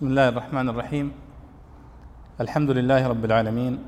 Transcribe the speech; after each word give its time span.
بسم 0.00 0.08
الله 0.08 0.28
الرحمن 0.28 0.68
الرحيم. 0.68 1.12
الحمد 2.40 2.70
لله 2.70 3.08
رب 3.08 3.24
العالمين. 3.24 3.84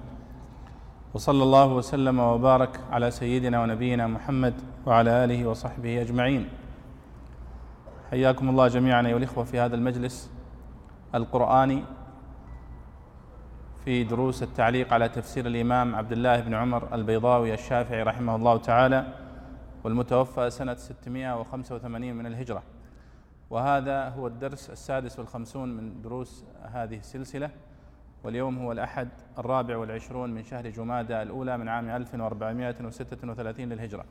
وصلى 1.14 1.42
الله 1.42 1.66
وسلم 1.66 2.18
وبارك 2.20 2.80
على 2.90 3.10
سيدنا 3.10 3.62
ونبينا 3.62 4.06
محمد 4.06 4.54
وعلى 4.86 5.24
آله 5.24 5.46
وصحبه 5.46 6.02
أجمعين. 6.02 6.48
حياكم 8.10 8.48
الله 8.48 8.68
جميعا 8.68 9.06
أيها 9.06 9.16
الإخوة 9.16 9.44
في 9.44 9.60
هذا 9.60 9.74
المجلس 9.74 10.30
القرآني 11.14 11.84
في 13.84 14.04
دروس 14.04 14.42
التعليق 14.42 14.92
على 14.92 15.08
تفسير 15.08 15.46
الإمام 15.46 15.94
عبد 15.94 16.12
الله 16.12 16.40
بن 16.40 16.54
عمر 16.54 16.94
البيضاوي 16.94 17.54
الشافعي 17.54 18.02
رحمه 18.02 18.36
الله 18.36 18.56
تعالى 18.56 19.06
والمتوفى 19.84 20.50
سنة 20.50 20.74
685 20.74 22.14
من 22.14 22.26
الهجرة. 22.26 22.71
وهذا 23.52 24.08
هو 24.08 24.26
الدرس 24.26 24.70
السادس 24.70 25.18
والخمسون 25.18 25.76
من 25.76 26.02
دروس 26.02 26.44
هذه 26.62 26.98
السلسلة 26.98 27.50
واليوم 28.24 28.58
هو 28.58 28.72
الأحد 28.72 29.08
الرابع 29.38 29.76
والعشرون 29.76 30.30
من 30.30 30.44
شهر 30.44 30.68
جمادى 30.68 31.22
الأولى 31.22 31.58
من 31.58 31.68
عام 31.68 31.88
1436 31.88 33.68
للهجرة. 33.68 34.04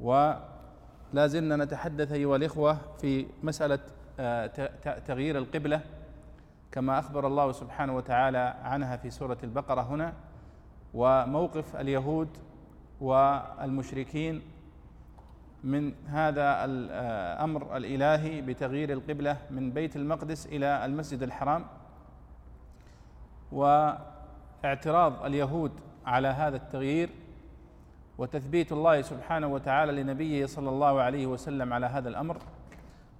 ولا 0.00 1.26
زلنا 1.26 1.56
نتحدث 1.56 2.12
أيها 2.12 2.36
الإخوة 2.36 2.78
في 3.00 3.26
مسألة 3.42 3.78
آه، 4.20 4.46
تغيير 5.06 5.38
القبلة 5.38 5.80
كما 6.72 6.98
أخبر 6.98 7.26
الله 7.26 7.52
سبحانه 7.52 7.96
وتعالى 7.96 8.54
عنها 8.62 8.96
في 8.96 9.10
سورة 9.10 9.38
البقرة 9.44 9.80
هنا 9.80 10.12
وموقف 10.94 11.76
اليهود 11.76 12.28
والمشركين 13.00 14.42
من 15.64 15.92
هذا 16.06 16.64
الامر 16.64 17.76
الإلهي 17.76 18.40
بتغيير 18.40 18.92
القبلة 18.92 19.36
من 19.50 19.70
بيت 19.70 19.96
المقدس 19.96 20.46
إلى 20.46 20.84
المسجد 20.84 21.22
الحرام. 21.22 21.64
واعتراض 23.52 25.24
اليهود 25.24 25.72
على 26.06 26.28
هذا 26.28 26.56
التغيير 26.56 27.10
وتثبيت 28.18 28.72
الله 28.72 29.02
سبحانه 29.02 29.46
وتعالى 29.46 30.02
لنبيه 30.02 30.46
صلى 30.46 30.68
الله 30.68 31.00
عليه 31.00 31.26
وسلم 31.26 31.72
على 31.72 31.86
هذا 31.86 32.08
الأمر 32.08 32.36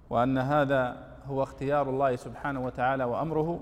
وأن 0.09 0.37
هذا 0.37 0.97
هو 1.27 1.43
اختيار 1.43 1.89
الله 1.89 2.15
سبحانه 2.15 2.65
وتعالى 2.65 3.03
وأمره. 3.03 3.59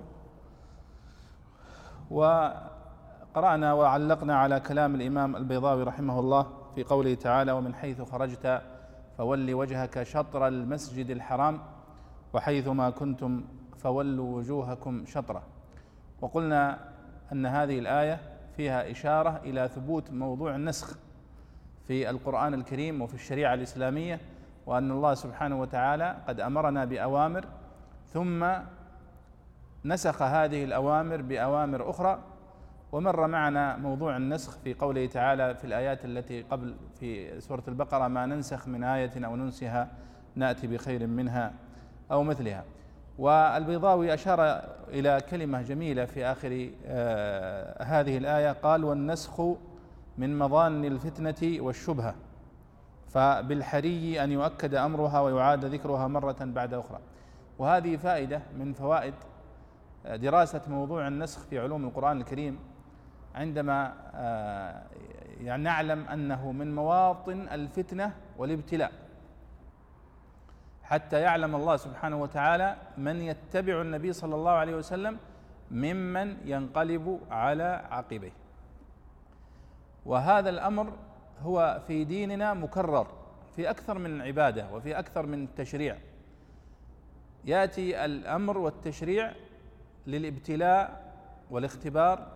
وقرأنا 2.11 3.73
وعلقنا 3.73 4.35
على 4.35 4.59
كلام 4.59 4.95
الإمام 4.95 5.35
البيضاوي 5.35 5.83
رحمه 5.83 6.19
الله 6.19 6.47
في 6.75 6.83
قوله 6.83 7.13
تعالى 7.13 7.51
ومن 7.51 7.75
حيث 7.75 8.01
خرجت 8.01 8.61
فول 9.17 9.53
وجهك 9.53 10.03
شطر 10.03 10.47
المسجد 10.47 11.09
الحرام 11.09 11.59
وحيثما 12.33 12.89
كنتم 12.89 13.43
فولوا 13.77 14.37
وجوهكم 14.37 15.05
شطره. 15.05 15.43
وقلنا 16.21 16.79
أن 17.31 17.45
هذه 17.45 17.79
الآية 17.79 18.19
فيها 18.57 18.91
إشارة 18.91 19.41
إلى 19.43 19.67
ثبوت 19.67 20.11
موضوع 20.11 20.55
النسخ 20.55 20.97
في 21.87 22.09
القرآن 22.09 22.53
الكريم 22.53 23.01
وفي 23.01 23.13
الشريعة 23.13 23.53
الإسلامية 23.53 24.19
وأن 24.65 24.91
الله 24.91 25.13
سبحانه 25.13 25.61
وتعالى 25.61 26.17
قد 26.27 26.39
أمرنا 26.39 26.85
بأوامر 26.85 27.45
ثم 28.05 28.45
نسخ 29.85 30.21
هذه 30.21 30.63
الأوامر 30.63 31.21
بأوامر 31.21 31.89
أخرى 31.89 32.19
ومر 32.93 33.27
معنا 33.27 33.77
موضوع 33.77 34.17
النسخ 34.17 34.57
في 34.57 34.73
قوله 34.73 35.05
تعالى 35.05 35.55
في 35.55 35.63
الآيات 35.63 36.05
التي 36.05 36.41
قبل 36.41 36.75
في 36.99 37.41
سورة 37.41 37.63
البقرة 37.67 38.07
ما 38.07 38.25
ننسخ 38.25 38.67
من 38.67 38.83
آية 38.83 39.25
أو 39.25 39.35
ننسها 39.35 39.87
نأتي 40.35 40.67
بخير 40.67 41.07
منها 41.07 41.53
أو 42.11 42.23
مثلها. 42.23 42.63
والبيضاوي 43.17 44.13
أشار 44.13 44.61
إلى 44.87 45.21
كلمة 45.29 45.61
جميلة 45.61 46.05
في 46.05 46.25
آخر 46.25 46.69
آه 46.85 47.83
هذه 47.83 48.17
الآية 48.17 48.51
قال 48.51 48.83
والنسخ 48.83 49.41
من 50.17 50.37
مظان 50.37 50.85
الفتنة 50.85 51.63
والشبهة 51.63 52.15
فبالحري 53.07 54.23
أن 54.23 54.31
يؤكد 54.31 54.75
أمرها 54.75 55.19
ويعاد 55.21 55.65
ذكرها 55.65 56.07
مرة 56.07 56.37
بعد 56.41 56.73
أخرى. 56.73 56.99
وهذه 57.59 57.95
فائدة 57.95 58.41
من 58.59 58.73
فوائد 58.73 59.13
دراسة 60.05 60.61
موضوع 60.67 61.07
النسخ 61.07 61.39
في 61.39 61.59
علوم 61.59 61.85
القرآن 61.85 62.17
الكريم. 62.17 62.59
عندما 63.35 63.93
آه، 64.15 64.83
يعني 65.41 65.63
نعلم 65.63 66.07
أنه 66.07 66.51
من 66.51 66.75
مواطن 66.75 67.47
الفتنة 67.51 68.13
والابتلاء. 68.37 68.91
حتى 70.83 71.19
يعلم 71.21 71.55
الله 71.55 71.77
سبحانه 71.77 72.21
وتعالى 72.21 72.75
من 72.97 73.21
يتبع 73.21 73.81
النبي 73.81 74.13
صلى 74.13 74.35
الله 74.35 74.51
عليه 74.51 74.75
وسلم 74.75 75.17
ممن 75.71 76.37
ينقلب 76.45 77.19
على 77.31 77.83
عقبيه. 77.91 78.31
وهذا 80.05 80.49
الأمر 80.49 80.93
هو 81.41 81.81
في 81.87 82.03
ديننا 82.03 82.53
مكرر 82.53 83.07
في 83.55 83.69
أكثر 83.69 83.97
من 83.97 84.21
عبادة 84.21 84.73
وفي 84.73 84.99
أكثر 84.99 85.25
من 85.25 85.55
تشريع. 85.55 85.97
يأتي 87.45 88.05
الأمر 88.05 88.57
والتشريع 88.57 89.31
للابتلاء 90.07 91.13
والاختبار 91.51 92.27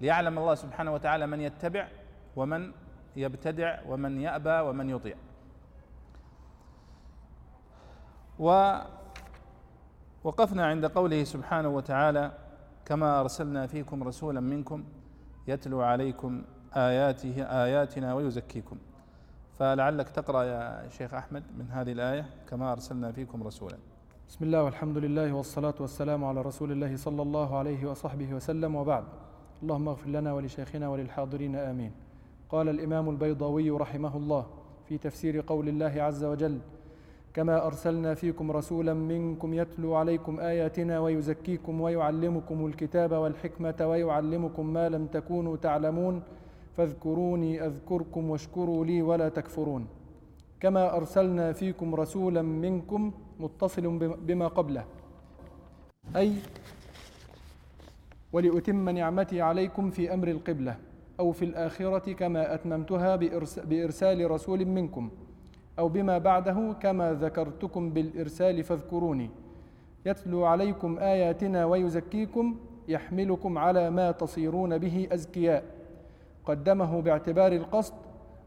ليعلم 0.00 0.38
الله 0.38 0.54
سبحانه 0.54 0.94
وتعالى 0.94 1.26
من 1.26 1.40
يتبع 1.40 1.88
ومن 2.36 2.72
يبتدع 3.16 3.80
ومن 3.88 4.20
يأبى 4.20 4.60
ومن 4.68 4.90
يطيع. 4.90 5.16
ووقفنا 10.24 10.66
عند 10.66 10.86
قوله 10.86 11.24
سبحانه 11.24 11.68
وتعالى 11.68 12.32
كما 12.84 13.20
أرسلنا 13.20 13.66
فيكم 13.66 14.02
رسولا 14.02 14.40
منكم 14.40 14.84
يتلو 15.48 15.80
عليكم 15.82 16.42
آياته 16.76 17.42
آياتنا 17.42 18.14
ويزكيكم. 18.14 18.78
فلعلك 19.58 20.08
تقرأ 20.08 20.42
يا 20.42 20.88
شيخ 20.88 21.14
أحمد 21.14 21.42
من 21.58 21.70
هذه 21.70 21.92
الآية 21.92 22.26
كما 22.48 22.72
أرسلنا 22.72 23.12
فيكم 23.12 23.42
رسولا. 23.42 23.76
بسم 24.28 24.44
الله 24.44 24.62
والحمد 24.62 24.98
لله 24.98 25.32
والصلاة 25.32 25.74
والسلام 25.80 26.24
على 26.24 26.42
رسول 26.42 26.72
الله 26.72 26.96
صلى 26.96 27.22
الله 27.22 27.58
عليه 27.58 27.90
وصحبه 27.90 28.34
وسلم 28.34 28.74
وبعد. 28.74 29.04
اللهم 29.62 29.88
اغفر 29.88 30.08
لنا 30.10 30.32
ولشيخنا 30.32 30.88
وللحاضرين 30.88 31.56
آمين. 31.56 31.92
قال 32.50 32.68
الإمام 32.68 33.10
البيضاوي 33.10 33.70
رحمه 33.70 34.16
الله 34.16 34.46
في 34.88 34.98
تفسير 34.98 35.40
قول 35.46 35.68
الله 35.68 36.02
عز 36.02 36.24
وجل 36.24 36.58
كما 37.34 37.66
أرسلنا 37.66 38.14
فيكم 38.14 38.50
رسولا 38.50 38.94
منكم 38.94 39.54
يتلو 39.54 39.94
عليكم 39.94 40.40
آياتنا 40.40 41.00
ويزكيكم 41.00 41.80
ويعلمكم 41.80 42.66
الكتاب 42.66 43.12
والحكمة 43.12 43.74
ويعلمكم 43.80 44.66
ما 44.66 44.88
لم 44.88 45.06
تكونوا 45.06 45.56
تعلمون 45.56 46.22
فاذكروني 46.76 47.66
أذكركم 47.66 48.30
واشكروا 48.30 48.84
لي 48.84 49.02
ولا 49.02 49.28
تكفرون. 49.28 49.86
كما 50.60 50.96
أرسلنا 50.96 51.52
فيكم 51.52 51.94
رسولا 51.94 52.42
منكم 52.42 53.12
متصل 53.40 53.98
بما 54.26 54.48
قبله 54.48 54.84
أي 56.16 56.32
ولأتم 58.32 58.88
نعمتي 58.88 59.42
عليكم 59.42 59.90
في 59.90 60.14
أمر 60.14 60.28
القبلة 60.28 60.76
أو 61.20 61.32
في 61.32 61.44
الآخرة 61.44 62.12
كما 62.12 62.54
أتممتها 62.54 63.16
بإرسال 63.64 64.30
رسول 64.30 64.64
منكم 64.64 65.10
أو 65.78 65.88
بما 65.88 66.18
بعده 66.18 66.74
كما 66.82 67.12
ذكرتكم 67.12 67.90
بالإرسال 67.90 68.64
فاذكروني. 68.64 69.30
يتلو 70.06 70.44
عليكم 70.44 70.98
آياتنا 70.98 71.64
ويزكيكم 71.64 72.56
يحملكم 72.88 73.58
على 73.58 73.90
ما 73.90 74.10
تصيرون 74.10 74.78
به 74.78 75.08
أزكياء. 75.12 75.64
قدمه 76.46 77.00
باعتبار 77.00 77.52
القصد 77.52 77.94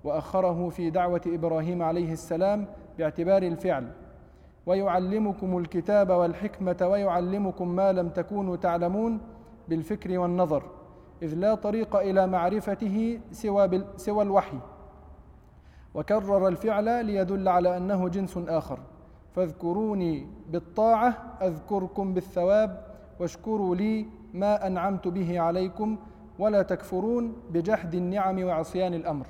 وأخره 0.03 0.69
في 0.69 0.89
دعوة 0.89 1.21
إبراهيم 1.27 1.81
عليه 1.81 2.11
السلام 2.11 2.65
باعتبار 2.97 3.43
الفعل. 3.43 3.87
ويعلمكم 4.65 5.57
الكتاب 5.57 6.09
والحكمة 6.09 6.77
ويعلمكم 6.81 7.75
ما 7.75 7.91
لم 7.91 8.09
تكونوا 8.09 8.55
تعلمون 8.55 9.19
بالفكر 9.67 10.19
والنظر 10.19 10.63
إذ 11.21 11.33
لا 11.33 11.55
طريق 11.55 11.95
إلى 11.95 12.27
معرفته 12.27 13.19
سوى, 13.31 13.83
سوى 13.97 14.23
الوحي. 14.23 14.59
وكرر 15.93 16.47
الفعل 16.47 17.05
ليدل 17.05 17.47
على 17.47 17.77
أنه 17.77 18.09
جنس 18.09 18.37
آخر. 18.37 18.79
فاذكروني 19.35 20.27
بالطاعة 20.49 21.37
أذكركم 21.41 22.13
بالثواب 22.13 22.85
واشكروا 23.19 23.75
لي 23.75 24.05
ما 24.33 24.67
أنعمت 24.67 25.07
به 25.07 25.39
عليكم 25.39 25.97
ولا 26.39 26.61
تكفرون 26.61 27.35
بجحد 27.49 27.95
النعم 27.95 28.43
وعصيان 28.43 28.93
الأمر. 28.93 29.27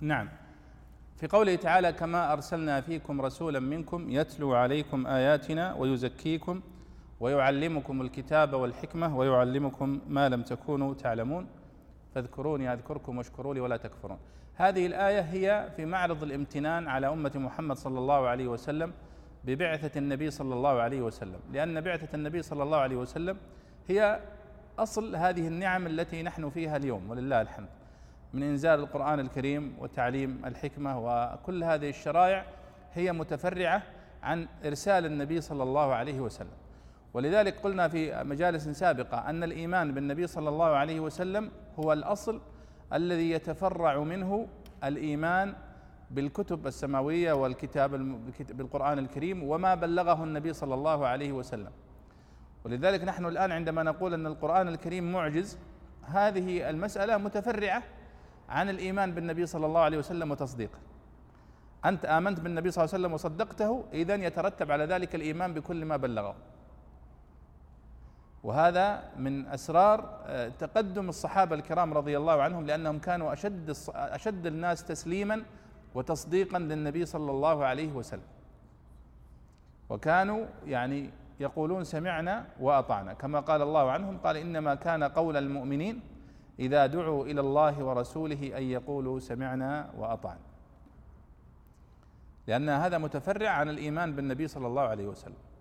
نعم. 0.00 0.28
في 1.16 1.26
قوله 1.26 1.54
تعالى 1.54 1.92
كما 1.92 2.32
أرسلنا 2.32 2.80
فيكم 2.80 3.20
رسولا 3.20 3.60
منكم 3.60 4.10
يتلو 4.10 4.54
عليكم 4.54 5.06
آياتنا 5.06 5.74
ويزكيكم 5.74 6.60
ويعلمكم 7.22 8.02
الكتاب 8.02 8.52
والحكمة 8.54 9.16
ويعلمكم 9.18 10.00
ما 10.08 10.28
لم 10.28 10.42
تكونوا 10.42 10.94
تعلمون. 10.94 11.46
فاذكروني 12.14 12.72
أذكركم 12.72 13.18
واشكروا 13.18 13.54
لي 13.54 13.60
ولا 13.60 13.76
تكفرون. 13.76 14.18
هذه 14.54 14.86
الآية 14.86 15.20
هي 15.20 15.68
في 15.76 15.84
معرض 15.84 16.22
الامتنان 16.22 16.88
على 16.88 17.08
أمة 17.08 17.32
محمد 17.34 17.76
صلى 17.76 17.98
الله 17.98 18.28
عليه 18.28 18.46
وسلم 18.46 18.92
ببعثة 19.44 19.98
النبي 19.98 20.30
صلى 20.30 20.54
الله 20.54 20.80
عليه 20.80 21.02
وسلم. 21.02 21.40
لأن 21.52 21.80
بعثة 21.80 22.08
النبي 22.14 22.42
صلى 22.42 22.62
الله 22.62 22.78
عليه 22.78 22.96
وسلم 22.96 23.36
هي 23.88 24.20
أصل 24.78 25.16
هذه 25.16 25.48
النعم 25.48 25.86
التي 25.86 26.22
نحن 26.22 26.50
فيها 26.50 26.76
اليوم 26.76 27.10
ولله 27.10 27.40
الحمد. 27.40 27.68
من 28.34 28.42
إنزال 28.42 28.80
القرآن 28.80 29.20
الكريم 29.20 29.76
وتعليم 29.78 30.42
الحكمة 30.44 30.98
وكل 30.98 31.64
هذه 31.64 31.88
الشرائع 31.88 32.44
هي 32.94 33.12
متفرعة 33.12 33.82
عن 34.22 34.48
إرسال 34.64 35.06
النبي 35.06 35.40
صلى 35.40 35.62
الله 35.62 35.94
عليه 35.94 36.20
وسلم. 36.20 36.61
ولذلك 37.14 37.60
قلنا 37.60 37.88
في 37.88 38.24
مجالس 38.24 38.68
سابقة 38.68 39.18
أن 39.30 39.44
الإيمان 39.44 39.94
بالنبي 39.94 40.26
صلى 40.26 40.48
الله 40.48 40.66
عليه 40.66 41.00
وسلم 41.00 41.50
هو 41.78 41.92
الأصل 41.92 42.40
الذي 42.92 43.30
يتفرع 43.30 43.98
منه 43.98 44.48
الإيمان 44.84 45.54
بالكتب 46.10 46.66
السماوية 46.66 47.32
والكتاب 47.32 47.90
بالقرآن 48.50 48.98
الكريم 48.98 49.42
وما 49.42 49.74
بلغه 49.74 50.24
النبي 50.24 50.52
صلى 50.52 50.74
الله 50.74 51.06
عليه 51.06 51.32
وسلم. 51.32 51.70
ولذلك 52.64 53.04
نحن 53.04 53.26
الآن 53.26 53.52
عندما 53.52 53.82
نقول 53.82 54.14
أن 54.14 54.26
القرآن 54.26 54.68
الكريم 54.68 55.12
معجز 55.12 55.58
هذه 56.02 56.70
المسألة 56.70 57.16
متفرعة 57.16 57.82
عن 58.48 58.70
الإيمان 58.70 59.12
بالنبي 59.12 59.46
صلى 59.46 59.66
الله 59.66 59.80
عليه 59.80 59.98
وسلم 59.98 60.30
وتصديقه. 60.30 60.78
أنت 61.84 62.04
آمنت 62.04 62.40
بالنبي 62.40 62.70
صلى 62.70 62.84
الله 62.84 62.94
عليه 62.94 63.02
وسلم 63.04 63.14
وصدقته 63.14 63.84
إذا 63.92 64.14
يترتب 64.14 64.70
على 64.70 64.84
ذلك 64.84 65.14
الإيمان 65.14 65.54
بكل 65.54 65.84
ما 65.84 65.96
بلغه. 65.96 66.34
وهذا 68.42 69.04
من 69.16 69.46
أسرار 69.46 70.20
آه، 70.26 70.48
تقدم 70.48 71.08
الصحابة 71.08 71.56
الكرام 71.56 71.94
رضي 71.94 72.16
الله 72.16 72.42
عنهم 72.42 72.66
لأنهم 72.66 72.98
كانوا 72.98 73.32
أشد 73.32 73.76
أشد 73.94 74.46
الناس 74.46 74.84
تسليما 74.84 75.42
وتصديقا 75.94 76.58
للنبي 76.58 77.06
صلى 77.06 77.30
الله 77.30 77.64
عليه 77.64 77.92
وسلم. 77.92 78.22
وكانوا 79.90 80.46
يعني 80.66 81.10
يقولون 81.40 81.84
سمعنا 81.84 82.46
وأطعنا. 82.60 83.12
كما 83.12 83.40
قال 83.40 83.62
الله 83.62 83.90
عنهم 83.90 84.18
قال 84.18 84.36
إنما 84.36 84.74
كان 84.74 85.04
قول 85.04 85.36
المؤمنين 85.36 86.00
إذا 86.58 86.86
دعوا 86.86 87.24
إلى 87.24 87.40
الله 87.40 87.84
ورسوله 87.84 88.58
أن 88.58 88.62
يقولوا 88.62 89.20
سمعنا 89.20 89.90
وأطعنا. 89.98 90.40
لأن 92.46 92.68
هذا 92.68 92.98
متفرع 92.98 93.50
عن 93.50 93.68
الإيمان 93.68 94.16
بالنبي 94.16 94.48
صلى 94.48 94.66
الله 94.66 94.82
عليه 94.82 95.06
وسلم. 95.06 95.51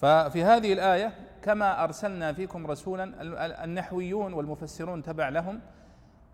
ففي 0.00 0.44
هذه 0.44 0.72
الآية 0.72 1.12
كما 1.42 1.84
أرسلنا 1.84 2.32
فيكم 2.32 2.66
رسولا 2.66 3.22
النحويون 3.64 4.32
والمفسرون 4.32 5.02
تبع 5.02 5.28
لهم 5.28 5.60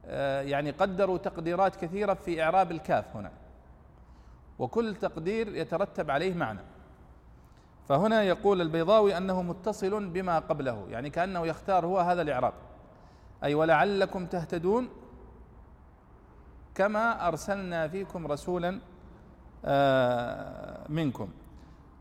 آه، 0.08 0.40
يعني 0.40 0.70
قدروا 0.70 1.18
تقديرات 1.18 1.76
كثيرة 1.76 2.14
في 2.14 2.42
إعراب 2.42 2.70
الكاف 2.70 3.16
هنا. 3.16 3.30
وكل 4.58 4.94
تقدير 4.94 5.56
يترتب 5.56 6.10
عليه 6.10 6.34
معنى. 6.34 6.60
فهنا 7.88 8.22
يقول 8.22 8.60
البيضاوي 8.60 9.16
أنه 9.16 9.42
متصل 9.42 10.08
بما 10.08 10.38
قبله 10.38 10.86
يعني 10.90 11.10
كأنه 11.10 11.46
يختار 11.46 11.86
هو 11.86 11.98
هذا 11.98 12.22
الإعراب. 12.22 12.52
أي 13.44 13.54
ولعلكم 13.54 14.26
تهتدون 14.26 14.88
كما 16.74 17.28
أرسلنا 17.28 17.88
فيكم 17.88 18.26
رسولا 18.26 18.80
آه، 19.64 20.84
منكم. 20.88 21.28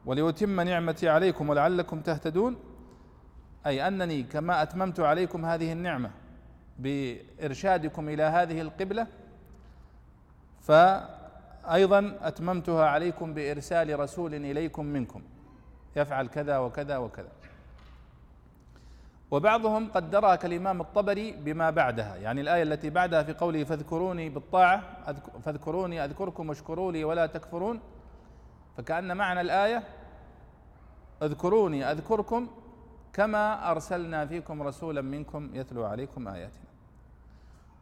وليتم 0.06 0.62
نعمتي 0.62 1.10
عليكم 1.10 1.50
ولعلكم 1.50 2.02
تهتدون 2.02 2.56
أي 3.66 3.88
أنني 3.88 4.24
كما 4.24 4.62
أتممت 4.62 5.00
عليكم 5.00 5.46
هذه 5.46 5.72
النعمة 5.72 6.12
بإرشادكم 6.80 8.10
إلى 8.10 8.24
هذه 8.24 8.62
القبلة 8.62 9.08
فايضا 10.62 12.18
أتممتها 12.22 12.86
عليكم 12.86 13.34
بإرسال 13.34 14.00
رسول 14.00 14.36
إليكم 14.36 14.86
منكم 14.86 15.22
يفعل 15.96 16.28
كذا 16.28 16.58
وكذا 16.58 16.98
وكذا. 16.98 17.30
وبعضهم 19.32 19.90
قدرها 19.92 20.36
كالامام 20.36 20.82
الطبري 20.82 21.32
بما 21.32 21.70
بعدها 21.70 22.16
يعني 22.16 22.42
الآية 22.42 22.64
التي 22.64 22.90
بعدها 22.90 23.24
في 23.24 23.34
قوله 23.34 23.64
فاذكروني 23.64 24.30
بالطاعة 24.30 24.84
فاذكروني 25.44 26.06
أذكركم 26.06 26.50
واشكروا 26.50 26.92
لي 26.92 27.04
ولا 27.04 27.26
تكفرون 27.26 27.80
فكأن 28.78 29.18
معنى 29.18 29.42
الآية 29.42 29.84
اذكروني 31.24 31.92
أذكركم 31.92 32.48
كما 33.14 33.72
أرسلنا 33.72 34.26
فيكم 34.26 34.64
رسولا 34.64 35.02
منكم 35.02 35.50
يتلو 35.54 35.86
عليكم 35.86 36.28
آياتنا. 36.28 36.66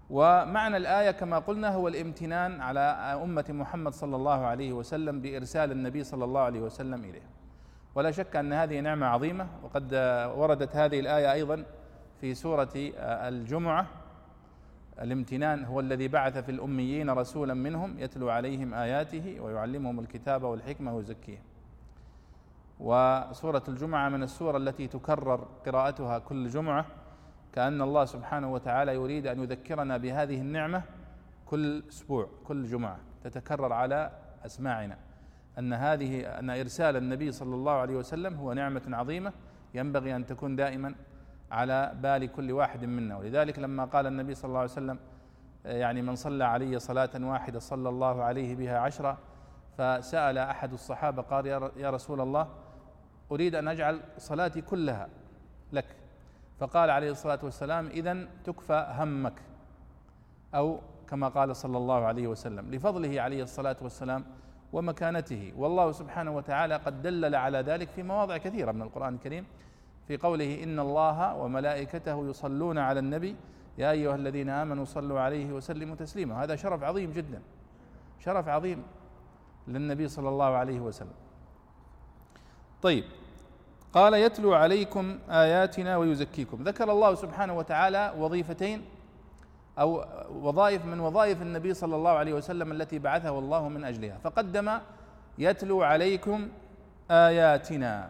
ومعنى 0.10 0.78
الآية 0.78 1.12
كما 1.12 1.40
قلنا 1.40 1.76
هو 1.76 1.88
الامتنان 1.88 2.62
على 2.62 2.80
أمة 3.24 3.46
محمد 3.50 3.94
صلى 3.94 4.16
الله 4.16 4.46
عليه 4.46 4.74
وسلم 4.74 5.22
بإرسال 5.22 5.72
النبي 5.72 6.04
صلى 6.04 6.24
الله 6.26 6.42
عليه 6.42 6.60
وسلم 6.60 7.04
إليه. 7.04 7.22
ولا 7.96 8.12
شك 8.12 8.36
أن 8.36 8.54
هذه 8.54 8.80
نعمة 8.80 9.06
عظيمة 9.06 9.48
وقد 9.64 9.94
وردت 10.36 10.76
هذه 10.76 11.00
الآية 11.00 11.32
أيضا 11.32 11.66
في 12.22 12.34
سورة 12.34 12.70
الجمعة. 13.00 13.88
الامتنان 15.02 15.66
هو 15.66 15.80
الذي 15.80 16.08
بعث 16.08 16.38
في 16.38 16.52
الأميين 16.52 17.10
رسولا 17.10 17.54
منهم 17.54 18.00
يتلو 18.00 18.30
عليهم 18.30 18.74
آياته 18.74 19.38
ويعلمهم 19.42 20.00
الكتاب 20.00 20.44
والحكمة 20.44 20.96
ويزكيهم. 20.96 21.42
وسورة 22.84 23.64
الجمعة 23.68 24.10
من 24.10 24.24
السور 24.24 24.58
التي 24.58 24.88
تكرر 24.88 25.48
قراءتها 25.66 26.20
كل 26.20 26.48
جمعة 26.48 26.86
كأن 27.54 27.82
الله 27.82 28.06
سبحانه 28.06 28.54
وتعالى 28.54 28.96
يريد 28.96 29.28
أن 29.28 29.40
يذكرنا 29.40 29.98
بهذه 29.98 30.42
النعمة 30.42 30.82
كل 31.46 31.84
أسبوع 31.90 32.28
كل 32.48 32.64
جمعة 32.64 32.98
تتكرر 33.24 33.74
على 33.74 34.12
أسماعنا. 34.46 34.98
أن 35.60 35.74
هذه 35.74 36.40
أن 36.40 36.50
إرسال 36.50 36.96
النبي 36.96 37.32
صلى 37.32 37.56
الله 37.56 37.72
عليه 37.72 37.96
وسلم 37.96 38.34
هو 38.36 38.54
نعمة 38.54 38.82
عظيمة 38.88 39.34
ينبغي 39.74 40.16
أن 40.16 40.26
تكون 40.26 40.56
دائما 40.56 40.96
على 41.52 41.92
بال 41.96 42.32
كل 42.32 42.52
واحد 42.52 42.86
منا. 42.86 43.18
ولذلك 43.18 43.60
لما 43.60 43.86
قال 43.86 44.08
النبي 44.08 44.34
صلى 44.36 44.50
الله 44.50 44.60
عليه 44.60 44.72
وسلم 44.72 45.00
يعني 45.66 46.02
من 46.02 46.16
صلى 46.16 46.44
علي 46.44 46.80
صلاة 46.80 47.10
واحدة 47.20 47.60
صلى 47.60 47.90
الله 47.90 48.24
عليه 48.24 48.56
بها 48.56 48.80
عشرة 48.80 49.18
فسأل 49.78 50.38
أحد 50.38 50.74
الصحابة 50.74 51.22
قال 51.22 51.46
يا 51.78 51.90
رسول 51.90 52.22
الله 52.22 52.48
أريد 53.34 53.56
أن 53.56 53.68
أجعل 53.68 54.00
صلاتي 54.18 54.62
كلها 54.62 55.10
لك. 55.74 55.86
فقال 56.60 56.90
عليه 56.90 57.12
الصلاة 57.12 57.40
والسلام 57.44 57.88
إذا 57.88 58.28
تكفى 58.44 58.96
همك. 58.98 59.34
أو 60.56 60.80
كما 61.10 61.28
قال 61.28 61.56
صلى 61.56 61.78
الله 61.78 62.06
عليه 62.06 62.28
وسلم 62.28 62.72
لفضله 62.72 63.22
عليه 63.22 63.44
الصلاة 63.44 63.76
والسلام 63.82 64.26
ومكانته. 64.74 65.54
والله 65.58 65.92
سبحانه 65.92 66.32
وتعالى 66.32 66.76
قد 66.76 67.02
دلل 67.02 67.36
على 67.36 67.58
ذلك 67.58 67.90
في 67.90 68.04
مواضع 68.04 68.38
كثيرة 68.38 68.72
من 68.72 68.82
القرآن 68.82 69.14
الكريم 69.14 69.46
في 70.08 70.18
قوله 70.18 70.64
إن 70.64 70.80
الله 70.80 71.36
وملائكته 71.36 72.30
يصلون 72.30 72.78
على 72.78 73.00
النبي 73.00 73.36
يا 73.78 73.92
أيها 73.92 74.16
الذين 74.16 74.50
آمنوا 74.50 74.86
صلوا 74.86 75.20
عليه 75.20 75.54
وسلموا 75.54 75.96
تسليما. 75.96 76.44
هذا 76.44 76.56
شرف 76.56 76.84
عظيم 76.84 77.12
جدا 77.12 77.42
شرف 78.20 78.48
عظيم 78.48 78.84
للنبي 79.68 80.08
صلى 80.08 80.30
الله 80.30 80.46
عليه 80.46 80.80
وسلم. 80.80 81.18
طيب 82.82 83.04
قال 83.94 84.14
يتلو 84.14 84.54
عليكم 84.54 85.20
آياتنا 85.30 85.98
ويزكيكم. 85.98 86.64
ذكر 86.64 86.92
الله 86.92 87.16
سبحانه 87.16 87.58
وتعالى 87.58 88.14
وظيفتين 88.18 88.82
أو 89.80 90.06
وظائف 90.42 90.86
من 90.86 91.00
وظائف 91.00 91.42
النبي 91.42 91.74
صلى 91.74 91.96
الله 91.96 92.12
عليه 92.12 92.34
وسلم 92.34 92.72
التي 92.72 93.00
بعثه 93.00 93.40
الله 93.40 93.70
من 93.70 93.84
أجلها. 93.84 94.18
فقدم 94.24 94.80
يتلو 95.38 95.84
عليكم 95.84 96.48
آياتنا. 97.12 98.10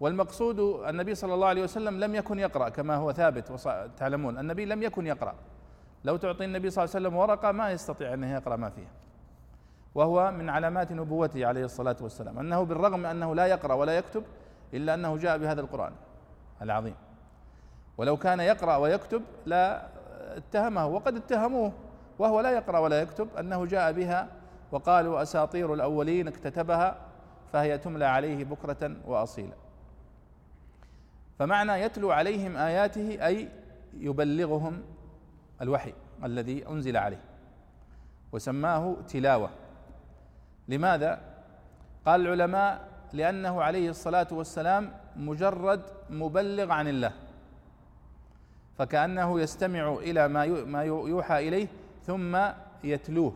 والمقصود 0.00 0.58
النبي 0.60 1.14
صلى 1.14 1.34
الله 1.34 1.46
عليه 1.46 1.62
وسلم 1.62 2.00
لم 2.00 2.14
يكن 2.14 2.38
يقرأ 2.38 2.68
كما 2.68 2.96
هو 2.96 3.12
ثابت 3.12 3.52
تعلمون. 3.98 4.38
النبي 4.38 4.64
لم 4.64 4.82
يكن 4.82 5.06
يقرأ. 5.06 5.34
لو 6.04 6.16
تعطي 6.16 6.44
النبي 6.44 6.70
صلى 6.70 6.84
الله 6.84 6.94
عليه 6.94 7.06
وسلم 7.06 7.16
ورقة 7.16 7.52
ما 7.52 7.70
يستطيع 7.70 8.14
أن 8.14 8.24
يقرأ 8.24 8.56
ما 8.56 8.70
فيها. 8.70 8.92
وهو 9.94 10.30
من 10.30 10.48
علامات 10.48 10.92
نبوته 10.92 11.46
عليه 11.46 11.64
الصلاة 11.64 11.96
والسلام. 12.00 12.38
أنه 12.38 12.62
بالرغم 12.62 13.06
أنه 13.06 13.34
لا 13.34 13.46
يقرأ 13.46 13.74
ولا 13.74 13.98
يكتب 13.98 14.22
إلا 14.74 14.94
أنه 14.94 15.16
جاء 15.16 15.38
بهذا 15.38 15.60
القرآن 15.60 15.92
العظيم. 16.62 16.94
ولو 17.98 18.16
كان 18.16 18.40
يقرأ 18.40 18.76
ويكتب 18.76 19.22
لا 19.46 19.88
اتهمه 20.36 20.86
وقد 20.86 21.16
اتهموه 21.16 21.72
وهو 22.18 22.40
لا 22.40 22.50
يقرأ 22.50 22.78
ولا 22.78 23.00
يكتب 23.00 23.36
أنه 23.36 23.66
جاء 23.66 23.92
بها 23.92 24.28
وقالوا 24.72 25.22
أساطير 25.22 25.74
الأولين 25.74 26.28
اكتتبها 26.28 26.96
فهي 27.52 27.78
تملى 27.78 28.04
عليه 28.04 28.44
بكرة 28.44 28.96
وأصيلا. 29.06 29.54
فمعنى 31.38 31.72
يتلو 31.72 32.10
عليهم 32.10 32.56
آياته 32.56 33.26
أي 33.26 33.48
يبلغهم 33.94 34.82
الوحي 35.62 35.94
الذي 36.24 36.68
أنزل 36.68 36.96
عليه 36.96 37.20
وسماه 38.32 38.96
تلاوة. 39.08 39.50
لماذا؟ 40.68 41.20
قال 42.06 42.20
العلماء 42.20 42.88
لأنه 43.12 43.62
عليه 43.62 43.90
الصلاة 43.90 44.28
والسلام 44.32 44.92
مجرد 45.16 45.82
مبلغ 46.10 46.72
عن 46.72 46.88
الله. 46.88 47.12
فكأنه 48.78 49.40
يستمع 49.40 49.92
إلى 49.92 50.28
ما 50.28 50.46
ما 50.46 50.82
يوحى 50.84 51.48
إليه 51.48 51.68
ثم 52.06 52.38
يتلوه. 52.84 53.32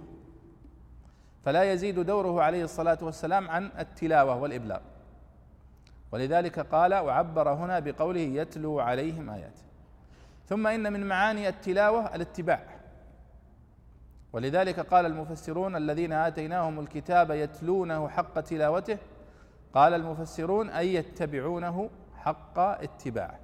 فلا 1.44 1.72
يزيد 1.72 1.98
دوره 2.00 2.42
عليه 2.42 2.64
الصلاة 2.64 2.98
والسلام 3.02 3.50
عن 3.50 3.70
التلاوة 3.78 4.36
والإبلاغ. 4.36 4.80
ولذلك 6.12 6.58
قال 6.58 6.94
وعبر 6.94 7.52
هنا 7.52 7.78
بقوله 7.78 8.20
يتلو 8.20 8.80
عليهم 8.80 9.30
آياته 9.30 9.62
ثم 10.46 10.66
إن 10.66 10.92
من 10.92 11.08
معاني 11.08 11.48
التلاوة 11.48 12.14
الاتباع. 12.14 12.60
ولذلك 14.32 14.80
قال 14.80 15.06
المفسرون 15.06 15.76
الذين 15.76 16.12
آتيناهم 16.12 16.80
الكتاب 16.80 17.30
يتلونه 17.30 18.08
حق 18.08 18.40
تلاوته 18.40 18.98
قال 19.74 19.94
المفسرون 19.94 20.70
أي 20.70 20.94
يتبعونه 20.94 21.90
حق 22.16 22.58
اتباعه 22.58 23.38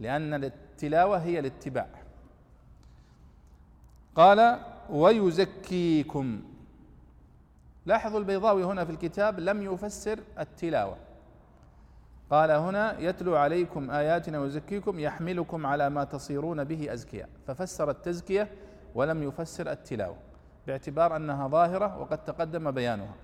لأن 0.00 0.44
التلاوة 0.44 1.18
هي 1.18 1.38
الاتباع. 1.38 1.86
قال 4.14 4.58
ويزكيكم. 4.90 6.42
لاحظوا 7.86 8.18
البيضاوي 8.18 8.64
هنا 8.64 8.84
في 8.84 8.92
الكتاب 8.92 9.40
لم 9.40 9.62
يفسر 9.62 10.18
التلاوة. 10.38 10.96
قال 12.30 12.50
هنا 12.50 12.98
يتلو 12.98 13.36
عليكم 13.36 13.90
آياتنا 13.90 14.40
ويزكيكم 14.40 14.98
يحملكم 14.98 15.66
على 15.66 15.90
ما 15.90 16.04
تصيرون 16.04 16.64
به 16.64 16.92
أزكياء. 16.92 17.28
ففسر 17.46 17.90
التزكية 17.90 18.48
ولم 18.94 19.22
يفسر 19.22 19.70
التلاوة 19.70 20.16
باعتبار 20.66 21.16
أنها 21.16 21.48
ظاهرة 21.48 21.98
وقد 21.98 22.24
تقدم 22.24 22.70
بيانها. 22.70 23.14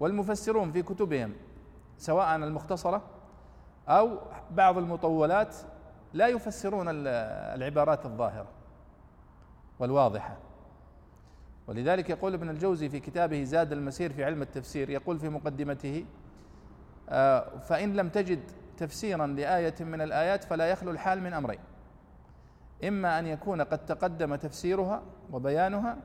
والمفسرون 0.00 0.72
في 0.72 0.82
كتبهم 0.82 1.32
سواء 1.98 2.36
المختصرة 2.36 3.02
أو 3.88 4.18
بعض 4.50 4.78
المطولات 4.78 5.56
لا 6.12 6.28
يفسرون 6.28 6.86
العبارات 6.88 8.06
الظاهرة 8.06 8.48
والواضحة. 9.78 10.36
ولذلك 11.66 12.10
يقول 12.10 12.34
ابن 12.34 12.48
الجوزي 12.48 12.88
في 12.88 13.00
كتابه 13.00 13.44
زاد 13.44 13.72
المسير 13.72 14.12
في 14.12 14.24
علم 14.24 14.42
التفسير 14.42 14.90
يقول 14.90 15.18
في 15.18 15.28
مقدمته 15.28 16.04
آه، 17.08 17.58
فإن 17.58 17.92
لم 17.96 18.08
تجد 18.08 18.40
تفسيرا 18.76 19.26
لآية 19.26 19.74
من 19.80 20.00
الآيات 20.00 20.44
فلا 20.44 20.66
يخلو 20.70 20.90
الحال 20.90 21.22
من 21.22 21.32
أمرين. 21.32 21.60
إما 22.84 23.18
أن 23.18 23.26
يكون 23.26 23.62
قد 23.62 23.86
تقدم 23.86 24.34
تفسيرها 24.34 25.02
وبيانها 25.32 25.96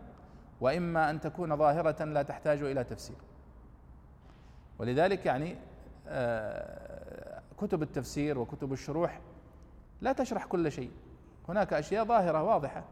وإما 0.61 1.09
أن 1.09 1.19
تكون 1.19 1.57
ظاهرة 1.57 2.03
لا 2.03 2.21
تحتاج 2.23 2.61
إلى 2.61 2.83
تفسير. 2.83 3.28
ولذلك 4.79 5.25
يعني 5.25 5.55
آه، 6.07 7.41
كتب 7.57 7.81
التفسير 7.81 8.39
وكتب 8.39 8.73
الشروح 8.73 9.19
لا 10.01 10.13
تشرح 10.13 10.45
كل 10.45 10.71
شيء. 10.71 10.91
هناك 11.49 11.73
أشياء 11.73 12.05
ظاهرة 12.05 12.43
واضحة 12.43 12.83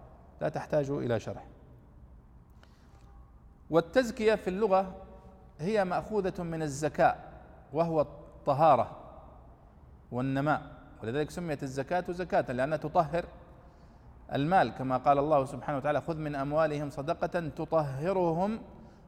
لا 0.41 0.49
تحتاج 0.49 0.89
إلى 0.89 1.19
شرح. 1.19 1.45
والتزكية 3.69 4.35
في 4.35 4.49
اللغة 4.49 4.95
هي 5.59 5.85
مأخوذة 5.85 6.43
من 6.43 6.61
الزكاء 6.61 7.33
وهو 7.73 8.01
الطهارة 8.01 8.97
والنماء. 10.11 10.61
ولذلك 11.03 11.31
سميت 11.31 11.63
الزكاة 11.63 12.03
زكاة 12.09 12.51
لأنها 12.51 12.77
تطهر 12.77 13.25
المال. 14.33 14.69
كما 14.69 14.97
قال 14.97 15.17
الله 15.17 15.45
سبحانه 15.45 15.77
وتعالى 15.77 16.01
خذ 16.01 16.17
من 16.17 16.35
أموالهم 16.35 16.89
صدقة 16.89 17.49
تطهرهم 17.49 18.59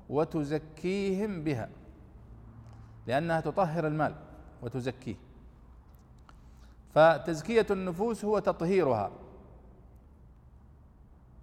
وتزكيهم 0.09 1.43
بها. 1.43 1.69
لأنها 3.07 3.41
تطهر 3.41 3.87
المال 3.87 4.15
وتزكيه. 4.61 5.15
فتزكية 6.95 7.65
النفوس 7.71 8.25
هو 8.25 8.39
تطهيرها 8.39 9.11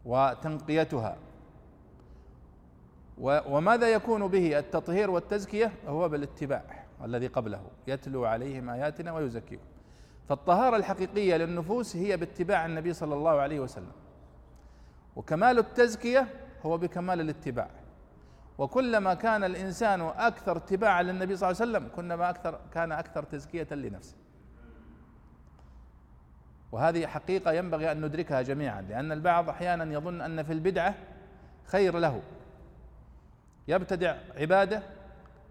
وتنقيتها. 0.05 1.17
وماذا 3.21 3.93
يكون 3.93 4.29
به 4.29 4.59
التطهير 4.59 5.11
والتزكية؟ 5.11 5.73
هو 5.87 6.09
بالاتباع 6.09 6.85
الذي 7.05 7.27
قبله. 7.27 7.63
يتلو 7.87 8.25
عليهم 8.25 8.71
آياتنا 8.71 9.13
ويزكيهم. 9.13 9.61
فالطهارة 10.29 10.77
الحقيقية 10.77 11.37
للنفوس 11.37 11.97
هي 11.97 12.17
باتباع 12.17 12.67
النبي 12.67 12.93
صلى 12.93 13.15
الله 13.15 13.31
عليه 13.31 13.61
وسلم. 13.61 13.93
وكمال 15.17 15.59
التزكية 15.59 16.29
هو 16.63 16.79
بكمال 16.79 17.21
الاتباع. 17.21 17.71
وكلما 18.59 19.15
كان 19.15 19.45
الإنسان 19.45 20.01
أكثر 20.01 20.57
اتباعا 20.57 21.03
للنبي 21.03 21.37
صلى 21.37 21.51
الله 21.51 21.63
عليه 21.63 21.71
وسلم 21.71 21.89
كلما 21.97 22.31
أكثر 22.31 22.61
كان 22.75 22.93
أكثر 22.93 23.23
تزكية 23.23 23.67
لنفسه. 23.71 24.15
وهذه 26.73 27.07
حقيقة 27.07 27.53
ينبغي 27.53 27.93
أن 27.93 28.05
ندركها 28.05 28.43
جميعا 28.43 28.83
لأن 28.83 29.13
البعض 29.13 29.49
أحيانا 29.49 29.95
يظن 29.95 30.21
أن 30.21 30.43
في 30.43 30.53
البدعة 30.53 30.95
خير 31.65 31.99
له. 31.99 32.23
يبتدع 33.69 34.17
عبادة 34.37 34.83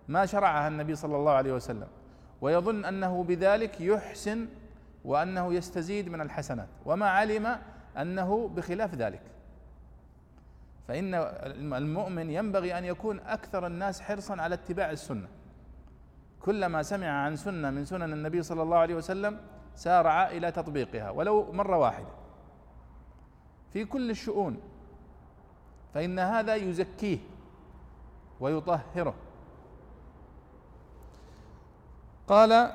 ما 0.07 0.25
شرعها 0.25 0.67
النبي 0.67 0.95
صلى 0.95 1.15
الله 1.15 1.31
عليه 1.31 1.53
وسلم 1.53 1.87
ويظن 2.41 2.85
أنه 2.85 3.23
بذلك 3.23 3.81
يحسن 3.81 4.47
وأنه 5.05 5.53
يستزيد 5.53 6.09
من 6.09 6.21
الحسنات. 6.21 6.67
وما 6.85 7.09
علم 7.09 7.57
أنه 7.97 8.47
بخلاف 8.47 8.95
ذلك. 8.95 9.21
فإن 10.87 11.13
المؤمن 11.73 12.29
ينبغي 12.31 12.77
أن 12.77 12.85
يكون 12.85 13.19
أكثر 13.19 13.67
الناس 13.67 14.01
حرصا 14.01 14.41
على 14.41 14.55
اتباع 14.55 14.91
السنة. 14.91 15.27
كلما 16.39 16.83
سمع 16.83 17.07
عن 17.07 17.35
سنة 17.35 17.69
من 17.69 17.85
سنن 17.85 18.13
النبي 18.13 18.43
صلى 18.43 18.61
الله 18.61 18.77
عليه 18.77 18.95
وسلم 18.95 19.39
سارع 19.75 20.27
إلى 20.27 20.51
تطبيقها 20.51 21.09
ولو 21.09 21.51
مرة 21.51 21.77
واحدة. 21.77 22.07
في 23.73 23.85
كل 23.85 24.09
الشؤون. 24.09 24.59
فإن 25.93 26.19
هذا 26.19 26.55
يزكيه 26.55 27.17
ويطهره. 28.39 29.13
قال 32.27 32.71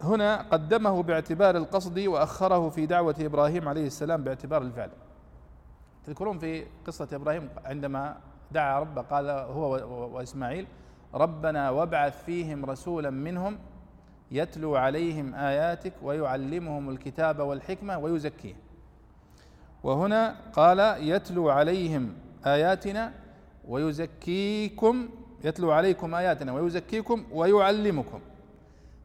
هنا 0.00 0.42
قدمه 0.42 1.02
باعتبار 1.02 1.56
القصد 1.56 1.98
وأخره 1.98 2.68
في 2.68 2.86
دعوة 2.86 3.14
إبراهيم 3.20 3.68
عليه 3.68 3.86
السلام 3.86 4.24
باعتبار 4.24 4.62
الفعل. 4.62 4.90
تذكرون 6.06 6.38
في 6.38 6.66
قصة 6.86 7.08
إبراهيم 7.12 7.48
عندما 7.64 8.16
دعا 8.52 8.80
ربه 8.80 9.02
قال 9.02 9.30
هو 9.30 9.70
وإسماعيل 10.16 10.66
ربنا 11.14 11.70
وابعث 11.70 12.24
فيهم 12.24 12.64
رسولا 12.64 13.10
منهم 13.10 13.58
يتلو 14.30 14.76
عليهم 14.76 15.34
آياتك 15.34 15.92
ويعلمهم 16.02 16.90
الكتاب 16.90 17.38
والحكمة 17.38 17.98
ويزكيهم. 17.98 18.56
وهنا 19.82 20.36
قال 20.52 20.78
يتلو 21.08 21.50
عليهم 21.50 22.14
آياتنا 22.46 23.12
ويزكيكم 23.68 25.08
يتلو 25.44 25.70
عليكم 25.70 26.14
آياتنا 26.14 26.52
ويزكيكم 26.52 27.24
ويعلمكم. 27.32 28.20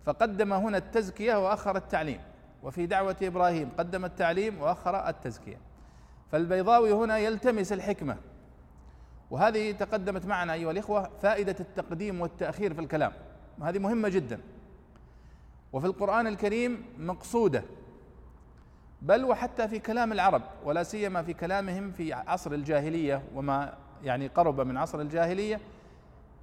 فقدم 0.06 0.54
هنا 0.54 0.78
التزكية 0.78 1.36
وأخر 1.46 1.78
التعليم. 1.78 2.20
وفي 2.64 2.86
دعوة 2.86 3.16
إبراهيم 3.24 3.70
قدم 3.78 4.06
التعليم 4.06 4.62
وأخر 4.62 5.10
التزكية. 5.10 5.71
فالبيضاوي 6.32 6.94
هنا 6.94 7.18
يلتمس 7.18 7.74
الحكمة. 7.74 8.18
وهذه 9.32 9.72
تقدمت 9.72 10.26
معنا 10.26 10.54
أيها 10.54 10.72
الإخوة 10.72 11.10
فائدة 11.22 11.56
التقديم 11.60 12.22
والتأخير 12.22 12.74
في 12.74 12.82
الكلام. 12.82 13.12
هذه 13.62 13.80
مهمة 13.80 14.10
جدا. 14.10 14.40
وفي 15.74 15.88
القرآن 15.88 16.28
الكريم 16.28 16.86
مقصودة. 16.98 17.64
بل 19.02 19.26
وحتى 19.26 19.68
في 19.68 19.80
كلام 19.80 20.12
العرب 20.12 20.42
ولا 20.66 20.84
سيما 20.84 21.24
في 21.24 21.34
كلامهم 21.34 21.92
في 21.92 22.14
عصر 22.14 22.52
الجاهلية 22.52 23.24
وما 23.36 23.74
يعني 24.04 24.28
قرب 24.28 24.62
من 24.62 24.78
عصر 24.78 25.02
الجاهلية 25.02 25.60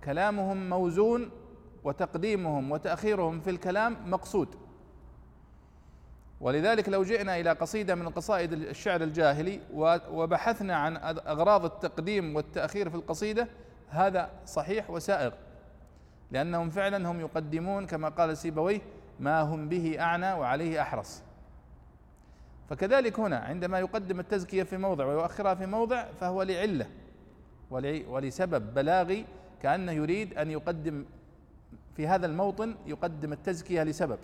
كلامهم 0.04 0.68
موزون 0.68 1.30
وتقديمهم 1.85 2.73
وتأخيرهم 2.73 3.40
في 3.40 3.50
الكلام 3.50 3.97
مقصود. 4.07 4.49
ولذلك 6.40 6.88
لو 6.88 7.02
جئنا 7.02 7.40
إلى 7.40 7.50
قصيدة 7.50 7.95
من 7.95 8.09
قصائد 8.09 8.52
الشعر 8.52 9.02
الجاهلي 9.02 9.61
وبحثنا 10.11 10.76
عن 10.76 10.97
أغراض 11.26 11.64
التقديم 11.64 12.37
والتأخير 12.37 12.90
في 12.90 12.97
القصيدة 12.97 13.49
هذا 13.88 14.30
صحيح 14.47 14.90
وسائغ 14.90 15.33
لأنهم 16.30 16.71
فعلا 16.71 17.11
هم 17.11 17.21
يقدمون 17.21 17.87
كما 17.87 18.09
قال 18.09 18.37
سيبويه 18.37 18.80
ما 19.21 19.40
هم 19.40 19.68
به 19.68 20.00
أعنى 20.00 20.33
وعليه 20.33 20.83
أحرص. 20.83 21.23
فكذلك 22.71 23.21
هنا 23.21 23.38
عندما 23.38 23.78
يقدم 23.78 24.21
التزكية 24.21 24.62
في 24.62 24.76
موضع 24.76 25.07
ويؤخرها 25.07 25.54
في 25.54 25.66
موضع 25.66 26.04
فهو 26.21 26.42
لعلة 26.42 26.87
ولسبب 28.09 28.75
بلاغي 28.75 29.25
كأنه 29.62 29.92
يريد 29.92 30.38
أن 30.38 30.50
يقدم 30.50 31.04
في 31.97 32.07
هذا 32.07 32.26
الموطن 32.26 32.75
يقدم 32.87 33.33
التزكية 33.33 33.83
لسبب. 33.83 34.18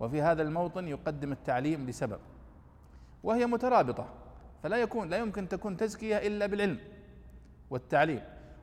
وفي 0.00 0.22
هذا 0.22 0.42
الموطن 0.42 0.88
يقدم 0.88 1.32
التعليم 1.32 1.86
لسبب 1.86 2.18
وهي 3.22 3.46
مترابطة 3.46 4.06
فلا 4.62 4.76
يكون 4.76 5.08
لا 5.08 5.16
يمكن 5.16 5.48
تكون 5.48 5.76
تزكية 5.76 6.16
إلا 6.16 6.46
بالعلم 6.46 6.78
والتعليم 7.70 8.20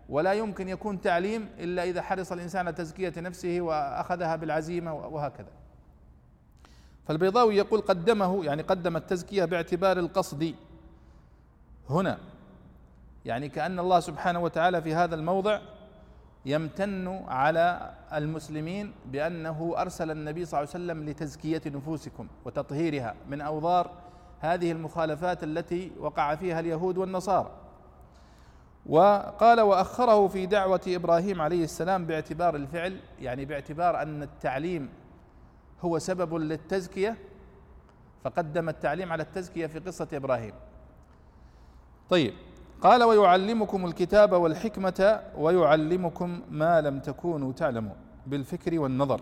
ولا 0.09 0.33
يمكن 0.33 0.69
يكون 0.69 1.01
تعليم 1.01 1.49
إلا 1.59 1.83
إذا 1.83 2.01
حرص 2.01 2.31
الإنسان 2.31 2.67
على 2.67 2.75
تزكية 2.75 3.13
نفسه 3.17 3.61
وأخذها 3.61 4.35
بالعزيمة 4.35 4.93
وهكذا. 4.93 5.49
فالبيضاوي 7.07 7.55
يقول 7.55 7.81
قدمه 7.81 8.45
يعني 8.45 8.61
قدم 8.61 8.97
التزكية 8.97 9.45
باعتبار 9.45 9.99
القصد 9.99 10.55
هنا 11.89 12.17
يعني 13.25 13.49
كأن 13.49 13.79
الله 13.79 13.99
سبحانه 13.99 14.39
وتعالى 14.39 14.81
في 14.81 14.95
هذا 14.95 15.15
الموضع 15.15 15.59
يمتن 16.45 17.07
على 17.27 17.93
المسلمين 18.13 18.93
بأنه 19.05 19.73
أرسل 19.77 20.11
النبي 20.11 20.45
صلى 20.45 20.59
الله 20.59 20.71
عليه 20.73 20.83
وسلم 20.85 21.09
لتزكية 21.09 21.61
نفوسكم 21.65 22.27
وتطهيرها 22.45 23.15
من 23.29 23.41
أوضار 23.41 23.91
هذه 24.39 24.71
المخالفات 24.71 25.43
التي 25.43 25.91
وقع 25.99 26.35
فيها 26.35 26.59
اليهود 26.59 26.97
والنصارى. 26.97 27.51
وقال 28.85 29.61
وأخره 29.61 30.27
في 30.27 30.45
دعوة 30.45 30.81
إبراهيم 30.87 31.41
عليه 31.41 31.63
السلام 31.63 32.05
باعتبار 32.05 32.55
الفعل 32.55 32.99
يعني 33.19 33.45
باعتبار 33.45 34.01
أن 34.01 34.23
التعليم 34.23 34.89
هو 35.81 35.99
سبب 35.99 36.33
للتزكية 36.35 37.17
فقدم 38.23 38.69
التعليم 38.69 39.11
على 39.11 39.23
التزكية 39.23 39.67
في 39.67 39.79
قصة 39.79 40.07
إبراهيم. 40.13 40.53
طيب 42.09 42.33
قال 42.81 43.03
ويعلمكم 43.03 43.85
الكتاب 43.85 44.31
والحكمة 44.31 45.19
ويعلمكم 45.37 46.41
ما 46.49 46.81
لم 46.81 46.99
تكونوا 46.99 47.53
تعلمون 47.53 47.95
بالفكر 48.27 48.79
والنظر 48.79 49.21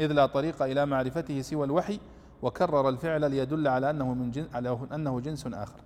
إذ 0.00 0.12
لا 0.12 0.26
طريق 0.26 0.62
إلى 0.62 0.86
معرفته 0.86 1.40
سوى 1.42 1.64
الوحي 1.66 2.00
وكرر 2.42 2.88
الفعل 2.88 3.30
ليدل 3.30 3.68
على 3.68 3.90
أنه 3.90 4.14
من 4.14 4.30
جن 4.30 4.46
على 4.54 4.78
أنه 4.94 5.20
جنس 5.20 5.46
آخر. 5.46 5.80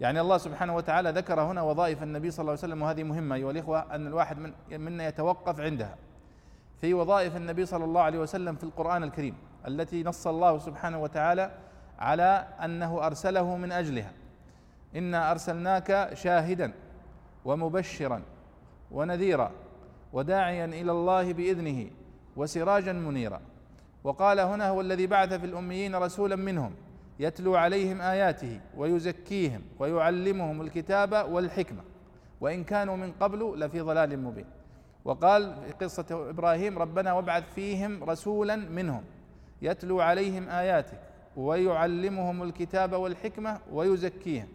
يعني 0.00 0.20
الله 0.20 0.38
سبحانه 0.38 0.76
وتعالى 0.76 1.10
ذكر 1.10 1.40
هنا 1.40 1.62
وظائف 1.62 2.02
النبي 2.02 2.30
صلى 2.30 2.40
الله 2.40 2.50
عليه 2.52 2.60
وسلم 2.60 2.82
وهذه 2.82 3.02
مهمة 3.02 3.34
أيها 3.34 3.50
الإخوة 3.50 3.94
أن 3.94 4.06
الواحد 4.06 4.38
من 4.38 4.52
منا 4.80 5.08
يتوقف 5.08 5.60
عندها. 5.60 5.96
في 6.80 6.94
وظائف 6.94 7.36
النبي 7.36 7.66
صلى 7.66 7.84
الله 7.84 8.00
عليه 8.00 8.18
وسلم 8.18 8.56
في 8.56 8.64
القرآن 8.64 9.02
الكريم 9.02 9.34
التي 9.68 10.02
نص 10.02 10.26
الله 10.26 10.58
سبحانه 10.58 11.02
وتعالى 11.02 11.50
على 11.98 12.46
أنه 12.64 13.06
أرسله 13.06 13.56
من 13.56 13.72
أجلها. 13.72 14.12
إنا 14.96 15.30
أرسلناك 15.30 16.10
شاهدا 16.14 16.72
ومبشرا 17.44 18.22
ونذيرا 18.90 19.50
وداعيا 20.12 20.64
إلى 20.64 20.92
الله 20.92 21.32
بإذنه 21.32 21.90
وسراجا 22.36 22.92
منيرا. 22.92 23.40
وقال 24.04 24.40
هنا 24.40 24.68
هو 24.68 24.80
الذي 24.80 25.06
بعث 25.06 25.32
في 25.32 25.46
الأميين 25.46 25.94
رسولا 25.94 26.36
منهم 26.36 26.74
يتلو 27.20 27.54
عليهم 27.54 28.00
آياته 28.00 28.60
ويزكيهم 28.76 29.62
ويعلمهم 29.78 30.60
الكتاب 30.60 31.32
والحكمة. 31.32 31.82
وإن 32.40 32.64
كانوا 32.64 32.96
من 32.96 33.12
قبل 33.12 33.60
لفي 33.60 33.80
ضلال 33.80 34.18
مبين. 34.18 34.46
وقال 35.04 35.54
في 35.66 35.72
قصة 35.84 36.30
إبراهيم 36.30 36.78
ربنا 36.78 37.12
وابعث 37.12 37.44
فيهم 37.54 38.04
رسولا 38.04 38.56
منهم 38.56 39.04
يتلو 39.62 40.00
عليهم 40.00 40.48
اياتك 40.48 41.00
ويعلمهم 41.36 42.42
الكتاب 42.42 42.92
والحكمة 42.92 43.58
ويزكيهم. 43.72 44.48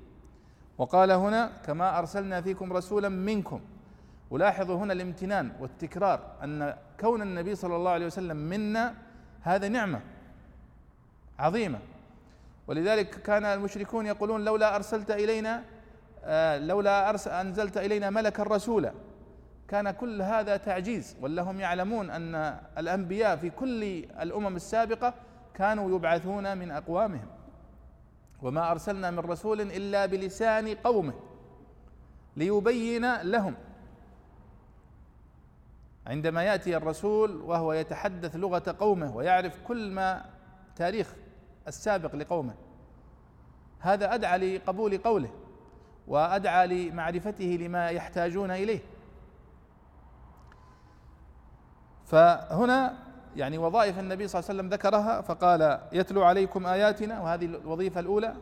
وقال 0.79 1.11
هنا 1.11 1.51
كما 1.65 1.99
أرسلنا 1.99 2.41
فيكم 2.41 2.73
رسولا 2.73 3.09
منكم. 3.09 3.61
ولاحظوا 4.31 4.77
هنا 4.77 4.93
الامتنان 4.93 5.51
والتكرار 5.59 6.19
أن 6.43 6.75
كون 6.99 7.21
النبي 7.21 7.55
صلى 7.55 7.75
الله 7.75 7.91
عليه 7.91 8.05
وسلم 8.05 8.37
منا 8.37 8.93
هذا 9.41 9.67
نعمة 9.67 10.01
عظيمة. 11.39 11.79
ولذلك 12.67 13.09
كان 13.09 13.45
المشركون 13.45 14.05
يقولون 14.05 14.45
لولا 14.45 14.75
أرسلت 14.75 15.11
إلينا 15.11 15.63
آه، 16.23 16.57
لولا 16.57 17.09
أرسل 17.09 17.31
أنزلت 17.31 17.77
إلينا 17.77 18.09
ملكا 18.09 18.43
رسولا 18.43 18.93
كان 19.67 19.91
كل 19.91 20.21
هذا 20.21 20.57
تعجيز 20.57 21.15
ولهم 21.21 21.59
يعلمون 21.59 22.09
أن 22.09 22.59
الأنبياء 22.77 23.35
في 23.35 23.49
كل 23.49 23.83
الأمم 24.21 24.55
السابقة 24.55 25.13
كانوا 25.53 25.95
يبعثون 25.95 26.57
من 26.57 26.71
أقوامهم. 26.71 27.27
وما 28.41 28.71
أرسلنا 28.71 29.11
من 29.11 29.19
رسول 29.19 29.61
إلا 29.61 30.05
بلسان 30.05 30.75
قومه 30.75 31.13
ليبين 32.37 33.21
لهم. 33.21 33.55
عندما 36.07 36.43
يأتي 36.43 36.77
الرسول 36.77 37.41
وهو 37.41 37.73
يتحدث 37.73 38.35
لغة 38.35 38.75
قومه 38.79 39.15
ويعرف 39.15 39.59
كل 39.67 39.91
ما 39.91 40.25
تاريخ 40.75 41.13
السابق 41.67 42.15
لقومه 42.15 42.53
هذا 43.79 44.13
أدعى 44.13 44.57
لقبول 44.57 44.97
قوله 44.97 45.29
وأدعى 46.07 46.67
لمعرفته 46.67 47.45
لما 47.45 47.89
يحتاجون 47.89 48.51
إليه. 48.51 48.79
فهنا 52.05 52.97
يعني 53.35 53.57
وظائف 53.57 53.99
النبي 53.99 54.27
صلى 54.27 54.39
الله 54.39 54.49
عليه 54.49 54.59
وسلم 54.59 54.73
ذكرها 54.73 55.21
فقال 55.21 55.79
يتلو 55.93 56.23
عليكم 56.23 56.65
آياتنا 56.65 57.21
وهذه 57.21 57.45
الوظيفة 57.45 57.99
الأولى 57.99 58.35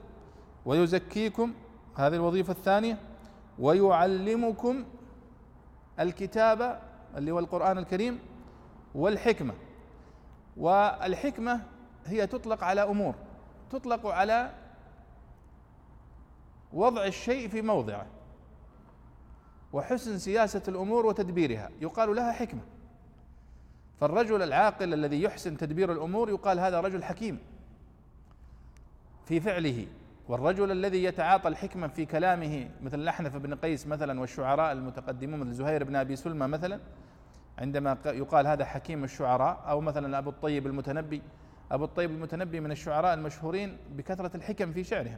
ويزكيكم 0.65 1.53
هذه 1.95 2.15
الوظيفة 2.15 2.53
الثانية 2.53 2.97
ويعلمكم 3.59 4.85
الكتاب 5.99 6.79
اللي 7.17 7.31
هو 7.31 7.39
القرآن 7.39 7.77
الكريم 7.77 8.19
والحكمة. 8.95 9.53
والحكمة 10.57 11.61
هي 12.05 12.27
تطلق 12.27 12.63
على 12.63 12.83
أمور 12.83 13.15
تطلق 13.71 14.05
على 14.07 14.51
وضع 16.73 17.05
الشيء 17.05 17.47
في 17.49 17.61
موضعه 17.61 18.05
وحسن 19.73 20.17
سياسة 20.19 20.61
الأمور 20.67 21.05
وتدبيرها. 21.05 21.69
يقال 21.81 22.15
لها 22.15 22.31
حكمة. 22.31 22.61
فالرجل 24.01 24.41
العاقل 24.41 24.93
الذي 24.93 25.21
يحسن 25.21 25.57
تدبير 25.57 25.91
الأمور 25.91 26.29
يقال 26.29 26.59
هذا 26.59 26.79
رجل 26.79 27.03
حكيم 27.03 27.39
في 29.25 29.39
فعله 29.39 29.87
والرجل 30.27 30.71
الذي 30.71 31.03
يتعاطى 31.03 31.47
الحكمة 31.47 31.87
في 31.87 32.05
كلامه 32.05 32.69
مثل 32.81 32.99
الاحنف 32.99 33.35
بن 33.35 33.55
قيس 33.55 33.87
مثلا 33.87 34.19
والشعراء 34.19 34.71
المتقدمون 34.71 35.39
مثل 35.39 35.53
زهير 35.53 35.83
بن 35.83 35.95
أبي 35.95 36.15
سلمى 36.15 36.47
مثلا 36.47 36.79
عندما 37.57 37.97
يقال 38.05 38.47
هذا 38.47 38.65
حكيم 38.65 39.03
الشعراء 39.03 39.63
أو 39.67 39.81
مثلا 39.81 40.17
أبو 40.17 40.29
الطيب 40.29 40.67
المتنبي 40.67 41.21
أبو 41.71 41.83
الطيب 41.83 42.11
المتنبي 42.11 42.59
من 42.59 42.71
الشعراء 42.71 43.13
المشهورين 43.13 43.77
بكثرة 43.91 44.37
الحكم 44.37 44.71
في 44.71 44.83
شعرهم. 44.83 45.17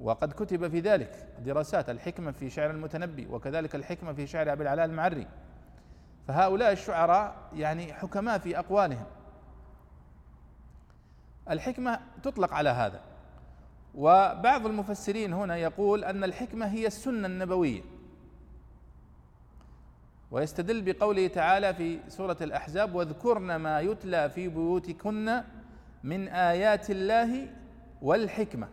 وقد 0.00 0.32
كتب 0.32 0.68
في 0.68 0.80
ذلك 0.80 1.28
دراسات 1.44 1.90
الحكمة 1.90 2.32
في 2.32 2.50
شعر 2.50 2.70
المتنبي 2.70 3.26
وكذلك 3.26 3.74
الحكمة 3.74 4.12
في 4.12 4.26
شعر 4.26 4.52
أبي 4.52 4.62
العلاء 4.62 4.84
المعري. 4.86 5.26
فهؤلاء 6.28 6.72
الشعراء 6.72 7.34
يعني 7.54 7.92
حكماء 7.94 8.38
في 8.38 8.58
أقوالهم. 8.58 9.06
الحكمة 11.50 12.00
تطلق 12.22 12.54
على 12.54 12.68
هذا. 12.68 13.00
وبعض 13.94 14.66
المفسرين 14.66 15.32
هنا 15.32 15.56
يقول 15.56 16.04
أن 16.04 16.24
الحكمة 16.24 16.66
هي 16.66 16.86
السنة 16.86 17.26
النبوية. 17.26 17.82
ويستدل 20.30 20.82
بقوله 20.82 21.26
تعالى 21.26 21.74
في 21.74 22.00
سورة 22.08 22.36
الأحزاب 22.40 22.94
واذكرن 22.94 23.56
ما 23.56 23.80
يتلى 23.80 24.30
في 24.30 24.48
بيوتكن 24.48 25.42
من 26.04 26.28
آيات 26.28 26.90
الله 26.90 27.48
والحكمة. 28.02 28.68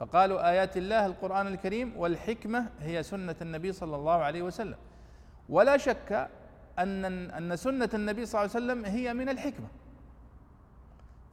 فقالوا 0.00 0.50
آيات 0.50 0.76
الله 0.76 1.06
القرآن 1.06 1.46
الكريم 1.46 1.96
والحكمة 1.96 2.66
هي 2.80 3.02
سنة 3.02 3.36
النبي 3.42 3.72
صلى 3.72 3.96
الله 3.96 4.12
عليه 4.12 4.42
وسلم. 4.42 4.76
ولا 5.50 5.76
شك 5.76 6.28
أن 6.78 7.04
أن 7.30 7.56
سنة 7.56 7.90
النبي 7.94 8.26
صلى 8.26 8.40
الله 8.40 8.54
عليه 8.54 8.64
وسلم 8.64 8.84
هي 8.84 9.14
من 9.14 9.28
الحكمة. 9.28 9.66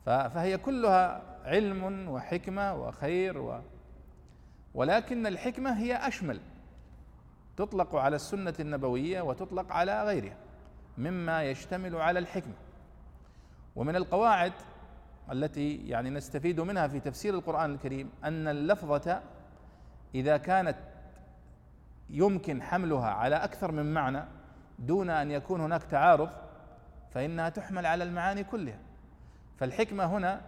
فهي 0.06 0.58
كلها 0.58 1.22
علم 1.46 2.10
وحكمة 2.10 2.74
وخير 2.76 3.38
و 3.38 3.60
ولكن 4.74 5.28
الحكمة 5.28 5.78
هي 5.78 6.08
أشمل. 6.08 6.40
تطلق 7.58 7.96
على 7.96 8.16
السنة 8.16 8.54
النبوية 8.60 9.22
وتطلق 9.22 9.72
على 9.72 10.04
غيرها 10.04 10.38
مما 10.98 11.44
يشتمل 11.44 11.96
على 11.96 12.20
الحكمة. 12.20 12.54
ومن 13.76 13.96
القواعد 13.96 14.54
التي 15.32 15.88
يعني 15.88 16.10
نستفيد 16.10 16.60
منها 16.60 16.88
في 16.88 17.00
تفسير 17.00 17.34
القرآن 17.34 17.74
الكريم 17.74 18.10
أن 18.24 18.48
اللفظة 18.48 19.22
إذا 20.16 20.38
كانت 20.38 20.78
يمكن 22.10 22.62
حملها 22.62 23.10
على 23.10 23.36
أكثر 23.36 23.72
من 23.72 23.94
معنى 23.94 24.24
دون 24.80 25.10
أن 25.10 25.32
يكون 25.32 25.62
هناك 25.62 25.84
تعارض 25.84 26.30
فإنها 27.12 27.50
تحمل 27.50 27.86
على 27.86 28.04
المعاني 28.04 28.44
كلها. 28.44 28.80
فالحكمة 29.58 30.06
هنا 30.06 30.42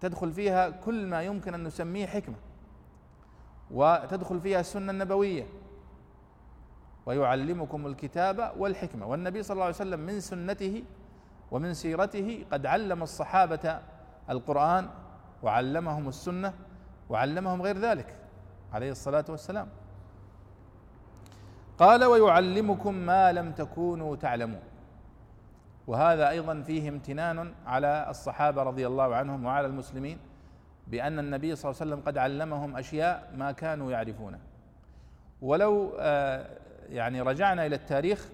تدخل 0.00 0.32
فيها 0.32 0.70
كل 0.70 1.06
ما 1.06 1.22
يمكن 1.22 1.54
أن 1.54 1.64
نسميه 1.64 2.06
حكمة 2.06 2.36
وتدخل 3.70 4.40
فيها 4.40 4.60
السنة 4.60 4.92
النبوية 4.92 5.46
ويعلمكم 7.06 7.86
الكتاب 7.86 8.52
والحكمة. 8.58 9.06
والنبي 9.06 9.42
صلى 9.42 9.54
الله 9.54 9.64
عليه 9.64 9.74
وسلم 9.74 10.00
من 10.00 10.20
سنته 10.20 10.84
ومن 11.50 11.74
سيرته 11.74 12.44
قد 12.52 12.66
علم 12.66 13.02
الصحابة 13.02 13.80
القرآن 14.30 14.88
وعلمهم 15.42 16.08
السنة 16.08 16.54
وعلمهم 17.08 17.62
غير 17.62 17.78
ذلك 17.78 18.14
عليه 18.72 18.90
الصلاة 18.90 19.24
والسلام. 19.28 19.68
قال 21.78 22.04
ويعلمكم 22.04 22.94
ما 22.94 23.32
لم 23.32 23.52
تكونوا 23.52 24.16
تعلمون. 24.16 24.60
وهذا 25.86 26.28
أيضا 26.28 26.62
فيه 26.62 26.88
امتنان 26.88 27.52
على 27.66 28.06
الصحابة 28.08 28.62
رضي 28.62 28.86
الله 28.86 29.14
عنهم 29.14 29.44
وعلى 29.44 29.66
المسلمين 29.66 30.18
بأن 30.86 31.18
النبي 31.18 31.56
صلى 31.56 31.70
الله 31.70 31.80
عليه 31.82 31.92
وسلم 31.92 32.06
قد 32.06 32.18
علمهم 32.18 32.76
أشياء 32.76 33.32
ما 33.36 33.52
كانوا 33.52 33.92
يعرفونها 33.92 34.40
ولو 35.42 35.92
آه، 35.98 36.46
يعني 36.88 37.20
رجعنا 37.20 37.66
إلى 37.66 37.76
التاريخ 37.76 38.28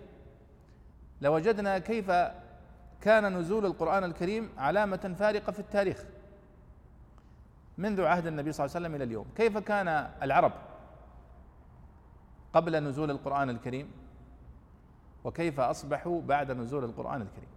لوجدنا 1.20 1.78
كيف 1.78 2.10
كان 3.00 3.38
نزول 3.38 3.66
القرآن 3.66 4.04
الكريم 4.04 4.50
علامة 4.58 5.14
فارقة 5.18 5.52
في 5.52 5.58
التاريخ 5.58 6.04
منذ 7.78 8.04
عهد 8.04 8.26
النبي 8.26 8.52
صلى 8.52 8.66
الله 8.66 8.76
عليه 8.76 8.86
وسلم 8.86 8.96
إلى 8.96 9.04
اليوم. 9.04 9.26
كيف 9.36 9.58
كان 9.58 9.88
العرب؟ 10.22 10.52
قبل 12.52 12.84
نزول 12.84 13.10
القرآن 13.10 13.50
الكريم؟ 13.50 13.90
وكيف 15.24 15.60
أصبحوا 15.60 16.20
بعد 16.22 16.50
نزول 16.50 16.84
القرآن 16.84 17.22
الكريم؟ 17.22 17.48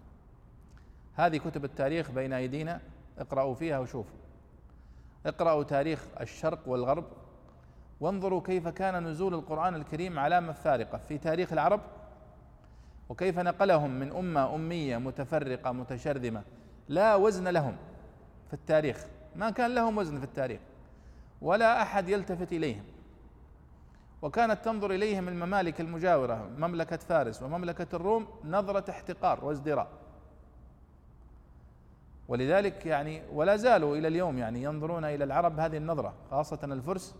هذه 1.13 1.38
كتب 1.38 1.65
التاريخ 1.65 2.12
بين 2.12 2.34
أيدينا 2.34 2.81
اقرأوا 3.19 3.55
فيها 3.55 3.79
وشوفوا. 3.79 4.17
اقرأوا 5.25 5.63
تاريخ 5.63 6.05
الشرق 6.21 6.60
والغرب 6.67 7.05
وانظروا 7.99 8.41
كيف 8.41 8.67
كان 8.67 9.03
نزول 9.03 9.34
القرآن 9.34 9.75
الكريم 9.75 10.19
علامة 10.19 10.53
فارقة 10.53 10.97
في 10.97 11.17
تاريخ 11.17 11.53
العرب 11.53 11.81
وكيف 13.10 13.39
نقلهم 13.39 13.99
من 13.99 14.12
أمة 14.12 14.55
أمية 14.55 14.97
متفرقة 14.97 15.71
متشرذمة 15.71 16.43
لا 16.89 17.15
وزن 17.15 17.47
لهم 17.47 17.75
في 18.47 18.53
التاريخ. 18.53 19.05
ما 19.36 19.49
كان 19.49 19.75
لهم 19.75 19.97
وزن 19.97 20.17
في 20.17 20.23
التاريخ 20.23 20.60
ولا 21.41 21.81
أحد 21.81 22.10
يلتفت 22.10 22.53
إليهم. 22.53 22.84
وكانت 24.26 24.66
تنظر 24.66 24.92
إليهم 24.92 25.28
الممالك 25.28 25.82
المجاورة 25.82 26.50
مملكة 26.58 26.98
فارس 26.98 27.44
ومملكة 27.44 27.96
الروم 27.96 28.28
نظرة 28.44 28.92
احتقار 28.92 29.46
وازدراء. 29.46 29.88
ولذلك 32.28 32.86
يعني 32.86 33.22
ولا 33.34 33.56
زالوا 33.56 33.98
إلى 33.98 34.08
اليوم 34.08 34.38
يعني 34.38 34.64
ينظرون 34.64 35.06
إلى 35.06 35.24
العرب 35.24 35.60
هذه 35.60 35.78
النظرة 35.78 36.14
خاصة 36.32 36.60
الفرس. 36.64 37.16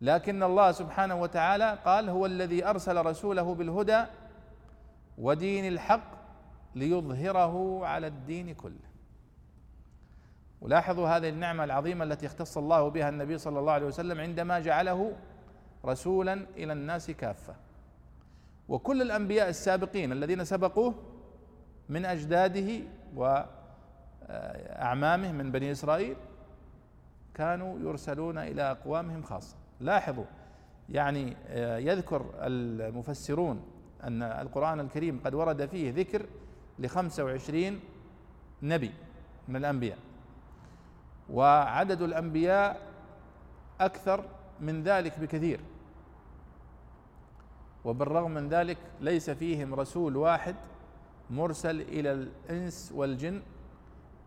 لكن 0.00 0.42
الله 0.42 0.72
سبحانه 0.72 1.20
وتعالى 1.20 1.78
قال 1.84 2.08
هو 2.08 2.26
الذي 2.26 2.66
أرسل 2.66 3.06
رسوله 3.06 3.54
بالهدى 3.54 4.04
ودين 5.18 5.68
الحق 5.68 6.10
ليظهره 6.74 7.86
على 7.86 8.06
الدين 8.06 8.54
كله. 8.54 8.88
ولاحظوا 10.60 11.08
هذه 11.08 11.28
النعمة 11.28 11.64
العظيمة 11.64 12.04
التي 12.04 12.26
اختص 12.26 12.58
الله 12.58 12.88
بها 12.88 13.08
النبي 13.08 13.38
صلى 13.38 13.58
الله 13.58 13.72
عليه 13.72 13.86
وسلم 13.86 14.20
عندما 14.20 14.60
جعله 14.60 15.12
رسولا 15.84 16.46
إلى 16.56 16.72
الناس 16.72 17.10
كافة. 17.10 17.54
وكل 18.68 19.02
الأنبياء 19.02 19.48
السابقين 19.48 20.12
الذين 20.12 20.44
سبقوه 20.44 20.94
من 21.88 22.04
أجداده 22.04 22.80
و 23.16 23.42
أعمامه 24.70 25.32
من 25.32 25.52
بني 25.52 25.72
إسرائيل 25.72 26.16
كانوا 27.34 27.78
يرسلون 27.78 28.38
إلى 28.38 28.62
أقوامهم 28.62 29.22
خاصة. 29.22 29.56
لاحظوا 29.80 30.24
يعني 30.88 31.36
آه، 31.48 31.78
يذكر 31.78 32.26
المفسرون 32.34 33.62
أن 34.04 34.22
القرآن 34.22 34.80
الكريم 34.80 35.20
قد 35.24 35.34
ورد 35.34 35.66
فيه 35.66 35.92
ذكر 35.92 36.26
لخمسة 36.78 37.24
وعشرين 37.24 37.80
نبي 38.62 38.92
من 39.48 39.56
الأنبياء. 39.56 39.98
وعدد 41.30 42.02
الأنبياء 42.02 42.80
أكثر 43.80 44.24
من 44.60 44.82
ذلك 44.82 45.18
بكثير. 45.20 45.60
وبالرغم 47.84 48.30
من 48.30 48.48
ذلك 48.48 48.78
ليس 49.00 49.30
فيهم 49.30 49.74
رسول 49.74 50.16
واحد 50.16 50.56
مرسل 51.30 51.80
إلى 51.80 52.12
الإنس 52.12 52.92
والجن 52.94 53.42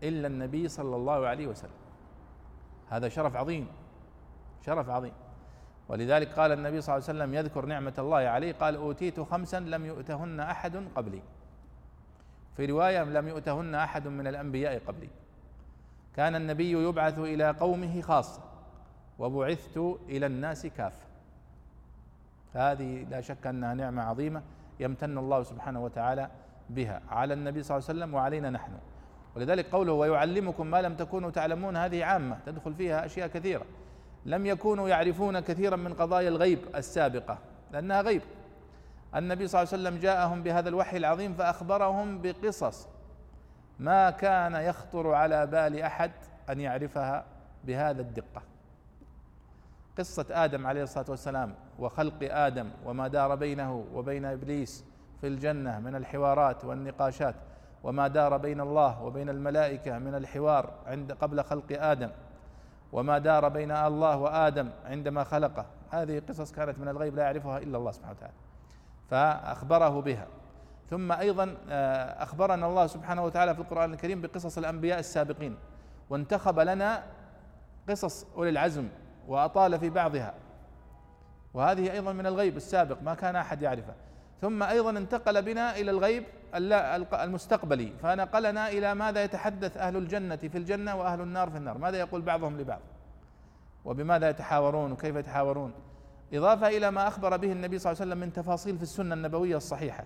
إلا 0.02 0.26
النبي 0.26 0.68
صلى 0.68 0.96
الله 0.96 1.26
عليه 1.26 1.46
وسلم. 1.46 1.78
هذا 2.88 3.08
شرف 3.08 3.36
عظيم 3.36 3.66
شرف 4.66 4.88
عظيم. 4.88 5.12
ولذلك 5.88 6.28
قال 6.28 6.52
النبي 6.52 6.80
صلى 6.80 6.96
الله 6.96 7.08
عليه 7.08 7.18
وسلم 7.18 7.34
يذكر 7.34 7.66
نعمة 7.66 7.94
الله 7.98 8.16
عليه. 8.16 8.52
قال 8.52 8.76
أوتيت 8.76 9.20
خمسا 9.20 9.60
لم 9.60 9.86
يؤتهن 9.86 10.40
أحد 10.40 10.84
قبلي. 10.96 11.22
في 12.56 12.66
رواية 12.66 13.04
لم 13.04 13.28
يؤتهن 13.28 13.74
أحد 13.74 14.08
من 14.08 14.26
الأنبياء 14.26 14.78
قبلي. 14.86 15.08
كان 16.16 16.34
النبي 16.34 16.72
يبعث 16.72 17.18
إلى 17.18 17.50
قومه 17.50 18.00
خاصة 18.00 18.42
وبعثت 19.18 19.76
إلى 20.08 20.26
الناس 20.26 20.66
كافة. 20.66 21.07
هذه 22.54 23.06
لا 23.10 23.20
شك 23.20 23.46
أنها 23.46 23.74
نعمة 23.74 24.02
عظيمة 24.02 24.42
يمتن 24.80 25.18
الله 25.18 25.42
سبحانه 25.42 25.84
وتعالى 25.84 26.30
بها. 26.70 27.00
على 27.10 27.34
النبي 27.34 27.62
صلى 27.62 27.76
الله 27.76 27.88
عليه 27.88 27.98
وسلم 27.98 28.14
وعلينا 28.14 28.50
نحن. 28.50 28.72
ولذلك 29.36 29.66
قوله 29.66 29.92
ويعلمكم 29.92 30.66
ما 30.66 30.82
لم 30.82 30.94
تكونوا 30.94 31.30
تعلمون 31.30 31.76
هذه 31.76 32.04
عامة 32.04 32.38
تدخل 32.46 32.74
فيها 32.74 33.06
أشياء 33.06 33.28
كثيرة. 33.28 33.64
لم 34.26 34.46
يكونوا 34.46 34.88
يعرفون 34.88 35.40
كثيرا 35.40 35.76
من 35.76 35.94
قضايا 35.94 36.28
الغيب 36.28 36.58
السابقة 36.74 37.38
لأنها 37.72 38.00
غيب. 38.02 38.22
النبي 39.16 39.46
صلى 39.46 39.62
الله 39.62 39.72
عليه 39.72 39.82
وسلم 39.82 40.00
جاءهم 40.00 40.42
بهذا 40.42 40.68
الوحي 40.68 40.96
العظيم 40.96 41.34
فأخبرهم 41.34 42.22
بقصص 42.22 42.88
ما 43.78 44.10
كان 44.10 44.54
يخطر 44.54 45.14
على 45.14 45.46
بال 45.46 45.80
أحد 45.80 46.10
أن 46.50 46.60
يعرفها 46.60 47.24
بهذا 47.64 48.00
الدقة. 48.00 48.42
قصة 49.98 50.26
آدم 50.30 50.66
عليه 50.66 50.82
الصلاة 50.82 51.06
والسلام 51.08 51.54
وخلق 51.78 52.18
آدم 52.22 52.70
وما 52.84 53.08
دار 53.08 53.34
بينه 53.34 53.84
وبين 53.94 54.24
إبليس 54.24 54.84
في 55.20 55.26
الجنة 55.26 55.78
من 55.80 55.94
الحوارات 55.94 56.64
والنقاشات 56.64 57.34
وما 57.84 58.08
دار 58.08 58.36
بين 58.36 58.60
الله 58.60 59.02
وبين 59.02 59.28
الملائكة 59.28 59.98
من 59.98 60.14
الحوار 60.14 60.70
عند 60.86 61.12
قبل 61.12 61.44
خلق 61.44 61.64
آدم 61.70 62.10
وما 62.92 63.18
دار 63.18 63.48
بين 63.48 63.70
الله 63.70 64.16
وآدم 64.16 64.70
عندما 64.84 65.24
خلقه. 65.24 65.66
هذه 65.90 66.22
قصص 66.28 66.52
كانت 66.52 66.78
من 66.78 66.88
الغيب 66.88 67.16
لا 67.16 67.22
يعرفها 67.22 67.58
إلا 67.58 67.78
الله 67.78 67.90
سبحانه 67.90 68.16
وتعالى. 68.16 68.34
فأخبره 69.10 70.00
بها. 70.00 70.26
ثم 70.90 71.12
أيضا 71.12 71.56
آه، 71.70 72.22
أخبرنا 72.22 72.66
الله 72.66 72.86
سبحانه 72.86 73.24
وتعالى 73.24 73.54
في 73.54 73.60
القرآن 73.60 73.92
الكريم 73.92 74.20
بقصص 74.20 74.58
الأنبياء 74.58 74.98
السابقين. 74.98 75.56
وانتخب 76.10 76.58
لنا 76.58 77.02
قصص 77.88 78.26
أولي 78.36 78.50
العزم 78.50 78.88
وأطال 79.28 79.78
في 79.78 79.90
بعضها. 79.90 80.34
وهذه 81.54 81.92
أيضا 81.92 82.12
من 82.12 82.26
الغيب 82.26 82.56
السابق 82.56 83.02
ما 83.02 83.14
كان 83.14 83.36
أحد 83.36 83.62
يعرفه. 83.62 83.94
ثم 84.40 84.62
أيضا 84.62 84.90
انتقل 84.90 85.42
بنا 85.42 85.76
إلى 85.76 85.90
الغيب 85.90 86.24
المستقبلي. 87.12 87.92
فنقلنا 88.02 88.68
إلى 88.68 88.94
ماذا 88.94 89.24
يتحدث 89.24 89.76
أهل 89.76 89.96
الجنة 89.96 90.36
في 90.36 90.58
الجنة 90.58 90.96
وأهل 90.96 91.20
النار 91.20 91.50
في 91.50 91.56
النار. 91.56 91.78
ماذا 91.78 91.98
يقول 91.98 92.22
بعضهم 92.22 92.60
لبعض؟ 92.60 92.80
وبماذا 93.84 94.28
يتحاورون؟ 94.28 94.92
وكيف 94.92 95.16
يتحاورون؟ 95.16 95.72
إضافة 96.32 96.68
إلى 96.68 96.90
ما 96.90 97.08
أخبر 97.08 97.36
به 97.36 97.52
النبي 97.52 97.78
صلى 97.78 97.92
الله 97.92 98.02
عليه 98.02 98.12
وسلم 98.12 98.26
من 98.26 98.32
تفاصيل 98.32 98.76
في 98.76 98.82
السنة 98.82 99.14
النبوية 99.14 99.56
الصحيحة 99.56 100.04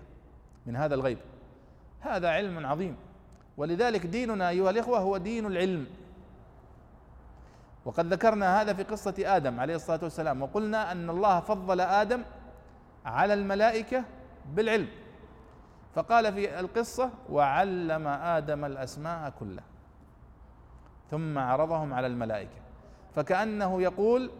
من 0.65 0.75
هذا 0.75 0.95
الغيب. 0.95 1.17
هذا 1.99 2.29
علم 2.29 2.65
عظيم. 2.65 2.95
ولذلك 3.57 4.05
ديننا 4.05 4.49
أيها 4.49 4.69
الإخوة 4.69 4.99
هو 4.99 5.17
دين 5.17 5.45
العلم. 5.45 5.87
وقد 7.85 8.13
ذكرنا 8.13 8.61
هذا 8.61 8.73
في 8.73 8.83
قصة 8.83 9.15
آدم 9.19 9.59
عليه 9.59 9.75
الصلاة 9.75 9.99
والسلام 10.03 10.41
وقلنا 10.41 10.91
أن 10.91 11.09
الله 11.09 11.39
فضل 11.39 11.81
آدم 11.81 12.23
على 13.05 13.33
الملائكة 13.33 14.03
بالعلم. 14.53 14.87
فقال 15.95 16.33
في 16.33 16.59
القصة 16.59 17.09
وعلم 17.29 18.07
آدم 18.07 18.65
الأسماء 18.65 19.33
كلها 19.39 19.63
ثم 21.11 21.37
عرضهم 21.37 21.93
على 21.93 22.07
الملائكة. 22.07 22.61
فكأنه 23.15 23.81
يقول 23.81 24.31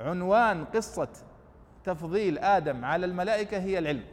عنوان 0.00 0.64
قصة 0.64 1.08
تفضيل 1.84 2.38
آدم 2.38 2.84
على 2.84 3.06
الملائكة 3.06 3.58
هي 3.58 3.78
العلم. 3.78 4.04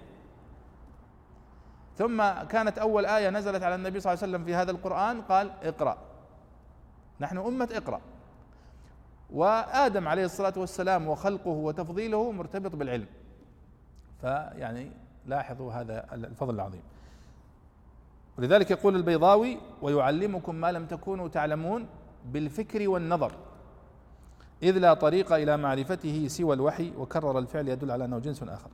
ثم 1.98 2.24
كانت 2.50 2.78
أول 2.78 3.06
آية 3.06 3.30
نزلت 3.30 3.64
على 3.64 3.76
النبي 3.76 4.00
صلى 4.00 4.14
الله 4.14 4.24
عليه 4.24 4.32
وسلم 4.34 4.46
في 4.46 4.56
هذا 4.56 4.72
القرآن 4.72 5.22
قال 5.22 5.52
اقرأ. 5.64 5.98
نحن 7.20 7.38
أمة 7.38 7.70
اقرأ. 7.72 8.02
وآدم 9.32 10.08
عليه 10.08 10.26
الصلاة 10.26 10.54
والسلام 10.58 11.08
وخلقه 11.08 11.50
وتفضيله 11.50 12.32
مرتبط 12.32 12.76
بالعلم. 12.76 13.08
فيعني 14.22 14.92
لاحظوا 15.26 15.74
هذا 15.74 16.14
الفضل 16.14 16.56
العظيم. 16.56 16.82
ولذلك 18.38 18.72
يقول 18.72 18.96
البيضاوي 18.96 19.58
ويعلمكم 19.82 20.56
ما 20.56 20.72
لم 20.72 20.86
تكونوا 20.86 21.28
تعلمون 21.28 21.88
بالفكر 22.26 22.90
والنظر 22.90 23.32
إذ 24.64 24.78
لا 24.78 24.94
طريق 24.94 25.34
إلى 25.34 25.58
معرفته 25.58 26.28
سوى 26.28 26.56
الوحي 26.56 26.94
وكرر 26.98 27.40
الفعل 27.40 27.68
يدل 27.68 27.92
على 27.92 28.06
أنه 28.06 28.20
جنس 28.20 28.44
آخر. 28.44 28.70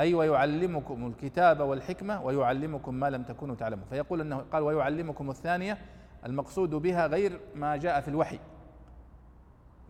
أي 0.00 0.14
ويعلمكم 0.14 1.06
الكتاب 1.06 1.60
والحكمة 1.60 2.22
ويعلمكم 2.22 2.94
ما 2.94 3.10
لم 3.10 3.22
تكونوا 3.22 3.54
تعلمون. 3.54 3.84
فيقول 3.90 4.20
أنه 4.20 4.44
قال 4.52 4.62
ويعلمكم 4.62 5.30
الثانية 5.30 5.78
المقصود 6.26 6.70
بها 6.70 7.06
غير 7.06 7.40
ما 7.54 7.76
جاء 7.76 8.00
في 8.00 8.08
الوحي. 8.08 8.38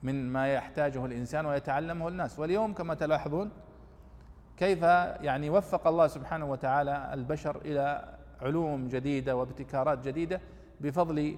من 0.03 0.33
ما 0.33 0.55
يحتاجه 0.55 1.07
الإنسان 1.07 1.47
ويتعلمه 1.47 2.09
الناس. 2.09 2.39
واليوم 2.39 2.75
كما 2.75 2.95
تلاحظون 2.95 3.51
كيف 4.57 4.83
يعني 4.83 5.51
وفق 5.51 5.87
الله 5.87 6.07
سبحانه 6.07 6.51
وتعالى 6.51 7.11
البشر 7.15 7.61
إلى 7.65 8.15
علوم 8.43 8.89
جديدة 8.89 9.37
وابتكارات 9.37 10.09
جديدة 10.09 10.41
بفضل 10.81 11.37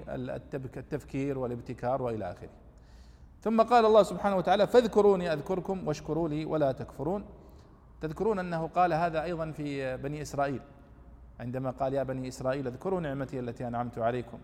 التفكير 0.77 1.39
والابتكار 1.39 2.03
وإلى 2.03 2.31
آخره. 2.31 2.49
ثم 3.41 3.63
قال 3.63 3.85
الله 3.85 4.03
سبحانه 4.03 4.37
وتعالى 4.37 4.67
فاذكروني 4.67 5.33
أذكركم 5.33 5.89
واشكروا 5.89 6.29
لي 6.29 6.45
ولا 6.45 6.73
تكفرون. 6.73 7.25
تذكرون 8.01 8.39
أنه 8.39 8.67
قال 8.67 8.93
هذا 8.93 9.23
أيضا 9.23 9.51
في 9.51 9.97
بني 9.97 10.23
إسرائيل. 10.23 10.61
عندما 11.41 11.71
قال 11.71 11.95
يا 11.95 12.03
بني 12.03 12.29
إسرائيل 12.29 12.67
اذكروا 12.67 13.01
نعمتي 13.01 13.41
التي 13.41 13.69
أنعمت 13.69 13.99
عليكم 13.99 14.39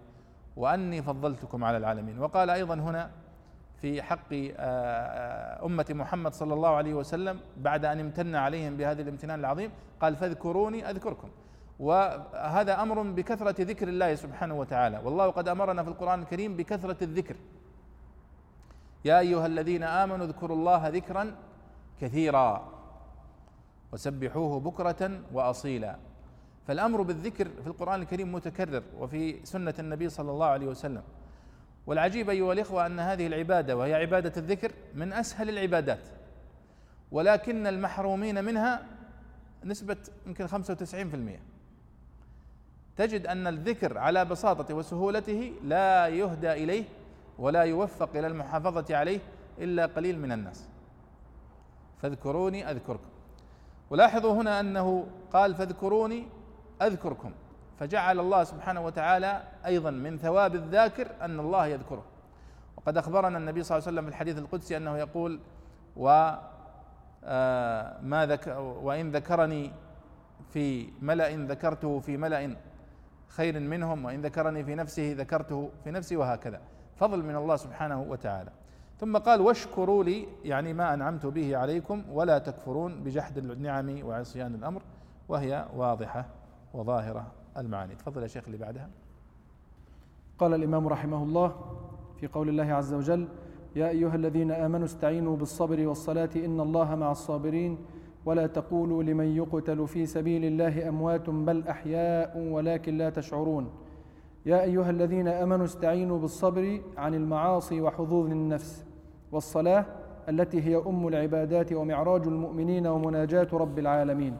وأني 0.57 1.03
فضلتكم 1.03 1.65
على 1.65 1.77
العالمين. 1.77 2.19
وقال 2.19 2.51
أيضا 2.51 2.75
هنا 2.75 3.11
في 3.81 4.03
حق 4.03 4.33
آه، 4.33 4.53
آه، 4.59 5.67
أمة 5.67 5.87
محمد 5.91 6.33
صلى 6.35 6.55
الله 6.55 6.69
عليه 6.69 6.95
وسلم 6.95 7.41
بعد 7.57 7.85
أن 7.85 8.01
امتن 8.01 8.35
عليهم 8.35 8.77
بهذا 8.77 9.03
الامتنان 9.03 9.41
العظيم 9.41 9.71
قال 10.01 10.17
فاذكروني 10.17 10.91
أذكركم. 10.91 11.29
وهذا 11.81 12.83
أمر 12.83 13.03
بكثرة 13.03 13.63
ذكر 13.63 13.89
الله 13.89 14.15
سبحانه 14.15 14.55
وتعالى. 14.55 15.01
والله 15.05 15.31
قد 15.31 15.49
أمرنا 15.49 15.83
في 15.83 15.89
القرآن 15.89 16.23
الكريم 16.23 16.57
بكثرة 16.57 17.05
الذكر. 17.05 17.37
يا 19.05 19.19
أيها 19.19 19.47
الذين 19.47 19.83
آمنوا 19.83 20.27
اذكروا 20.27 20.57
الله 20.57 20.89
ذكرا 20.89 21.35
كثيرا 22.01 22.69
وسبحوه 23.93 24.61
بكرة 24.61 25.21
واصيلا. 25.33 25.97
فالأمر 26.67 27.03
بالذكر 27.03 27.49
في 27.63 27.67
القرآن 27.67 28.03
الكريم 28.03 28.33
متكرر 28.33 28.83
وفي 28.99 29.47
سنة 29.47 29.75
النبي 29.79 30.09
صلى 30.09 30.31
الله 30.31 30.47
عليه 30.47 30.67
وسلم. 30.67 31.03
والعجيب 31.89 32.31
أيها 32.31 32.53
الإخوة 32.53 32.87
أن 32.87 33.01
هذه 33.01 33.27
العبادة 33.27 33.77
وهي 33.77 33.95
عبادة 33.95 34.33
الذكر 34.37 34.73
من 34.95 35.13
أسهل 35.13 35.49
العبادات 35.49 36.09
ولكن 37.13 37.67
المحرومين 37.67 38.45
منها 38.45 38.87
نسبة 39.65 39.97
يمكن 40.27 40.47
95% 40.49 40.53
تجد 42.97 43.27
أن 43.27 43.47
الذكر 43.47 43.99
على 43.99 44.25
بساطته 44.25 44.75
وسهولته 44.75 45.53
لا 45.65 46.09
يهدى 46.09 46.53
إليه 46.53 46.85
ولا 47.39 47.63
يوفق 47.63 48.17
إلى 48.17 48.27
المحافظة 48.27 48.97
عليه 48.97 49.21
إلا 49.59 49.87
قليل 49.87 50.19
من 50.19 50.33
الناس. 50.33 50.69
فاذكروني 52.03 52.71
أذكركم. 52.71 53.09
ولاحظوا 53.91 54.33
هنا 54.33 54.61
أنه 54.61 55.07
قال 55.33 55.55
فاذكروني 55.55 56.27
أذكركم. 56.83 57.33
فجعل 57.81 58.21
الله 58.21 58.45
سبحانه 58.45 58.81
وتعالى 58.81 59.43
أيضا 59.67 59.91
من 59.91 60.19
ثواب 60.19 60.55
الذاكر 60.55 61.09
أن 61.23 61.41
الله 61.41 61.67
يذكره. 61.67 62.05
وقد 62.77 62.97
أخبرنا 62.97 63.39
النبي 63.39 63.63
صلى 63.63 63.79
الله 63.79 63.89
عليه 63.89 63.97
وسلم 63.99 64.05
في 64.05 64.11
الحديث 64.11 64.39
القدسي 64.39 64.77
أنه 64.77 64.99
يقول 64.99 65.41
و 65.97 66.31
آه، 67.25 68.01
ما 68.03 68.27
ذك 68.27 68.47
وإن 68.83 69.11
ذكرني 69.11 69.73
في 70.53 70.89
ملأ 71.03 71.29
ذكرته 71.47 72.01
في 72.01 72.17
ملأ 72.17 72.57
خير 73.29 73.61
منهم 73.61 74.05
وإن 74.05 74.23
ذكرني 74.23 74.65
في 74.65 74.75
نفسه 74.75 75.15
ذكرته 75.19 75.71
في 75.85 75.91
نفسي 75.91 76.17
وهكذا. 76.17 76.61
فضل 76.97 77.23
من 77.23 77.37
الله 77.37 77.57
سبحانه 77.57 78.03
وتعالى. 78.03 78.51
ثم 79.01 79.17
قال 79.17 79.41
واشكروا 79.41 80.05
لي 80.05 80.29
يعني 80.45 80.73
ما 80.73 80.95
أنعمت 80.95 81.27
به 81.27 81.57
عليكم 81.57 82.05
ولا 82.11 82.39
تكفرون 82.39 83.05
بجحد 83.05 83.39
النعم 83.39 84.07
وعصيان 84.07 84.55
الأمر 84.55 84.83
وهي 85.29 85.67
واضحة 85.77 86.27
وظاهرة. 86.75 87.27
المعاني. 87.57 87.95
تفضل 87.95 88.23
يا 88.23 88.27
شيخ 88.27 88.45
اللي 88.47 88.59
بعدها. 88.59 88.89
قال 90.39 90.55
الإمام 90.55 90.89
رحمه 90.89 91.23
الله 91.23 91.55
في 92.21 92.27
قول 92.27 92.49
الله 92.49 92.73
عز 92.73 92.95
وجل 92.95 93.29
يا 93.77 93.89
أيها 93.89 94.15
الذين 94.15 94.51
آمنوا 94.51 94.85
استعينوا 94.85 95.37
بالصبر 95.37 95.87
والصلاة 95.87 96.31
إن 96.37 96.61
الله 96.61 96.95
مع 96.95 97.13
الصابرين 97.13 97.79
ولا 98.25 98.47
تقولوا 98.47 99.03
لمن 99.03 99.37
يقتل 99.37 99.89
في 99.89 100.07
سبيل 100.07 100.45
الله 100.45 100.89
أموات 100.89 101.31
بل 101.31 101.69
أحياء 101.69 102.39
ولكن 102.39 102.99
لا 102.99 103.11
تشعرون. 103.11 103.71
يا 104.47 104.63
أيها 104.63 104.91
الذين 104.91 105.29
آمنوا 105.29 105.65
استعينوا 105.65 106.19
بالصبر 106.19 106.81
عن 106.97 107.15
المعاصي 107.15 107.81
وحظوظ 107.81 108.31
النفس 108.31 108.85
والصلاة 109.33 109.87
التي 110.29 110.63
هي 110.63 110.77
أم 110.77 111.09
العبادات 111.09 111.73
ومعراج 111.73 112.27
المؤمنين 112.27 112.87
ومناجاة 112.87 113.49
رب 113.53 113.79
العالمين. 113.79 114.37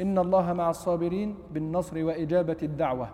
إن 0.00 0.18
الله 0.18 0.52
مع 0.52 0.70
الصابرين 0.70 1.34
بالنصر 1.50 2.04
وإجابة 2.04 2.56
الدعوة. 2.62 3.08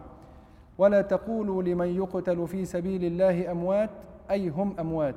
ولا 0.79 1.03
تقولوا 1.03 1.63
لمن 1.63 1.97
يقتل 1.97 2.49
في 2.49 2.65
سبيل 2.65 3.05
الله 3.05 3.51
أموات 3.51 3.91
أي 4.31 4.49
هم 4.49 4.75
أموات. 4.81 5.15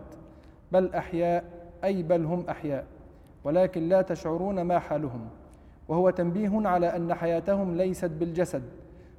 بل 0.72 0.94
أحياء 0.94 1.44
أي 1.84 2.04
بل 2.04 2.26
هم 2.26 2.44
أحياء. 2.50 2.86
ولكن 3.44 3.90
لا 3.90 4.02
تشعرون 4.02 4.62
ما 4.62 4.80
حالهم. 4.80 5.28
وهو 5.88 6.10
تنبيه 6.10 6.68
على 6.68 6.96
أن 6.96 7.14
حياتهم 7.14 7.78
ليست 7.78 8.12
بالجسد 8.12 8.64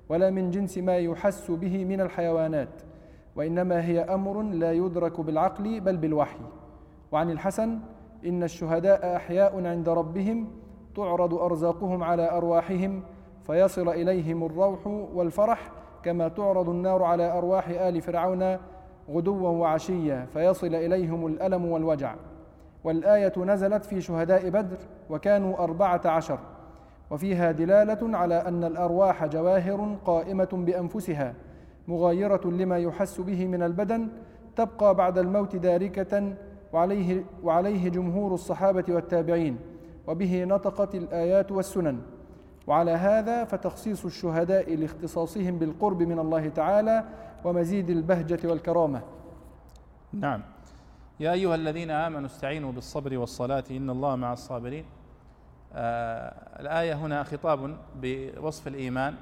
ولا 0.08 0.30
من 0.30 0.50
جنس 0.50 0.78
ما 0.78 0.96
يحس 0.96 1.50
به 1.50 1.84
من 1.84 2.00
الحيوانات. 2.00 2.68
وإنما 3.36 3.84
هي 3.84 4.00
أمر 4.00 4.42
لا 4.42 4.72
يدرك 4.72 5.20
بالعقل 5.20 5.80
بل 5.80 5.96
بالوحي. 5.96 6.40
وعن 7.12 7.30
الحسن 7.30 7.78
إن 8.26 8.42
الشهداء 8.42 9.16
أحياء 9.16 9.66
عند 9.66 9.88
ربهم 9.88 10.48
تعرض 10.96 11.34
أرزاقهم 11.34 12.02
على 12.02 12.30
أرواحهم 12.30 13.02
فيصل 13.46 13.88
إليهم 13.88 14.44
الروح 14.44 14.86
والفرح 14.86 15.70
كما 16.04 16.28
تعرض 16.28 16.68
النار 16.68 17.02
على 17.02 17.38
أرواح 17.38 17.68
آل 17.68 18.00
فرعون 18.00 18.56
غدوا 19.10 19.48
وعشيا 19.48 20.26
فيصل 20.32 20.74
إليهم 20.74 21.26
الألم 21.26 21.64
والوجع. 21.66 22.14
والآية 22.84 23.32
نزلت 23.38 23.84
في 23.84 24.00
شهداء 24.00 24.48
بدر 24.48 24.76
وكانوا 25.10 25.58
أربعة 25.58 26.00
عشر. 26.04 26.38
وفيها 27.10 27.52
دلالة 27.52 28.18
على 28.18 28.34
أن 28.34 28.64
الأرواح 28.64 29.26
جواهر 29.26 29.96
قائمة 30.04 30.48
بأنفسها 30.52 31.34
مغايرة 31.88 32.40
لما 32.44 32.78
يحس 32.78 33.20
به 33.20 33.46
من 33.46 33.62
البدن 33.62 34.08
تبقى 34.56 34.94
بعد 34.94 35.18
الموت 35.18 35.56
داركة 35.56 36.32
وعليه, 36.72 37.24
وعليه 37.44 37.88
جمهور 37.88 38.34
الصحابة 38.34 38.84
والتابعين. 38.88 39.71
وبه 40.06 40.44
نطقت 40.44 40.94
الآيات 40.94 41.52
والسنن. 41.52 42.00
وعلى 42.66 42.90
هذا 42.90 43.44
فتخصيص 43.44 44.04
الشهداء 44.04 44.74
لاختصاصهم 44.74 45.58
بالقرب 45.58 46.02
من 46.02 46.18
الله 46.18 46.48
تعالى 46.48 47.04
ومزيد 47.44 47.90
البهجة 47.90 48.48
والكرامة. 48.48 49.02
نعم. 50.12 50.42
يا 51.20 51.32
أيها 51.32 51.54
الذين 51.54 51.90
آمنوا 51.90 52.26
استعينوا 52.26 52.72
بالصبر 52.72 53.18
والصلاة 53.18 53.64
إن 53.70 53.90
الله 53.90 54.16
مع 54.16 54.32
الصابرين. 54.32 54.84
آه 55.72 56.60
الآية 56.60 56.94
هنا 56.94 57.22
خطاب 57.22 57.76
بوصف 58.02 58.68
الإيمان 58.68 59.14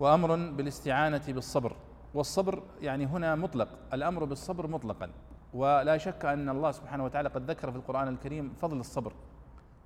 وأمر 0.00 0.36
بالاستعانة 0.36 1.22
بالصبر. 1.28 1.76
والصبر 2.14 2.62
يعني 2.80 3.06
هنا 3.06 3.34
مطلق 3.34 3.68
الأمر 3.92 4.24
بالصبر 4.24 4.66
مطلقا. 4.66 5.10
ولا 5.54 5.98
شك 5.98 6.24
أن 6.24 6.48
الله 6.48 6.70
سبحانه 6.70 7.04
وتعالى 7.04 7.28
قد 7.28 7.50
ذكر 7.50 7.70
في 7.70 7.76
القرآن 7.76 8.08
الكريم 8.08 8.54
فضل 8.60 8.80
الصبر 8.80 9.12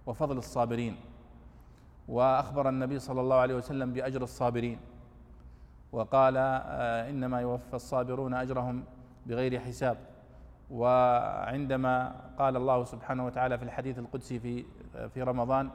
وفضل 0.06 0.38
الصابرين. 0.38 0.96
وأخبر 2.08 2.68
النبي 2.68 2.98
صلى 2.98 3.20
الله 3.20 3.36
عليه 3.36 3.54
وسلم 3.54 3.92
بأجر 3.92 4.22
الصابرين. 4.22 4.78
وقال 5.92 6.36
آه 6.36 7.10
إنما 7.10 7.40
يوفى 7.40 7.74
الصابرون 7.74 8.34
أجرهم 8.34 8.84
بغير 9.26 9.60
حساب. 9.60 9.98
وعندما 10.70 12.14
قال 12.38 12.56
الله 12.56 12.84
سبحانه 12.84 13.26
وتعالى 13.26 13.58
في 13.58 13.64
الحديث 13.64 13.98
القدسي 13.98 14.38
في 14.38 14.64
في 15.14 15.22
رمضان 15.22 15.70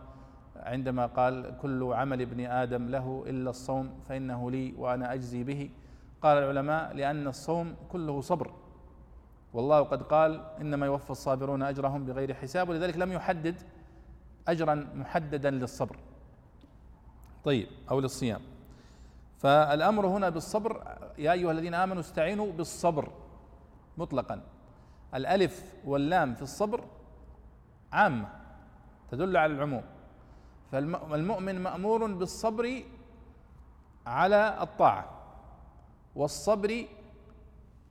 عندما 0.56 1.06
قال 1.06 1.58
كل 1.62 1.94
عمل 1.94 2.22
ابن 2.22 2.46
آدم 2.46 2.88
له 2.88 3.24
إلا 3.28 3.50
الصوم 3.50 3.90
فإنه 4.08 4.52
لي 4.52 4.74
وأنا 4.78 5.14
أجزي 5.14 5.44
به 5.44 5.70
قال 6.22 6.38
العلماء 6.38 6.94
لأن 6.94 7.28
الصوم 7.28 7.76
كله 7.92 8.22
صبر. 8.22 8.52
والله 9.56 9.84
قد 9.84 10.04
قال 10.04 10.42
إنما 10.62 10.86
يوفى 10.86 11.10
الصابرون 11.10 11.64
أجرهم 11.64 12.06
بغير 12.06 12.34
حساب 12.34 12.70
ولذلك 12.70 12.98
لم 12.98 13.12
يحدد 13.12 13.56
اجرا 14.48 14.76
محددا 14.96 15.50
للصبر. 15.52 15.96
طيب 17.44 17.68
أو 17.92 18.00
للصيام. 18.00 18.42
فالأمر 19.38 20.08
هنا 20.08 20.30
بالصبر 20.30 20.98
يا 21.18 21.32
أيها 21.32 21.52
الذين 21.52 21.74
آمنوا 21.74 22.02
استعينوا 22.02 22.52
بالصبر 22.52 23.12
مطلقا. 23.98 24.42
الألف 25.14 25.74
واللام 25.86 26.34
في 26.34 26.42
الصبر 26.42 26.84
عامة 27.92 28.30
تدل 29.12 29.38
على 29.38 29.54
العموم. 29.54 29.84
فالمؤمن 30.72 31.60
مأمور 31.64 32.14
بالصبر 32.14 32.84
على 34.08 34.58
الطاعة 34.62 35.10
والصبر 36.16 36.86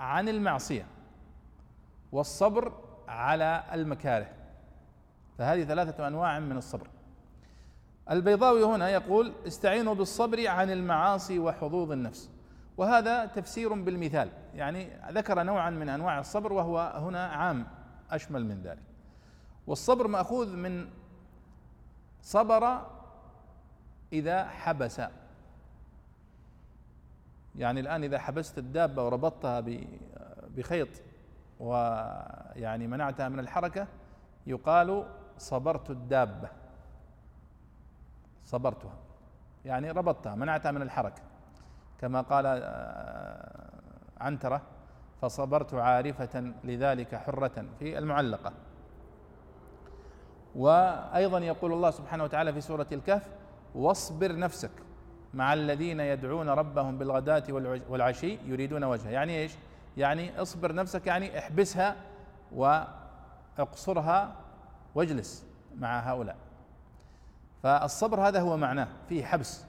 عن 0.00 0.28
المعصية. 0.28 0.86
والصبر 2.14 2.72
على 3.08 3.64
المكاره. 3.72 4.26
فهذه 5.38 5.64
ثلاثة 5.64 6.06
أنواع 6.06 6.38
من 6.38 6.56
الصبر. 6.56 6.88
البيضاوي 8.10 8.64
هنا 8.64 8.88
يقول 8.88 9.32
استعينوا 9.46 9.94
بالصبر 9.94 10.48
عن 10.48 10.70
المعاصي 10.70 11.38
وحظوظ 11.38 11.92
النفس. 11.92 12.30
وهذا 12.76 13.26
تفسير 13.26 13.74
بالمثال. 13.74 14.28
يعني 14.54 14.88
ذكر 15.10 15.42
نوعا 15.42 15.70
من 15.70 15.88
أنواع 15.88 16.20
الصبر 16.20 16.52
وهو 16.52 16.92
هنا 16.96 17.26
عام 17.26 17.66
أشمل 18.10 18.44
من 18.44 18.62
ذلك. 18.62 18.82
والصبر 19.66 20.06
مأخوذ 20.06 20.56
من 20.56 20.88
صبر 22.22 22.86
إذا 24.12 24.44
حبس. 24.44 25.02
يعني 27.56 27.80
الآن 27.80 28.04
إذا 28.04 28.18
حبست 28.18 28.58
الدابة 28.58 29.04
وربطتها 29.04 29.64
بخيط 30.56 30.88
ويعني 31.60 32.86
منعتها 32.86 33.28
من 33.28 33.38
الحركة 33.38 33.86
يقال 34.46 35.06
صبرت 35.38 35.90
الدابة. 35.90 36.48
صبرتها. 38.44 38.94
يعني 39.64 39.90
ربطتها 39.90 40.34
منعتها 40.34 40.72
من 40.72 40.82
الحركة. 40.82 41.22
كما 42.00 42.20
قال 42.20 42.46
آه، 42.46 43.70
عنترة 44.20 44.62
فصبرت 45.22 45.74
عارفة 45.74 46.52
لذلك 46.64 47.14
حرة 47.14 47.64
في 47.78 47.98
المعلقة. 47.98 48.52
وأيضا 50.54 51.38
يقول 51.38 51.72
الله 51.72 51.90
سبحانه 51.90 52.24
وتعالى 52.24 52.52
في 52.52 52.60
سورة 52.60 52.86
الكهف 52.92 53.28
واصبر 53.74 54.36
نفسك 54.36 54.70
مع 55.34 55.54
الذين 55.54 56.00
يدعون 56.00 56.48
ربهم 56.48 56.98
بالغداة 56.98 57.42
والعشي 57.88 58.38
يريدون 58.44 58.84
وجهه. 58.84 59.10
يعني 59.10 59.38
إيش؟ 59.38 59.56
يعني 59.96 60.42
اصبر 60.42 60.74
نفسك 60.74 61.06
يعني 61.06 61.38
احبسها 61.38 61.96
واقصرها 62.52 64.36
واجلس 64.94 65.44
مع 65.78 66.00
هؤلاء. 66.00 66.36
فالصبر 67.62 68.28
هذا 68.28 68.40
هو 68.40 68.56
معناه 68.56 68.88
فيه 69.08 69.24
حبس. 69.24 69.64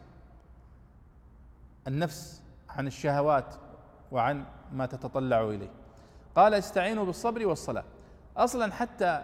النفس 1.88 2.44
عن 2.70 2.88
الشهوات 2.88 3.56
وعن 4.12 4.46
ما 4.72 4.86
تتطلع 4.86 5.42
إليه. 5.42 5.70
قال 6.36 6.54
استعينوا 6.54 7.06
بالصبر 7.06 7.46
والصلاة. 7.46 7.84
أصلا 8.38 8.74
حتى 8.74 9.24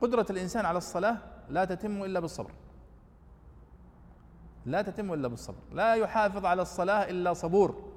قدرة 0.00 0.26
الإنسان 0.30 0.66
على 0.66 0.78
الصلاة 0.78 1.16
لا 1.48 1.64
تتم 1.64 2.02
إلا 2.04 2.20
بالصبر. 2.20 2.52
لا 4.66 4.82
تتم 4.82 5.12
إلا 5.12 5.28
بالصبر. 5.28 5.62
لا 5.72 5.94
يحافظ 5.94 6.44
على 6.44 6.62
الصلاة 6.62 7.10
إلا 7.10 7.32
صبور. 7.32 7.92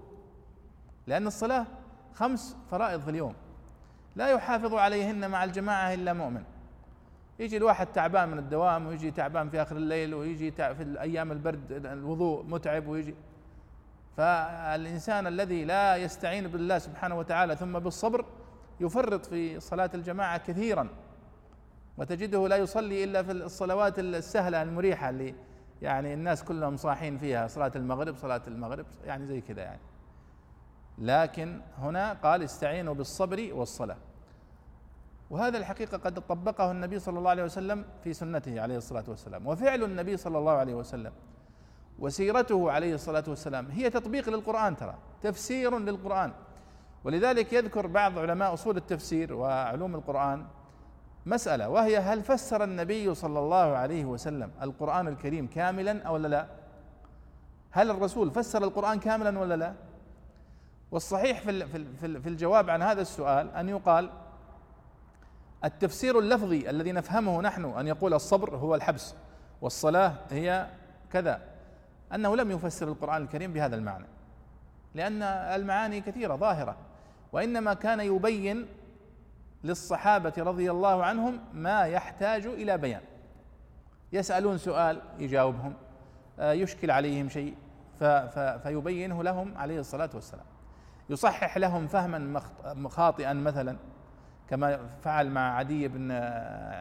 لأن 1.08 1.28
الصلاة 1.28 1.66
خمس 2.14 2.58
فرائض 2.72 3.02
في 3.02 3.10
اليوم. 3.10 3.34
لا 4.16 4.28
يحافظ 4.28 4.74
عليهن 4.74 5.30
مع 5.32 5.44
الجماعة 5.44 5.94
إلا 5.94 6.14
مؤمن. 6.14 6.44
يجي 7.40 7.58
الواحد 7.58 7.88
تعبان 7.88 8.30
من 8.30 8.38
الدوام 8.38 8.88
ويجي 8.88 9.12
تعبان 9.12 9.50
في 9.50 9.62
آخر 9.62 9.76
الليل 9.76 10.14
ويجي 10.14 10.52
في 10.52 10.98
أيام 11.02 11.32
البرد 11.32 11.72
الوضوء 11.72 12.44
متعب 12.44 12.88
ويجي. 12.88 13.16
فالإنسان 14.18 15.28
الذي 15.28 15.66
لا 15.66 15.96
يستعين 15.96 16.48
بالله 16.48 16.78
سبحانه 16.78 17.18
وتعالى 17.18 17.56
ثم 17.56 17.80
بالصبر 17.80 18.26
يفرط 18.80 19.26
في 19.26 19.60
صلاة 19.60 19.90
الجماعة 19.94 20.38
كثيرا. 20.38 20.88
وتجده 21.98 22.48
لا 22.48 22.56
يصلي 22.56 23.04
إلا 23.04 23.24
في 23.24 23.32
الصلوات 23.32 24.00
السهلة 24.00 24.62
المريحة 24.62 25.10
اللي 25.10 25.36
يعني 25.82 26.14
الناس 26.14 26.44
كلهم 26.44 26.78
صاحين 26.78 27.18
فيها 27.18 27.48
صلاة 27.48 27.72
المغرب 27.76 28.16
صلاة 28.16 28.42
المغرب 28.48 28.86
يعني 29.06 29.26
زي 29.26 29.42
كذا 29.42 29.62
يعني. 29.62 29.80
لكن 31.00 31.62
هنا 31.78 32.14
قال 32.14 32.44
استعينوا 32.44 32.94
بالصبر 32.94 33.50
والصلاة. 33.54 33.98
وهذا 35.30 35.58
الحقيقة 35.58 35.98
قد 35.98 36.20
طبقه 36.20 36.72
النبي 36.72 37.00
صلى 37.00 37.20
الله 37.20 37.30
عليه 37.30 37.44
وسلم 37.44 37.86
في 38.04 38.14
سنته 38.14 38.62
عليه 38.62 38.78
الصلاة 38.78 39.04
والسلام. 39.08 39.48
وفعل 39.48 39.84
النبي 39.84 40.18
صلى 40.18 40.38
الله 40.38 40.52
عليه 40.52 40.74
وسلم 40.74 41.12
وسيرته 42.00 42.72
عليه 42.72 42.94
الصلاة 42.94 43.24
والسلام 43.28 43.72
هي 43.72 43.90
تطبيق 43.90 44.30
للقرآن 44.30 44.76
ترى 44.78 44.96
تفسير 45.22 45.80
للقرآن. 45.80 46.32
ولذلك 47.04 47.54
يذكر 47.54 47.88
بعض 47.88 48.20
علماء 48.20 48.54
أصول 48.54 48.78
التفسير 48.78 49.34
وعلوم 49.34 49.96
القرآن 49.96 50.46
مسألة 51.26 51.70
وهي 51.70 51.98
هل 51.98 52.24
فسر 52.24 52.64
النبي 52.64 53.16
صلى 53.16 53.40
الله 53.40 53.78
عليه 53.78 54.06
وسلم 54.06 54.52
القرآن 54.62 55.08
الكريم 55.08 55.48
كاملا 55.48 56.04
أو 56.04 56.18
لا؟ 56.18 56.48
هل 57.72 57.92
الرسول 57.92 58.32
فسر 58.32 58.64
القرآن 58.64 59.00
كاملا 59.00 59.40
ولا 59.40 59.56
لا؟ 59.56 59.74
والصحيح 60.92 61.40
في 61.40 61.86
في 61.96 62.30
الجواب 62.30 62.70
عن 62.70 62.82
هذا 62.82 63.02
السؤال 63.02 63.52
أن 63.52 63.70
يقال 63.70 64.10
التفسير 65.66 66.20
اللفظي 66.20 66.70
الذي 66.70 66.92
نفهمه 66.92 67.42
نحن 67.42 67.66
أن 67.66 67.88
يقول 67.88 68.14
الصبر 68.14 68.56
هو 68.56 68.76
الحبس 68.76 69.16
والصلاة 69.62 70.14
هي 70.32 70.68
كذا 71.12 71.42
أنه 72.16 72.36
لم 72.36 72.52
يفسر 72.52 72.88
القرآن 72.88 73.22
الكريم 73.22 73.54
بهذا 73.54 73.76
المعنى 73.76 74.06
لأن 74.96 75.24
المعاني 75.24 76.02
كثيرة 76.02 76.36
ظاهرة 76.36 76.78
وإنما 77.32 77.74
كان 77.74 78.00
يبين 78.00 78.66
للصحابة 79.64 80.34
رضي 80.38 80.72
الله 80.72 81.04
عنهم 81.04 81.40
ما 81.54 81.82
يحتاج 81.84 82.46
إلى 82.46 82.78
بيان. 82.78 83.02
يسألون 84.14 84.58
سؤال 84.58 85.02
يجاوبهم 85.20 85.74
آه، 86.40 86.52
يشكل 86.52 86.92
عليهم 86.92 87.30
شيء 87.30 87.56
فيبينه 88.64 89.24
لهم 89.24 89.58
عليه 89.58 89.80
الصلاة 89.80 90.10
والسلام. 90.14 90.46
يصحح 91.10 91.58
لهم 91.58 91.88
فهما 91.88 92.42
خاطئا 92.88 93.34
مثلا 93.34 93.78
كما 94.50 94.80
فعل 95.02 95.30
مع 95.30 95.56
عدي 95.56 95.88
بن 95.88 96.12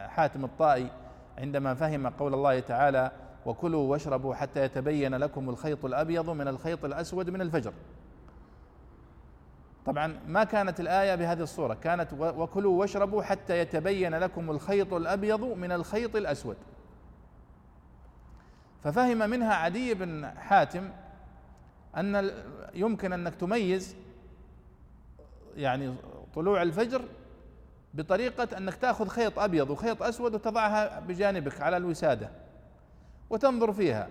حاتم 0.09 0.45
الطائي 0.45 0.91
عندما 1.37 1.73
فهم 1.73 2.07
قول 2.07 2.33
الله 2.33 2.59
تعالى 2.59 3.11
وكلوا 3.45 3.91
واشربوا 3.91 4.35
حتى 4.35 4.63
يتبين 4.63 5.15
لكم 5.15 5.49
الخيط 5.49 5.85
الأبيض 5.85 6.29
من 6.29 6.47
الخيط 6.47 6.85
الأسود 6.85 7.29
من 7.29 7.41
الفجر. 7.41 7.73
طبعا 9.85 10.19
ما 10.27 10.43
كانت 10.43 10.79
الآية 10.79 11.15
بهذه 11.15 11.41
الصورة 11.41 11.73
كانت 11.73 12.13
وكلوا 12.13 12.79
واشربوا 12.79 13.23
حتى 13.23 13.59
يتبين 13.59 14.15
لكم 14.15 14.51
الخيط 14.51 14.93
الأبيض 14.93 15.43
من 15.43 15.71
الخيط 15.71 16.15
الأسود. 16.15 16.57
ففهم 18.83 19.29
منها 19.29 19.53
عدي 19.53 19.93
بن 19.93 20.27
حاتم 20.37 20.89
أن 21.97 22.31
يمكن 22.73 23.13
أنك 23.13 23.35
تميز 23.35 23.95
يعني 25.57 25.95
طلوع 26.35 26.61
الفجر 26.61 27.01
بطريقة 27.93 28.57
أنك 28.57 28.75
تأخذ 28.75 29.07
خيط 29.07 29.39
أبيض 29.39 29.69
وخيط 29.69 30.03
أسود 30.03 30.33
وتضعها 30.33 30.99
بجانبك 30.99 31.61
على 31.61 31.77
الوسادة 31.77 32.29
وتنظر 33.29 33.73
فيها. 33.73 34.07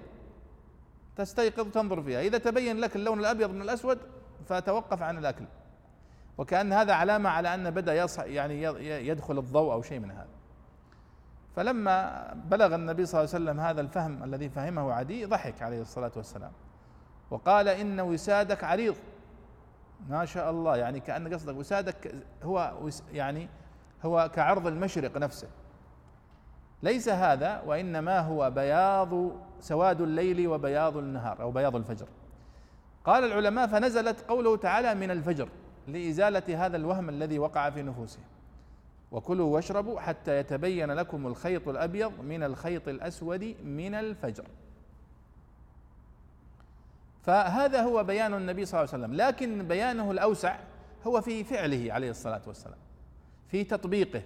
تستيقظ 1.16 1.66
وتنظر 1.66 2.02
فيها. 2.02 2.20
إذا 2.20 2.38
تبين 2.38 2.76
لك 2.76 2.96
اللون 2.96 3.20
الأبيض 3.20 3.50
من 3.50 3.62
الأسود 3.62 3.98
فتوقف 4.48 5.02
عن 5.02 5.18
الأكل. 5.18 5.44
وكأن 6.38 6.72
هذا 6.72 6.92
علامة 6.92 7.30
على 7.30 7.54
أن 7.54 7.70
بدأ 7.70 7.94
يصح 7.94 8.24
يعني 8.24 8.62
يدخل 9.08 9.38
الضوء 9.38 9.72
أو 9.72 9.82
شيء 9.82 9.98
من 9.98 10.10
هذا. 10.10 10.28
فلما 11.56 12.26
بلغ 12.34 12.74
النبي 12.74 13.06
صلى 13.06 13.20
الله 13.20 13.34
عليه 13.34 13.44
وسلم 13.44 13.60
هذا 13.60 13.80
الفهم 13.80 14.24
الذي 14.24 14.48
فهمه 14.48 14.92
عدي 14.92 15.24
ضحك 15.24 15.62
عليه 15.62 15.80
الصلاة 15.80 16.12
والسلام 16.16 16.52
وقال 17.30 17.68
إن 17.68 18.00
وسادك 18.00 18.64
عريض. 18.64 18.94
ما 20.08 20.24
شاء 20.24 20.50
الله. 20.50 20.76
يعني 20.76 21.00
كأن 21.00 21.34
قصدك 21.34 21.56
وسادك 21.56 22.14
هو 22.42 22.74
يعني 23.12 23.48
هو 24.04 24.30
كعرض 24.34 24.66
المشرق 24.66 25.16
نفسه. 25.16 25.48
ليس 26.82 27.08
هذا 27.08 27.62
وإنما 27.66 28.20
هو 28.20 28.50
بياض 28.50 29.30
سواد 29.60 30.00
الليل 30.00 30.48
وبياض 30.48 30.96
النهار 30.96 31.42
أو 31.42 31.50
بياض 31.50 31.76
الفجر. 31.76 32.06
قال 33.04 33.24
العلماء 33.24 33.66
فنزلت 33.66 34.24
قوله 34.28 34.56
تعالى 34.56 34.94
من 34.94 35.10
الفجر 35.10 35.48
لإزالة 35.88 36.66
هذا 36.66 36.76
الوهم 36.76 37.08
الذي 37.08 37.38
وقع 37.38 37.70
في 37.70 37.82
نفوسهم. 37.82 38.24
وكلوا 39.12 39.54
واشربوا 39.54 40.00
حتى 40.00 40.38
يتبين 40.38 40.90
لكم 40.90 41.26
الخيط 41.26 41.68
الأبيض 41.68 42.20
من 42.20 42.42
الخيط 42.42 42.88
الأسود 42.88 43.54
من 43.64 43.94
الفجر. 43.94 44.44
فهذا 47.28 47.82
هو 47.82 48.04
بيان 48.04 48.34
النبي 48.34 48.64
صلى 48.64 48.80
الله 48.80 48.94
عليه 48.94 49.04
وسلم. 49.04 49.16
لكن 49.16 49.68
بيانه 49.68 50.10
الأوسع 50.10 50.58
هو 51.06 51.20
في 51.20 51.44
فعله 51.44 51.92
عليه 51.92 52.10
الصلاة 52.10 52.42
والسلام 52.46 52.78
في 53.48 53.64
تطبيقه. 53.64 54.22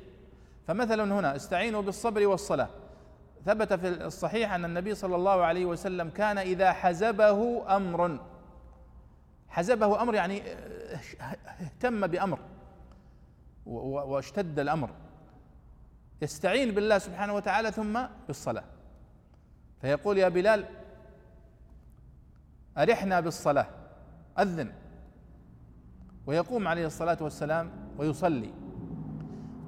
فمثلا 0.66 1.14
هنا 1.14 1.36
استعينوا 1.36 1.82
بالصبر 1.82 2.26
والصلاة. 2.26 2.68
ثبت 3.44 3.72
في 3.72 3.88
الصحيح 3.88 4.52
أن 4.52 4.64
النبي 4.64 4.94
صلى 4.94 5.16
الله 5.16 5.42
عليه 5.42 5.64
وسلم 5.64 6.10
كان 6.10 6.38
إذا 6.38 6.72
حزبه 6.72 7.62
أمر. 7.76 8.18
حزبه 9.48 10.02
أمر 10.02 10.14
يعني 10.14 10.42
اهتم 11.60 12.06
بأمر 12.06 12.38
واشتد 13.66 14.58
الأمر. 14.58 14.90
يستعين 16.22 16.70
بالله 16.70 16.98
سبحانه 16.98 17.34
وتعالى 17.34 17.72
ثم 17.72 18.00
بالصلاة. 18.26 18.64
فيقول 19.80 20.18
يا 20.18 20.28
بلال 20.28 20.64
أرحنا 22.78 23.20
بالصلاة 23.20 23.66
أذن. 24.38 24.72
ويقوم 26.26 26.68
عليه 26.68 26.86
الصلاة 26.86 27.18
والسلام 27.20 27.70
ويصلي. 27.98 28.50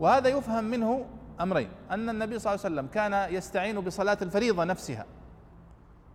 وهذا 0.01 0.29
يفهم 0.29 0.65
منه 0.65 1.07
أمرين 1.41 1.69
أن 1.91 2.09
النبي 2.09 2.39
صلى 2.39 2.55
الله 2.55 2.65
عليه 2.65 2.75
وسلم 2.75 2.87
كان 2.87 3.35
يستعين 3.35 3.81
بصلاة 3.81 4.19
الفريضة 4.23 4.65
نفسها 4.65 5.07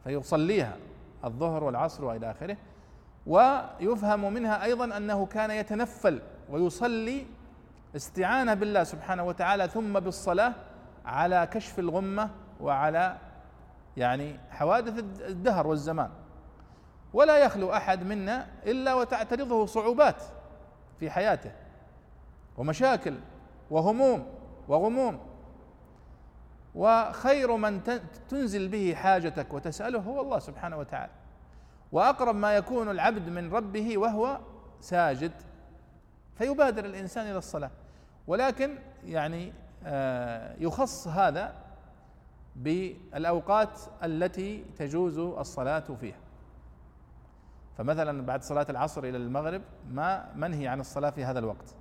فيصليها 0.04 0.78
الظهر 1.26 1.64
والعصر 1.64 2.06
وإلى 2.06 2.32
آخره. 2.32 2.58
ويفهم 3.28 4.34
منها 4.34 4.64
أيضا 4.64 4.98
أنه 4.98 5.26
كان 5.26 5.52
يتنفل 5.52 6.22
ويصلي 6.50 7.26
استعانة 7.96 8.54
بالله 8.54 8.84
سبحانه 8.84 9.24
وتعالى 9.24 9.68
ثم 9.68 10.00
بالصلاة 10.00 10.54
على 11.06 11.48
كشف 11.52 11.80
الغمة 11.80 12.30
وعلى 12.62 13.18
يعني 13.98 14.40
حوادث 14.50 15.00
الدهر 15.22 15.68
والزمان. 15.68 16.10
ولا 17.14 17.38
يخلو 17.38 17.74
أحد 17.74 18.04
منا 18.04 18.48
إلا 18.66 18.94
وتعترضه 18.94 19.66
صعوبات 19.66 20.24
في 21.00 21.10
حياته 21.10 21.52
ومشاكل 22.58 23.16
وهموم 23.72 24.28
وغموم. 24.68 25.20
وخير 26.76 27.56
من 27.56 27.82
تنزل 28.30 28.68
به 28.68 28.94
حاجتك 28.96 29.54
وتسأله 29.54 30.00
هو 30.00 30.22
الله 30.22 30.40
سبحانه 30.40 30.78
وتعالى. 30.78 31.12
وأقرب 31.92 32.36
ما 32.36 32.56
يكون 32.56 32.90
العبد 32.90 33.30
من 33.30 33.54
ربه 33.54 33.98
وهو 33.98 34.40
ساجد 34.82 35.32
فيبادر 36.38 36.86
الإنسان 36.86 37.26
إلى 37.26 37.38
الصلاة. 37.38 37.72
ولكن 38.28 38.76
يعني 39.06 39.54
آه، 39.86 40.56
يخص 40.60 41.08
هذا 41.08 41.56
بالأوقات 42.56 43.80
التي 44.04 44.66
تجوز 44.78 45.18
الصلاة 45.18 45.80
فيها. 45.80 46.18
فمثلا 47.80 48.26
بعد 48.26 48.44
صلاة 48.44 48.66
العصر 48.70 49.04
إلى 49.04 49.18
المغرب 49.18 49.62
ما 49.92 50.26
منهي 50.36 50.68
عن 50.68 50.80
الصلاة 50.80 51.10
في 51.10 51.24
هذا 51.24 51.40
الوقت 51.40 51.76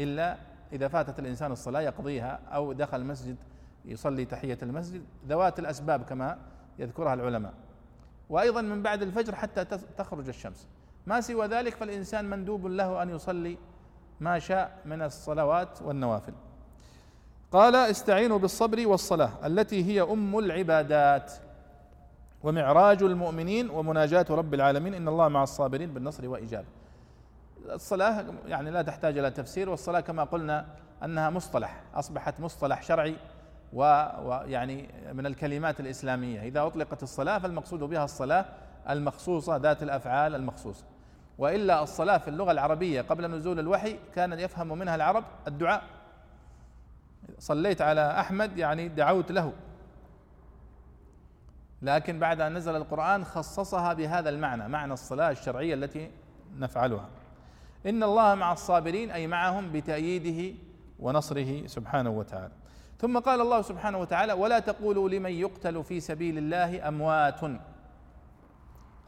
إلا 0.00 0.36
إذا 0.72 0.88
فاتت 0.88 1.18
الإنسان 1.18 1.52
الصلاة 1.52 1.80
يقضيها 1.80 2.40
أو 2.52 2.72
دخل 2.72 3.00
المسجد 3.00 3.36
يصلي 3.84 4.24
تحية 4.24 4.58
المسجد 4.62 5.02
ذوات 5.28 5.58
الأسباب 5.58 6.02
كما 6.02 6.38
يذكرها 6.78 7.14
العلماء. 7.14 7.52
وأيضا 8.30 8.60
من 8.60 8.82
بعد 8.82 9.02
الفجر 9.02 9.34
حتى 9.34 9.64
تخرج 9.98 10.28
الشمس. 10.28 10.68
ما 11.06 11.20
سوى 11.20 11.46
ذلك 11.46 11.74
فالإنسان 11.74 12.24
مندوب 12.24 12.66
له 12.66 13.02
أن 13.02 13.10
يصلي 13.10 13.58
ما 14.20 14.38
شاء 14.38 14.78
من 14.84 15.02
الصلوات 15.02 15.82
والنوافل. 15.82 16.32
قال 17.52 17.76
استعينوا 17.76 18.38
بالصبر 18.38 18.88
والصلاة 18.88 19.46
التي 19.46 19.84
هي 19.84 20.02
أم 20.02 20.38
العبادات. 20.38 21.32
ومعراج 22.42 23.02
المؤمنين 23.02 23.70
ومناجاة 23.70 24.26
رب 24.30 24.54
العالمين. 24.54 24.94
إن 24.94 25.08
الله 25.08 25.28
مع 25.28 25.42
الصابرين 25.42 25.94
بالنصر 25.94 26.28
واجابه. 26.28 26.66
الصلاة 27.70 28.24
يعني 28.46 28.70
لا 28.70 28.82
تحتاج 28.82 29.18
إلى 29.18 29.30
تفسير 29.30 29.70
والصلاة 29.70 30.00
كما 30.00 30.24
قلنا 30.24 30.66
أنها 31.04 31.30
مصطلح 31.30 31.82
أصبحت 31.94 32.40
مصطلح 32.40 32.82
شرعي 32.82 33.16
ويعني 33.72 34.88
من 35.12 35.26
الكلمات 35.26 35.80
الإسلامية. 35.80 36.42
إذا 36.42 36.66
أطلقت 36.66 37.02
الصلاة 37.02 37.38
فالمقصود 37.38 37.80
بها 37.80 38.04
الصلاة 38.04 38.44
المخصوصة 38.90 39.56
ذات 39.56 39.82
الأفعال 39.82 40.34
المخصوصة. 40.34 40.84
وإلا 41.38 41.82
الصلاة 41.82 42.18
في 42.18 42.28
اللغة 42.28 42.52
العربية 42.52 43.02
قبل 43.02 43.30
نزول 43.30 43.58
الوحي 43.58 43.98
كان 44.14 44.32
يفهم 44.32 44.78
منها 44.78 44.94
العرب 44.94 45.24
الدعاء. 45.48 45.82
صليت 47.38 47.82
على 47.82 48.20
أحمد 48.20 48.58
يعني 48.58 48.88
دعوت 48.88 49.32
له. 49.32 49.52
لكن 51.82 52.18
بعد 52.18 52.40
أن 52.40 52.54
نزل 52.54 52.76
القرآن 52.76 53.24
خصصها 53.24 53.92
بهذا 53.92 54.28
المعنى 54.28 54.68
معنى 54.68 54.92
الصلاة 54.92 55.30
الشرعية 55.30 55.74
التي 55.74 56.10
نفعلها. 56.58 57.08
إن 57.86 58.02
الله 58.02 58.34
مع 58.34 58.52
الصابرين 58.52 59.10
أي 59.10 59.26
معهم 59.26 59.72
بتأييده 59.72 60.58
ونصره 60.98 61.66
سبحانه 61.66 62.10
وتعالى. 62.10 62.52
ثم 62.98 63.18
قال 63.18 63.40
الله 63.40 63.62
سبحانه 63.62 63.98
وتعالى 63.98 64.32
ولا 64.32 64.58
تقولوا 64.58 65.08
لمن 65.08 65.30
يقتل 65.30 65.84
في 65.84 66.00
سبيل 66.00 66.38
الله 66.38 66.88
أموات. 66.88 67.40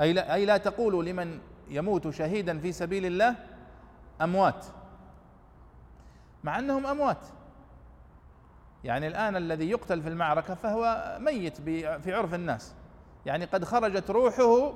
أي 0.00 0.12
لا, 0.12 0.34
أي 0.34 0.44
لا 0.46 0.56
تقولوا 0.56 1.02
لمن 1.02 1.38
يموت 1.68 2.08
شهيدا 2.08 2.58
في 2.58 2.72
سبيل 2.72 3.06
الله 3.06 3.36
أموات. 4.22 4.66
مع 6.44 6.58
أنهم 6.58 6.86
أموات. 6.86 7.26
يعني 8.84 9.06
الآن 9.06 9.36
الذي 9.36 9.70
يقتل 9.70 10.02
في 10.02 10.08
المعركة 10.08 10.54
فهو 10.54 11.16
ميت 11.20 11.60
في 12.00 12.14
عرف 12.14 12.34
الناس. 12.34 12.74
يعني 13.26 13.44
قد 13.44 13.64
خرجت 13.64 14.10
روحه 14.10 14.72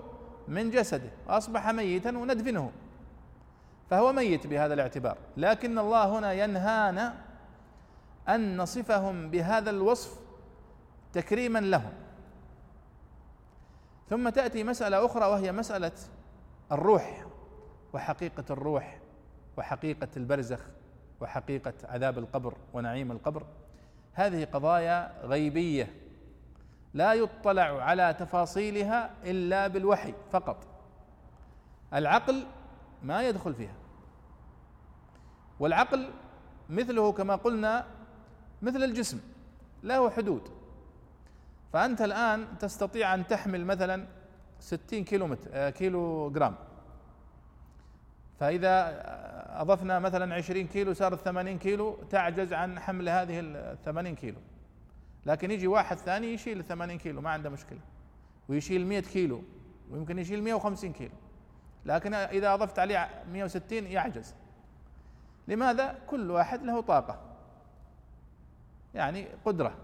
من 0.49 0.71
جسده 0.71 1.11
وأصبح 1.29 1.71
ميتا 1.71 2.19
وندفنه. 2.19 2.73
فهو 3.91 4.13
ميت 4.13 4.47
بهذا 4.47 4.75
الاعتبار. 4.75 5.19
لكن 5.37 5.79
الله 5.79 6.19
هنا 6.19 6.33
ينهانا 6.33 7.15
أن 8.29 8.57
نصفهم 8.57 9.31
بهذا 9.31 9.71
الوصف 9.71 10.19
تكريما 11.13 11.59
لهم. 11.59 11.93
ثم 14.11 14.29
تأتي 14.29 14.65
مسألة 14.65 15.07
أخرى 15.07 15.27
وهي 15.27 15.53
مسألة 15.53 15.93
الروح 16.73 17.27
وحقيقة 17.93 18.45
الروح 18.51 18.99
وحقيقة 19.57 20.09
البرزخ 20.17 20.61
وحقيقة 21.21 21.75
عذاب 21.85 22.19
القبر 22.19 22.55
ونعيم 22.73 23.13
القبر. 23.13 23.47
هذه 24.17 24.45
قضايا 24.45 25.13
غيبية 25.23 25.95
لا 26.95 27.13
يطلع 27.15 27.83
على 27.83 28.15
تفاصيلها 28.19 29.11
إلا 29.25 29.67
بالوحي 29.67 30.15
فقط. 30.33 30.67
العقل 31.95 32.47
ما 33.03 33.23
يدخل 33.29 33.55
فيها. 33.55 33.75
والعقل 35.61 36.11
مثله 36.71 37.13
كما 37.13 37.37
قلنا 37.37 37.87
مثل 38.63 38.83
الجسم 38.83 39.21
له 39.83 40.11
حدود. 40.11 40.43
فأنت 41.73 42.03
الآن 42.03 42.59
تستطيع 42.59 43.15
أن 43.15 43.27
تحمل 43.27 43.65
مثلا 43.65 44.07
ستين 44.61 45.05
كيلو 45.05 45.27
متر 45.27 45.51
آه، 45.53 45.71
كيلو 45.71 46.31
جرام 46.31 46.55
فإذا 48.41 49.03
أضفنا 49.57 49.99
مثلا 49.99 50.35
عشرين 50.35 50.67
كيلو 50.67 50.93
صارت 50.93 51.19
ثمانين 51.19 51.59
كيلو 51.59 51.99
تعجز 52.11 52.53
عن 52.53 52.81
حمل 52.81 53.09
هذه 53.09 53.41
الثمانين 53.41 54.15
كيلو. 54.15 54.39
لكن 55.27 55.51
يجي 55.51 55.67
واحد 55.67 55.97
ثاني 55.97 56.35
يشيل 56.35 56.59
الثمانين 56.61 56.99
كيلو 56.99 57.21
ما 57.21 57.31
عنده 57.31 57.51
مشكلة. 57.51 57.79
ويشيل 58.49 58.87
مئة 58.87 59.01
كيلو 59.01 59.43
ويمكن 59.91 60.19
يشيل 60.19 60.43
مئة 60.43 60.55
وخمسين 60.55 60.93
كيلو. 60.93 61.15
لكن 61.85 62.15
إذا 62.15 62.55
أضفت 62.55 62.79
عليه 62.79 63.09
مئة 63.33 63.45
وستين 63.45 63.87
يعجز. 63.87 64.35
لماذا؟ 65.49 65.99
كل 66.07 66.31
واحد 66.31 66.63
له 66.63 66.81
طاقة. 66.81 67.21
يعني 68.95 69.27
قدرة. 69.45 69.75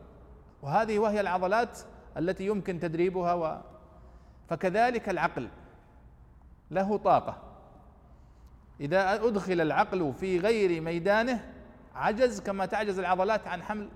وهذه 0.63 0.99
وهي 0.99 1.21
العضلات 1.21 1.79
التي 2.17 2.47
يمكن 2.47 2.81
تدريبها 2.81 3.35
و 3.35 3.61
فكذلك 4.49 5.09
العقل. 5.09 5.49
له 6.71 6.97
طاقة. 6.97 7.52
إذا 8.81 9.15
أدخل 9.15 9.61
العقل 9.61 10.13
في 10.21 10.39
غير 10.39 10.81
ميدانه 10.81 11.53
عجز 11.95 12.41
كما 12.41 12.67
تعجز 12.67 12.99
العضلات 12.99 13.47
عن 13.47 13.63
حمل 13.63 13.89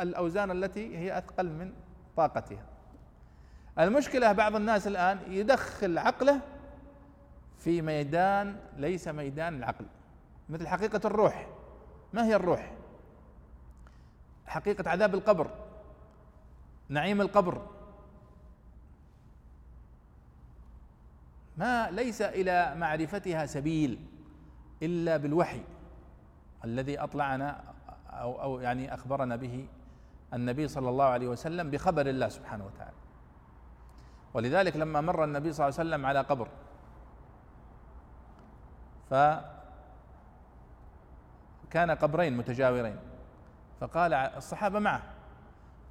الأوزان 0.00 0.50
التي 0.50 0.96
هي 0.96 1.18
أثقل 1.18 1.46
من 1.46 1.72
طاقتها. 2.16 2.64
المشكلة 3.78 4.32
بعض 4.32 4.56
الناس 4.56 4.86
الآن 4.86 5.18
يدخل 5.28 5.98
عقله 5.98 6.40
في 7.58 7.82
ميدان 7.82 8.56
ليس 8.76 9.08
ميدان 9.08 9.56
العقل. 9.56 9.84
مثل 10.48 10.66
حقيقة 10.68 11.00
الروح. 11.04 11.46
ما 12.12 12.24
هي 12.24 12.36
الروح؟ 12.36 12.72
حقيقة 14.46 14.90
عذاب 14.90 15.14
القبر. 15.14 15.50
نعيم 16.88 17.20
القبر. 17.20 17.66
ما 21.56 21.90
ليس 21.90 22.22
إلى 22.22 22.74
معرفتها 22.76 23.46
سبيل 23.46 24.06
إلا 24.82 25.16
بالوحي 25.16 25.62
الذي 26.64 26.98
أطلعنا 26.98 27.64
أو 28.10 28.42
أو 28.42 28.60
يعني 28.60 28.94
أخبرنا 28.94 29.36
به 29.36 29.66
النبي 30.34 30.68
صلى 30.68 30.88
الله 30.88 31.04
عليه 31.04 31.28
وسلم 31.28 31.70
بخبر 31.70 32.06
الله 32.06 32.28
سبحانه 32.28 32.66
وتعالى. 32.66 32.92
ولذلك 34.34 34.76
لما 34.76 35.00
مر 35.00 35.24
النبي 35.24 35.52
صلى 35.52 35.68
الله 35.68 35.78
عليه 35.78 35.88
وسلم 35.88 36.06
على 36.06 36.20
قبر 36.20 36.48
فكان 39.10 39.42
قبرين 41.90 42.36
متجاورين 42.36 42.96
فقال 43.80 44.14
الصحابة 44.14 44.78
معه 44.78 45.02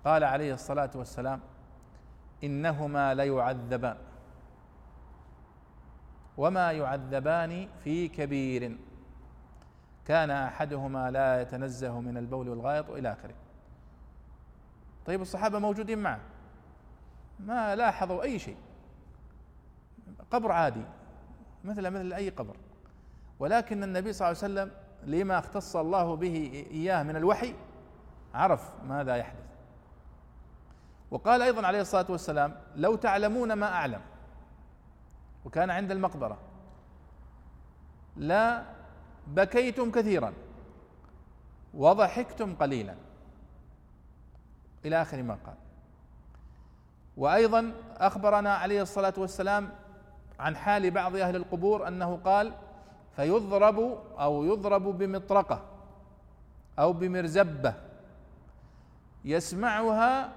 قال 0.06 0.24
عليه 0.24 0.54
الصلاة 0.54 0.92
والسلام 0.96 1.40
إنهما 2.44 3.14
ليعذبان. 3.14 3.98
وما 6.42 6.72
يعذبان 6.72 7.68
في 7.84 8.08
كبير. 8.08 8.78
كان 10.06 10.30
احدهما 10.30 11.12
لا 11.12 11.42
يتنزه 11.42 12.00
من 12.00 12.18
البول 12.18 12.50
والغائط 12.50 12.90
إلى 12.90 13.14
اخره. 13.14 13.34
طيب 15.06 15.22
الصحابة 15.22 15.60
موجودين 15.60 16.00
معه. 16.00 16.20
ما 17.40 17.76
لاحظوا 17.76 18.24
أي 18.24 18.40
شيء. 18.40 18.58
قبر 20.32 20.52
عادي. 20.52 20.84
مثل 21.64 21.90
مثل 21.90 22.14
أي 22.14 22.30
قبر. 22.30 22.56
ولكن 23.40 23.84
النبي 23.84 24.14
صلى 24.14 24.28
الله 24.28 24.44
عليه 24.44 24.54
وسلم 24.54 24.72
لما 25.04 25.40
اختص 25.40 25.76
الله 25.76 26.16
به 26.16 26.66
إياه 26.72 27.04
من 27.04 27.16
الوحي 27.16 27.56
عرف 28.34 28.74
ماذا 28.88 29.16
يحدث. 29.16 29.46
وقال 31.12 31.42
أيضا 31.42 31.68
عليه 31.68 31.82
الصلاة 31.82 32.06
والسلام 32.10 32.56
لو 32.76 32.96
تعلمون 32.96 33.54
ما 33.54 33.74
أعلم 33.74 34.02
وكان 35.46 35.70
عند 35.70 35.92
المقبرة. 35.92 36.38
لا 38.18 38.64
بكيتم 39.28 39.92
كثيرا. 39.92 40.34
وضحكتم 41.74 42.56
قليلا. 42.56 42.96
إلى 44.86 45.02
آخر 45.02 45.24
ما 45.24 45.38
قال. 45.46 45.56
وأيضا 47.18 47.74
أخبرنا 47.98 48.56
عليه 48.56 48.82
الصلاة 48.82 49.14
والسلام 49.18 49.70
عن 50.40 50.56
حال 50.56 50.92
بعض 50.92 51.16
أهل 51.16 51.36
القبور 51.36 51.88
أنه 51.88 52.20
قال 52.26 52.54
فيضرب 53.16 53.80
أو 54.20 54.44
يضرب 54.44 54.84
بمطرقة 54.84 55.66
أو 56.80 56.94
بمرزبة 56.94 57.74
يسمعها 59.26 60.34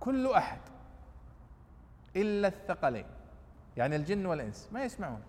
كل 0.00 0.30
أحد 0.30 0.58
إلا 2.16 2.48
الثقلين. 2.48 3.06
يعني 3.76 3.96
الجن 3.96 4.26
والإنس 4.26 4.68
ما 4.72 4.84
يسمعون. 4.84 5.20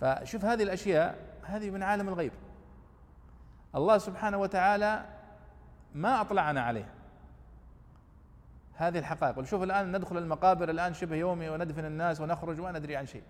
فشوف 0.00 0.44
هذه 0.44 0.62
الأشياء 0.62 1.18
هذه 1.44 1.70
من 1.70 1.82
عالم 1.82 2.08
الغيب. 2.08 2.32
الله 3.74 3.98
سبحانه 3.98 4.38
وتعالى 4.38 5.04
ما 5.94 6.20
أطلعنا 6.20 6.60
عليها 6.60 6.88
هذه 8.74 8.98
الحقائق. 8.98 9.38
وشوف 9.38 9.62
الآن 9.62 9.96
ندخل 9.96 10.18
المقابر 10.18 10.70
الآن 10.70 10.94
شبه 10.94 11.16
يومي 11.16 11.48
وندفن 11.48 11.84
الناس 11.84 12.20
ونخرج 12.20 12.60
ولا 12.60 12.78
ندري 12.78 12.96
عن 12.96 13.06
شيء. 13.06 13.22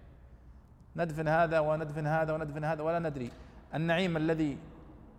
ندفن 0.96 1.28
هذا 1.28 1.58
وندفن 1.58 2.06
هذا 2.06 2.32
وندفن 2.32 2.64
هذا 2.64 2.82
ولا 2.82 2.98
ندري. 2.98 3.30
النعيم 3.74 4.16
الذي 4.16 4.58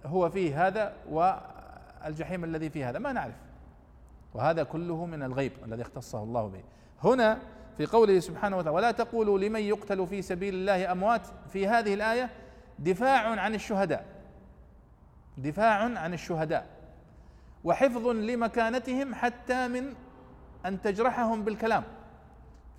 هو 0.05 0.29
فيه 0.29 0.67
هذا 0.67 0.93
والجحيم 1.09 2.43
الذي 2.43 2.69
فيه 2.69 2.89
هذا 2.89 2.99
ما 2.99 3.11
نعرف. 3.11 3.35
وهذا 4.33 4.63
كله 4.63 5.05
من 5.05 5.23
الغيب 5.23 5.51
الذي 5.65 5.81
اختصه 5.81 6.23
الله 6.23 6.47
به. 6.47 6.63
هنا 7.03 7.39
في 7.77 7.85
قوله 7.85 8.19
سبحانه 8.19 8.57
وتعالى 8.57 8.75
ولا 8.75 8.91
تقولوا 8.91 9.39
لمن 9.39 9.59
يقتل 9.59 10.07
في 10.07 10.21
سبيل 10.21 10.53
الله 10.53 10.91
أموات؟ 10.91 11.27
في 11.49 11.67
هذه 11.67 11.93
الآية 11.93 12.29
دفاع 12.79 13.39
عن 13.39 13.55
الشهداء. 13.55 14.05
دفاع 15.37 15.83
عن 15.99 16.13
الشهداء. 16.13 16.67
وحفظ 17.63 18.07
لمكانتهم 18.07 19.15
حتى 19.15 19.67
من 19.67 19.93
أن 20.65 20.81
تجرحهم 20.81 21.43
بالكلام. 21.43 21.83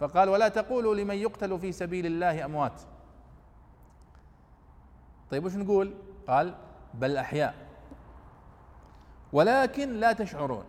فقال 0.01 0.29
ولا 0.29 0.49
تقولوا 0.49 0.95
لمن 0.95 1.15
يقتل 1.15 1.59
في 1.59 1.73
سبيل 1.73 2.07
الله 2.07 2.45
أموات. 2.45 2.81
طيب 5.31 5.45
وش 5.45 5.57
نقول؟ 5.57 5.95
قال 6.29 6.55
بل 6.95 7.17
أحياء. 7.17 7.55
ولكن 9.33 9.93
لا 9.93 10.13
تشعرون. 10.13 10.65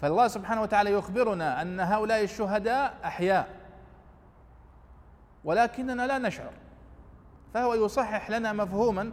فالله 0.00 0.28
سبحانه 0.28 0.62
وتعالى 0.62 0.92
يخبرنا 0.92 1.62
أن 1.62 1.80
هؤلاء 1.80 2.24
الشهداء 2.24 2.94
أحياء 3.04 3.48
ولكننا 5.44 6.06
لا 6.06 6.18
نشعر 6.18 6.52
فهو 7.54 7.74
يصحح 7.74 8.30
لنا 8.30 8.52
مفهوما 8.52 9.10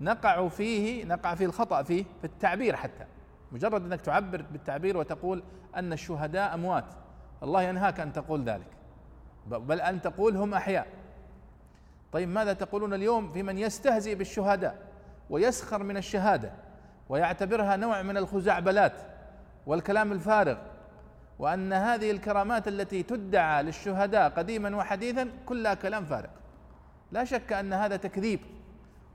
نقع 0.00 0.48
فيه 0.48 1.04
نقع 1.04 1.34
في 1.34 1.44
الخطأ 1.44 1.82
فيه 1.82 2.04
في 2.20 2.24
التعبير 2.24 2.76
حتى 2.76 3.04
مجرد 3.52 3.84
أنك 3.84 4.00
تعبر 4.00 4.44
بالتعبير 4.52 4.96
وتقول 4.96 5.42
أن 5.76 5.92
الشهداء 5.92 6.54
أموات 6.54 6.84
الله 7.42 7.62
ينهاك 7.62 8.00
أن 8.00 8.12
تقول 8.12 8.44
ذلك 8.44 8.66
بل 9.46 9.80
أن 9.80 10.00
تقول 10.00 10.36
هم 10.36 10.54
أحياء. 10.54 10.86
طيب 12.12 12.28
ماذا 12.28 12.52
تقولون 12.52 12.94
اليوم 12.94 13.28
في 13.28 13.42
من 13.42 13.58
يستهزئ 13.58 14.14
بالشهداء 14.14 14.78
ويسخر 15.30 15.82
من 15.82 15.96
الشهادة 15.96 16.52
ويعتبرها 17.08 17.76
نوع 17.76 18.02
من 18.02 18.16
الخزعبلات؟ 18.16 19.11
والكلام 19.66 20.12
الفارغ 20.12 20.56
وأن 21.38 21.72
هذه 21.72 22.10
الكرامات 22.10 22.68
التي 22.68 23.02
تدعى 23.02 23.62
للشهداء 23.62 24.30
قديما 24.30 24.76
وحديثا 24.76 25.28
كلها 25.46 25.74
كلام 25.74 26.04
فارغ. 26.04 26.30
لا 27.12 27.24
شك 27.24 27.52
أن 27.52 27.72
هذا 27.72 27.96
تكذيب 27.96 28.40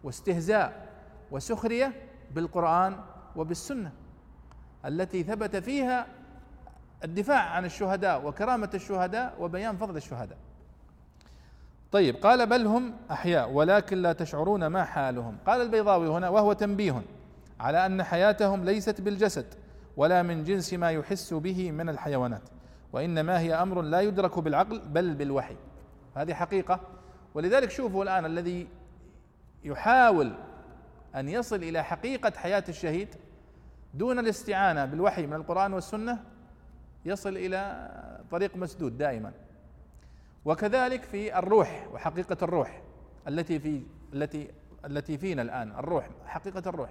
واستهزاء 0.03 0.87
وسخرية 1.31 1.93
بالقرآن 2.31 2.95
وبالسنة 3.35 3.91
التي 4.85 5.23
ثبت 5.23 5.55
فيها 5.55 6.07
الدفاع 7.03 7.49
عن 7.49 7.65
الشهداء 7.65 8.27
وكرامة 8.27 8.69
الشهداء 8.73 9.35
وبيان 9.39 9.77
فضل 9.77 9.97
الشهداء. 9.97 10.37
طيب 11.91 12.15
قال 12.15 12.47
بل 12.47 12.67
هم 12.67 12.93
أحياء 13.11 13.51
ولكن 13.51 13.97
لا 13.97 14.13
تشعرون 14.13 14.67
ما 14.67 14.83
حالهم. 14.83 15.37
قال 15.45 15.61
البيضاوي 15.61 16.07
هنا 16.07 16.29
وهو 16.29 16.53
تنبيه 16.53 17.01
على 17.59 17.85
أن 17.85 18.03
حياتهم 18.03 18.65
ليست 18.65 19.01
بالجسد 19.01 19.45
ولا 19.97 20.23
من 20.23 20.43
جنس 20.43 20.73
ما 20.73 20.91
يحس 20.91 21.33
به 21.33 21.71
من 21.71 21.89
الحيوانات 21.89 22.49
وإنما 22.93 23.39
هي 23.39 23.53
أمر 23.53 23.81
لا 23.81 24.01
يدرك 24.01 24.39
بالعقل 24.39 24.79
بل 24.79 25.13
بالوحي. 25.13 25.55
هذه 26.15 26.33
حقيقة. 26.33 26.79
ولذلك 27.33 27.69
شوفوا 27.69 28.03
الآن 28.03 28.25
الذي 28.25 28.67
يحاول 29.63 30.33
أن 31.15 31.29
يصل 31.29 31.55
إلى 31.55 31.83
حقيقة 31.83 32.31
حياة 32.35 32.63
الشهيد 32.69 33.15
دون 33.93 34.19
الاستعانة 34.19 34.85
بالوحي 34.85 35.27
من 35.27 35.33
القرآن 35.33 35.73
والسنة 35.73 36.23
يصل 37.05 37.37
إلى 37.37 37.91
طريق 38.31 38.55
مسدود 38.55 38.97
دائما. 38.97 39.31
وكذلك 40.45 41.03
في 41.03 41.39
الروح 41.39 41.87
وحقيقة 41.93 42.37
الروح 42.41 42.81
التي 43.27 43.59
في 43.59 43.83
التي 44.13 44.47
التي 44.85 45.17
فينا 45.17 45.41
الآن 45.41 45.71
الروح 45.71 46.09
حقيقة 46.25 46.69
الروح. 46.69 46.89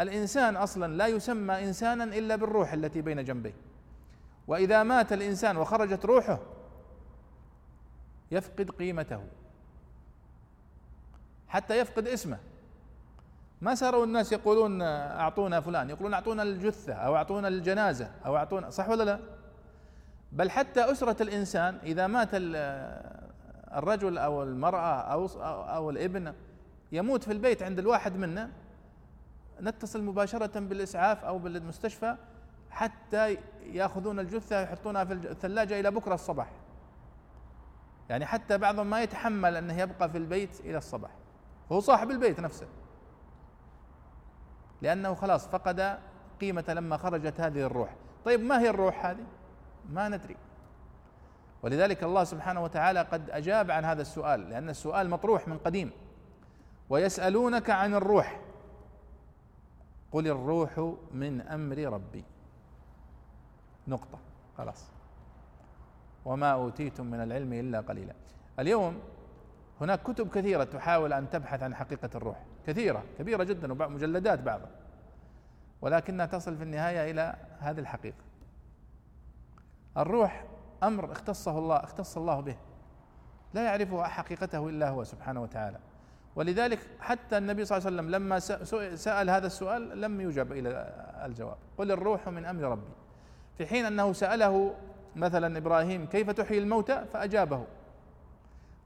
الإنسان 0.00 0.56
أصلا 0.56 0.92
لا 0.96 1.06
يسمى 1.06 1.64
انسانا 1.64 2.04
إلا 2.04 2.36
بالروح 2.36 2.72
التي 2.72 3.00
بين 3.02 3.24
جنبيه. 3.24 3.54
وإذا 4.48 4.82
مات 4.82 5.12
الإنسان 5.12 5.56
وخرجت 5.56 6.04
روحه 6.04 6.38
يفقد 8.30 8.70
قيمته. 8.70 9.20
حتى 11.48 11.78
يفقد 11.78 12.08
اسمه. 12.08 12.38
ما 13.60 13.74
صاروا 13.74 14.04
الناس 14.04 14.32
يقولون 14.32 14.82
أعطونا 14.82 15.60
فلان 15.60 15.90
يقولون 15.90 16.14
أعطونا 16.14 16.42
الجثة 16.42 16.92
أو 16.92 17.16
أعطونا 17.16 17.48
الجنازة 17.48 18.10
أو 18.26 18.36
أعطونا 18.36 18.70
صح 18.70 18.88
ولا 18.88 19.04
لا؟ 19.04 19.20
بل 20.32 20.50
حتى 20.50 20.80
أسرة 20.92 21.22
الإنسان 21.22 21.78
إذا 21.82 22.06
مات 22.06 22.28
الرجل 23.72 24.18
أو 24.18 24.42
المرأة 24.42 25.00
أو 25.00 25.26
أو 25.44 25.90
الابن 25.90 26.34
يموت 26.92 27.22
في 27.24 27.32
البيت 27.32 27.62
عند 27.62 27.78
الواحد 27.78 28.16
منا 28.16 28.50
نتصل 29.60 30.02
مباشرة 30.02 30.60
بالإسعاف 30.60 31.24
أو 31.24 31.38
بالمستشفى 31.38 32.16
حتى 32.70 33.38
يأخذون 33.62 34.18
الجثة 34.18 34.60
يحطونها 34.60 35.04
في 35.04 35.12
الثلاجة 35.12 35.80
إلى 35.80 35.90
بكرة 35.90 36.14
الصباح. 36.14 36.50
يعني 38.08 38.26
حتى 38.26 38.58
بعضهم 38.58 38.90
ما 38.90 39.02
يتحمل 39.02 39.56
أنه 39.56 39.80
يبقى 39.80 40.10
في 40.10 40.18
البيت 40.18 40.60
إلى 40.60 40.78
الصباح. 40.78 41.10
هو 41.72 41.80
صاحب 41.80 42.10
البيت 42.10 42.40
نفسه. 42.40 42.66
لأنه 44.82 45.14
خلاص 45.14 45.48
فقد 45.48 45.98
قيمة 46.40 46.64
لما 46.68 46.96
خرجت 46.96 47.40
هذه 47.40 47.60
الروح. 47.60 47.94
طيب 48.24 48.40
ما 48.40 48.60
هي 48.60 48.70
الروح 48.70 49.06
هذه؟ 49.06 49.24
ما 49.90 50.08
ندري. 50.08 50.36
ولذلك 51.62 52.02
الله 52.02 52.24
سبحانه 52.24 52.64
وتعالى 52.64 53.00
قد 53.00 53.30
أجاب 53.30 53.70
عن 53.70 53.84
هذا 53.84 54.02
السؤال 54.02 54.50
لأن 54.50 54.68
السؤال 54.68 55.10
مطروح 55.10 55.48
من 55.48 55.58
قديم. 55.58 55.90
ويسألونك 56.90 57.70
عن 57.70 57.94
الروح. 57.94 58.40
قل 60.12 60.28
الروح 60.28 60.94
من 61.12 61.40
أمر 61.40 61.78
ربي. 61.78 62.24
نقطة. 63.88 64.18
خلاص. 64.58 64.90
وما 66.24 66.52
أوتيتم 66.52 67.06
من 67.06 67.22
العلم 67.22 67.52
إلا 67.52 67.80
قليلا. 67.80 68.14
اليوم 68.58 69.00
هناك 69.80 70.02
كتب 70.02 70.28
كثيرة 70.30 70.64
تحاول 70.64 71.12
أن 71.12 71.30
تبحث 71.30 71.62
عن 71.62 71.74
حقيقة 71.74 72.10
الروح. 72.14 72.44
كثيرة 72.66 73.02
كبيرة 73.18 73.44
جدا 73.44 73.72
ومجلدات 73.72 74.38
بعضها. 74.38 74.70
ولكنها 75.80 76.26
تصل 76.26 76.56
في 76.56 76.62
النهاية 76.62 77.10
إلى 77.10 77.34
هذه 77.58 77.80
الحقيقة. 77.80 78.24
الروح 79.96 80.44
أمر 80.82 81.12
اختصه 81.12 81.58
الله 81.58 81.76
اختص 81.76 82.16
الله 82.16 82.40
به. 82.40 82.56
لا 83.54 83.64
يعرفه 83.64 84.04
حقيقته 84.04 84.68
إلا 84.68 84.88
هو 84.88 85.04
سبحانه 85.04 85.42
وتعالى. 85.42 85.78
ولذلك 86.36 86.78
حتى 87.00 87.38
النبي 87.38 87.64
صلى 87.64 87.78
الله 87.78 87.86
عليه 87.86 87.96
وسلم 87.96 88.10
لما 88.10 88.38
سأل 88.96 89.30
هذا 89.30 89.46
السؤال 89.46 90.00
لم 90.00 90.20
يجب 90.20 90.52
إلى 90.52 90.94
الجواب. 91.24 91.56
قل 91.78 91.92
الروح 91.92 92.28
من 92.28 92.44
أمر 92.44 92.62
ربي. 92.62 92.92
في 93.58 93.66
حين 93.66 93.84
أنه 93.84 94.12
سأله 94.12 94.74
مثلا 95.16 95.58
إبراهيم 95.58 96.06
كيف 96.06 96.30
تحيي 96.30 96.58
الموتى؟ 96.58 97.04
فأجابه. 97.12 97.64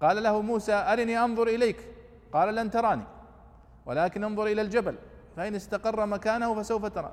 قال 0.03 0.23
له 0.23 0.41
موسى 0.41 0.73
أرني 0.73 1.25
أنظر 1.25 1.49
إليك. 1.49 1.89
قال 2.33 2.55
لن 2.55 2.71
تراني. 2.71 3.05
ولكن 3.87 4.25
انظر 4.25 4.47
إلى 4.47 4.63
الجبل. 4.63 4.97
فإن 5.37 5.55
استقر 5.55 6.07
مكانه 6.07 6.63
فسوف 6.63 6.87
ترى. 6.87 7.13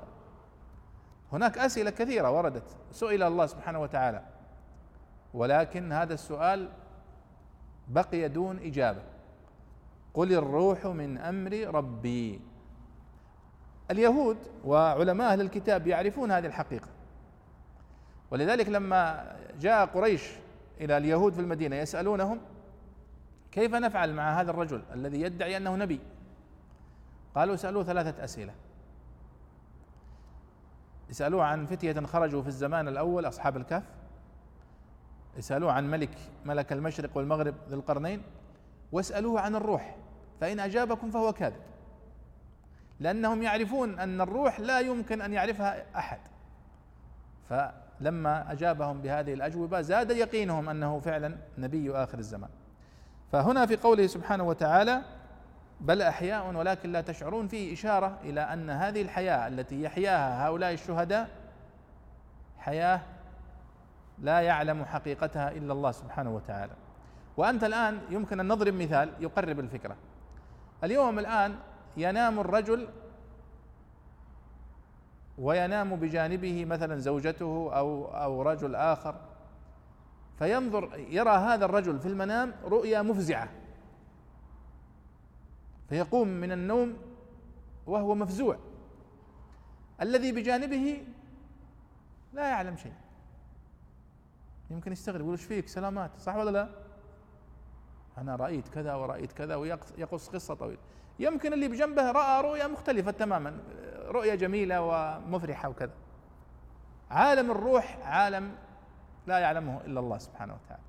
هناك 1.32 1.58
أسئلة 1.58 1.90
كثيرة 1.90 2.30
وردت. 2.30 2.76
سئل 2.92 3.22
الله 3.22 3.46
سبحانه 3.46 3.82
وتعالى. 3.82 4.22
ولكن 5.34 5.92
هذا 5.92 6.14
السؤال 6.14 6.68
بقي 7.88 8.28
دون 8.28 8.58
إجابة. 8.58 9.02
قل 10.14 10.32
الروح 10.32 10.86
من 10.86 11.18
أمر 11.18 11.52
ربي. 11.74 12.40
اليهود 13.90 14.36
وعلماء 14.64 15.32
أهل 15.32 15.40
الكتاب 15.40 15.86
يعرفون 15.86 16.32
هذه 16.32 16.46
الحقيقة. 16.46 16.88
ولذلك 18.30 18.68
لما 18.68 19.32
جاء 19.60 19.86
قريش 19.86 20.32
إلى 20.80 20.96
اليهود 20.96 21.32
في 21.32 21.40
المدينة 21.40 21.76
يسألونهم 21.76 22.40
كيف 23.52 23.74
نفعل 23.74 24.14
مع 24.14 24.40
هذا 24.40 24.50
الرجل 24.50 24.82
الذي 24.94 25.20
يدعي 25.20 25.56
أنه 25.56 25.76
نبي؟ 25.76 26.00
قالوا 27.34 27.56
سألوه 27.56 27.84
ثلاثة 27.84 28.24
أسئلة. 28.24 28.54
يسألوه 31.10 31.44
عن 31.44 31.66
فتية 31.66 32.00
خرجوا 32.00 32.42
في 32.42 32.48
الزمان 32.48 32.88
الأول 32.88 33.28
أصحاب 33.28 33.56
الكهف. 33.56 33.82
يسألوه 35.36 35.72
عن 35.72 35.90
ملك 35.90 36.18
ملك 36.44 36.72
المشرق 36.72 37.16
والمغرب 37.16 37.54
ذي 37.68 37.74
القرنين. 37.74 38.22
واسألوه 38.94 39.40
عن 39.40 39.54
الروح 39.54 39.96
فإن 40.40 40.60
أجابكم 40.60 41.10
فهو 41.10 41.32
كاذب. 41.32 41.60
لأنهم 43.00 43.42
يعرفون 43.42 43.98
أن 43.98 44.20
الروح 44.20 44.60
لا 44.60 44.80
يمكن 44.80 45.20
أن 45.20 45.32
يعرفها 45.32 45.84
أحد. 45.96 46.18
فلما 47.48 48.52
أجابهم 48.52 49.00
بهذه 49.00 49.34
الأجوبة 49.34 49.80
زاد 49.80 50.10
يقينهم 50.10 50.68
أنه 50.68 51.00
فعلا 51.00 51.36
نبي 51.58 51.92
آخر 51.92 52.18
الزمان. 52.18 52.50
فهنا 53.32 53.66
في 53.66 53.76
قوله 53.76 54.06
سبحانه 54.06 54.44
وتعالى 54.44 55.02
بل 55.80 56.02
أحياء 56.02 56.54
ولكن 56.54 56.92
لا 56.92 57.00
تشعرون 57.00 57.48
فيه 57.48 57.72
إشارة 57.72 58.18
إلى 58.22 58.40
أن 58.40 58.70
هذه 58.70 59.02
الحياة 59.02 59.48
التي 59.48 59.82
يحياها 59.82 60.46
هؤلاء 60.46 60.72
الشهداء 60.72 61.28
حياة 62.58 63.00
لا 64.18 64.40
يعلم 64.40 64.84
حقيقتها 64.84 65.50
إلا 65.50 65.72
الله 65.72 65.90
سبحانه 65.90 66.30
وتعالى. 66.30 66.83
وأنت 67.36 67.64
الآن 67.64 68.00
يمكن 68.10 68.40
أن 68.40 68.48
نضرب 68.48 68.74
مثال 68.74 69.12
يقرب 69.20 69.60
الفكرة. 69.60 69.96
اليوم 70.84 71.18
الآن 71.18 71.58
ينام 71.96 72.40
الرجل 72.40 72.88
وينام 75.38 75.96
بجانبه 75.96 76.64
مثلا 76.64 76.98
زوجته 76.98 77.70
أو 77.72 78.06
أو 78.06 78.42
رجل 78.42 78.74
آخر 78.74 79.14
فينظر 80.38 80.98
يرى 80.98 81.30
هذا 81.30 81.64
الرجل 81.64 82.00
في 82.00 82.08
المنام 82.08 82.52
رؤيا 82.64 83.02
مفزعة. 83.02 83.48
فيقوم 85.88 86.28
من 86.28 86.52
النوم 86.52 86.96
وهو 87.86 88.14
مفزوع. 88.14 88.58
الذي 90.00 90.32
بجانبه 90.32 91.02
لا 92.32 92.48
يعلم 92.48 92.76
شيء. 92.76 92.92
يمكن 94.70 94.92
يستغرب 94.92 95.20
يقول 95.20 95.32
إيش 95.32 95.44
فيك؟ 95.44 95.68
سلامات 95.68 96.10
صح 96.18 96.36
ولا 96.36 96.50
لا؟ 96.50 96.83
أنا 98.18 98.36
رأيت 98.36 98.68
كذا 98.68 98.94
ورأيت 98.94 99.32
كذا 99.32 99.54
ويقص 99.56 100.28
قصة 100.28 100.54
طويلة. 100.54 100.78
يمكن 101.18 101.52
اللي 101.52 101.68
بجنبه 101.68 102.10
رأى 102.10 102.42
رؤيا 102.42 102.66
مختلفة 102.66 103.10
تماما 103.10 103.58
رؤيا 104.06 104.34
جميلة 104.34 104.80
ومفرحة 104.82 105.68
وكذا. 105.68 105.92
عالم 107.10 107.50
الروح 107.50 107.98
عالم 108.02 108.52
لا 109.26 109.38
يعلمه 109.38 109.80
إلا 109.86 110.00
الله 110.00 110.18
سبحانه 110.18 110.54
وتعالى. 110.54 110.82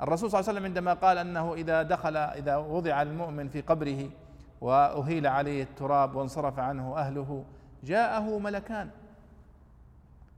الرسول 0.00 0.30
صلى 0.30 0.40
الله 0.40 0.48
عليه 0.48 0.58
وسلم 0.58 0.70
عندما 0.70 0.94
قال 0.94 1.18
أنه 1.18 1.54
إذا 1.54 1.82
دخل 1.82 2.16
إذا 2.16 2.56
وضع 2.56 3.02
المؤمن 3.02 3.48
في 3.48 3.60
قبره 3.60 4.10
وأهيل 4.60 5.26
عليه 5.26 5.62
التراب 5.62 6.14
وانصرف 6.14 6.58
عنه 6.58 6.96
أهله 6.96 7.44
جاءه 7.84 8.38
ملكان. 8.38 8.90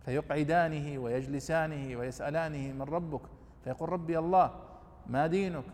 فيقعدانه 0.04 0.98
ويجلسانه 0.98 1.98
ويسألانه 1.98 2.72
من 2.72 2.82
ربك 2.82 3.20
فيقول 3.64 3.88
ربي 3.92 4.18
الله 4.18 4.50
ما 5.10 5.26
دينك؟ 5.26 5.64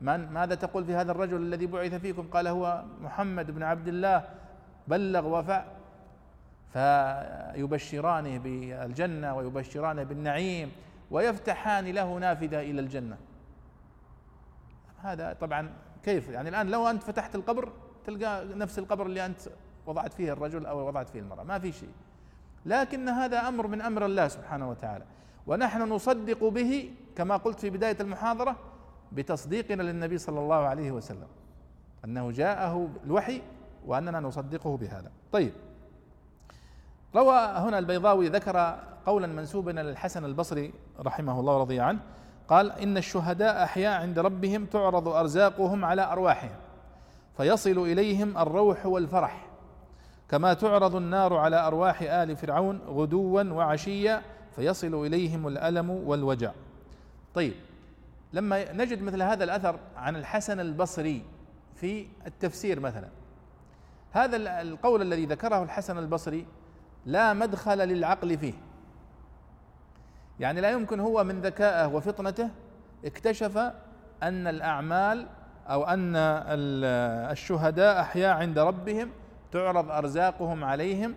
من 0.00 0.28
ماذا 0.32 0.54
تقول 0.54 0.84
في 0.84 0.94
هذا 0.94 1.12
الرجل 1.12 1.36
الذي 1.36 1.66
بعث 1.66 1.94
فيكم؟ 1.94 2.22
قال 2.22 2.46
هو 2.46 2.84
محمد 3.00 3.50
بن 3.50 3.62
عبد 3.62 3.88
الله 3.88 4.24
بلغ 4.88 5.38
وفع 5.38 5.64
فيبشرانه 6.72 8.38
بالجنة 8.38 9.36
ويبشرانه 9.36 10.02
بالنعيم 10.02 10.72
ويفتحان 11.10 11.86
له 11.86 12.18
نافذة 12.18 12.60
إلى 12.60 12.80
الجنة. 12.80 13.16
هذا 15.02 15.32
طبعا 15.32 15.70
كيف؟ 16.04 16.28
يعني 16.28 16.48
الآن 16.48 16.70
لو 16.70 16.88
أنت 16.90 17.02
فتحت 17.02 17.34
القبر 17.34 17.72
تلقى 18.06 18.44
نفس 18.44 18.78
القبر 18.78 19.06
اللي 19.06 19.26
أنت 19.26 19.40
وضعت 19.86 20.12
فيه 20.12 20.32
الرجل 20.32 20.66
أو 20.66 20.88
وضعت 20.88 21.08
فيه 21.08 21.20
المرأة. 21.20 21.44
ما 21.44 21.58
في 21.58 21.72
شيء. 21.72 21.92
لكن 22.66 23.08
هذا 23.08 23.48
أمر 23.48 23.66
من 23.66 23.80
أمر 23.80 24.04
الله 24.04 24.28
سبحانه 24.28 24.70
وتعالى. 24.70 25.04
ونحن 25.46 25.82
نصدق 25.82 26.44
به 26.44 26.90
كما 27.16 27.36
قلت 27.36 27.60
في 27.60 27.70
بداية 27.70 27.96
المحاضرة 28.00 28.56
بتصديقنا 29.14 29.82
للنبي 29.82 30.18
صلى 30.18 30.40
الله 30.40 30.56
عليه 30.56 30.90
وسلم 30.90 31.26
أنه 32.04 32.30
جاءه 32.30 32.88
الوحي 33.04 33.42
وأننا 33.86 34.20
نصدقه 34.20 34.76
بهذا. 34.76 35.10
طيب. 35.32 35.52
روى 37.14 37.36
هنا 37.36 37.78
البيضاوي 37.78 38.28
ذكر 38.28 38.78
قولا 39.06 39.26
منسوبا 39.26 39.70
للحسن 39.70 40.24
البصري 40.24 40.72
رحمه 41.00 41.40
الله 41.40 41.56
ورضي 41.56 41.80
عنه 41.80 41.98
قال 42.48 42.72
إن 42.72 42.96
الشهداء 42.96 43.64
أحياء 43.64 44.02
عند 44.02 44.18
ربهم 44.18 44.66
تعرض 44.66 45.08
أرزاقهم 45.08 45.84
على 45.84 46.12
أرواحهم 46.12 46.56
فيصل 47.36 47.78
إليهم 47.78 48.38
الروح 48.38 48.86
والفرح 48.86 49.46
كما 50.28 50.54
تعرض 50.54 50.96
النار 50.96 51.36
على 51.36 51.66
أرواح 51.66 52.02
آل 52.02 52.36
فرعون 52.36 52.80
غدوا 52.86 53.42
وعشيا 53.42 54.22
فيصل 54.56 55.06
إليهم 55.06 55.48
الألم 55.48 55.90
والوجع. 55.90 56.52
طيب. 57.34 57.54
لما 58.32 58.72
نجد 58.72 59.02
مثل 59.02 59.22
هذا 59.22 59.44
الأثر 59.44 59.78
عن 59.96 60.16
الحسن 60.16 60.60
البصري 60.60 61.24
في 61.74 62.06
التفسير 62.26 62.80
مثلا 62.80 63.08
هذا 64.12 64.36
القول 64.36 65.02
الذي 65.02 65.26
ذكره 65.26 65.62
الحسن 65.62 65.98
البصري 65.98 66.46
لا 67.06 67.32
مدخل 67.32 67.78
للعقل 67.78 68.38
فيه. 68.38 68.54
يعني 70.40 70.60
لا 70.60 70.70
يمكن 70.70 71.00
هو 71.00 71.24
من 71.24 71.40
ذكائه 71.40 71.86
وفطنته 71.86 72.48
اكتشف 73.04 73.58
أن 74.22 74.46
الأعمال 74.46 75.26
أو 75.68 75.84
أن 75.84 76.16
الشهداء 77.32 78.00
أحياء 78.00 78.36
عند 78.36 78.58
ربهم 78.58 79.10
تعرض 79.52 79.90
أرزاقهم 79.90 80.64
عليهم 80.64 81.14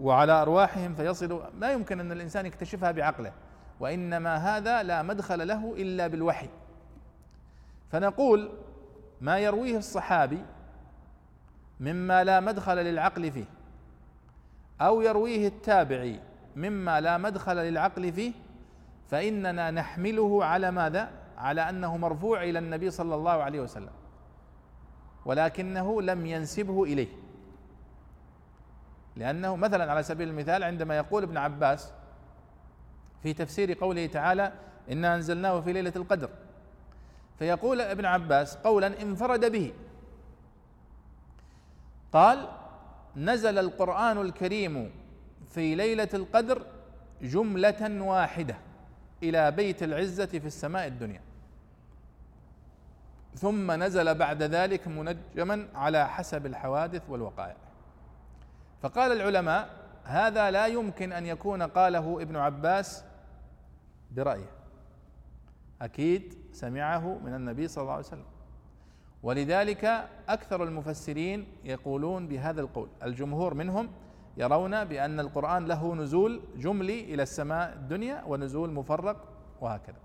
وعلى 0.00 0.32
أرواحهم 0.32 0.94
فيصل 0.94 1.42
ما 1.54 1.72
يمكن 1.72 2.00
أن 2.00 2.12
الإنسان 2.12 2.46
يكتشفها 2.46 2.90
بعقله. 2.90 3.32
وإنما 3.80 4.36
هذا 4.36 4.82
لا 4.82 5.02
مدخل 5.02 5.48
له 5.48 5.74
إلا 5.76 6.06
بالوحي. 6.06 6.48
فنقول 7.92 8.50
ما 9.20 9.38
يرويه 9.38 9.76
الصحابي 9.78 10.42
مما 11.80 12.24
لا 12.24 12.40
مدخل 12.40 12.76
للعقل 12.76 13.32
فيه 13.32 13.44
أو 14.80 15.00
يرويه 15.00 15.48
التابعي 15.48 16.20
مما 16.56 17.00
لا 17.00 17.18
مدخل 17.18 17.56
للعقل 17.56 18.12
فيه 18.12 18.32
فإننا 19.10 19.70
نحمله 19.70 20.44
على 20.44 20.70
ماذا؟ 20.70 21.10
على 21.38 21.68
أنه 21.68 21.96
مرفوع 21.96 22.42
إلى 22.42 22.58
النبي 22.58 22.90
صلى 22.90 23.14
الله 23.14 23.30
عليه 23.42 23.60
وسلم 23.60 23.90
ولكنه 25.24 26.02
لم 26.02 26.26
ينسبه 26.26 26.84
إليه. 26.84 27.08
لأنه 29.16 29.56
مثلا 29.56 29.90
على 29.90 30.02
سبيل 30.02 30.28
المثال 30.28 30.62
عندما 30.62 30.96
يقول 30.96 31.22
ابن 31.22 31.36
عباس 31.36 31.92
في 33.22 33.32
تفسير 33.32 33.72
قوله 33.72 34.06
تعالى 34.06 34.52
إنا 34.90 35.14
أنزلناه 35.14 35.60
في 35.60 35.72
ليلة 35.72 35.92
القدر 35.96 36.30
فيقول 37.38 37.80
ابن 37.80 38.04
عباس 38.04 38.56
قولا 38.56 39.02
انفرد 39.02 39.52
به. 39.52 39.72
قال 42.12 42.48
نزل 43.16 43.58
القرآن 43.58 44.18
الكريم 44.18 44.90
في 45.50 45.74
ليلة 45.74 46.08
القدر 46.14 46.66
جملة 47.22 48.02
واحدة 48.02 48.56
إلى 49.22 49.50
بيت 49.50 49.82
العزة 49.82 50.26
في 50.26 50.46
السماء 50.46 50.86
الدنيا. 50.86 51.20
ثم 53.34 53.72
نزل 53.82 54.14
بعد 54.14 54.42
ذلك 54.42 54.88
منجما 54.88 55.68
على 55.74 56.08
حسب 56.08 56.46
الحوادث 56.46 57.02
والوقائع 57.08 57.56
فقال 58.82 59.12
العلماء 59.12 59.70
هذا 60.04 60.50
لا 60.50 60.66
يمكن 60.66 61.12
أن 61.12 61.26
يكون 61.26 61.62
قاله 61.62 62.22
ابن 62.22 62.36
عباس 62.36 63.04
برأيه. 64.10 64.50
أكيد 65.82 66.34
سمعه 66.52 67.18
من 67.24 67.34
النبي 67.34 67.68
صلى 67.68 67.82
الله 67.82 67.92
عليه 67.92 68.04
وسلم. 68.04 68.24
ولذلك 69.22 70.08
أكثر 70.28 70.64
المفسرين 70.64 71.46
يقولون 71.64 72.28
بهذا 72.28 72.60
القول. 72.60 72.88
الجمهور 73.02 73.54
منهم 73.54 73.88
يرون 74.36 74.84
بأن 74.84 75.20
القرآن 75.20 75.66
له 75.66 75.94
نزول 75.94 76.40
جملي 76.56 77.14
إلى 77.14 77.22
السماء 77.22 77.72
الدنيا 77.72 78.24
ونزول 78.26 78.72
مفرق 78.72 79.16
وهكذا. 79.60 79.96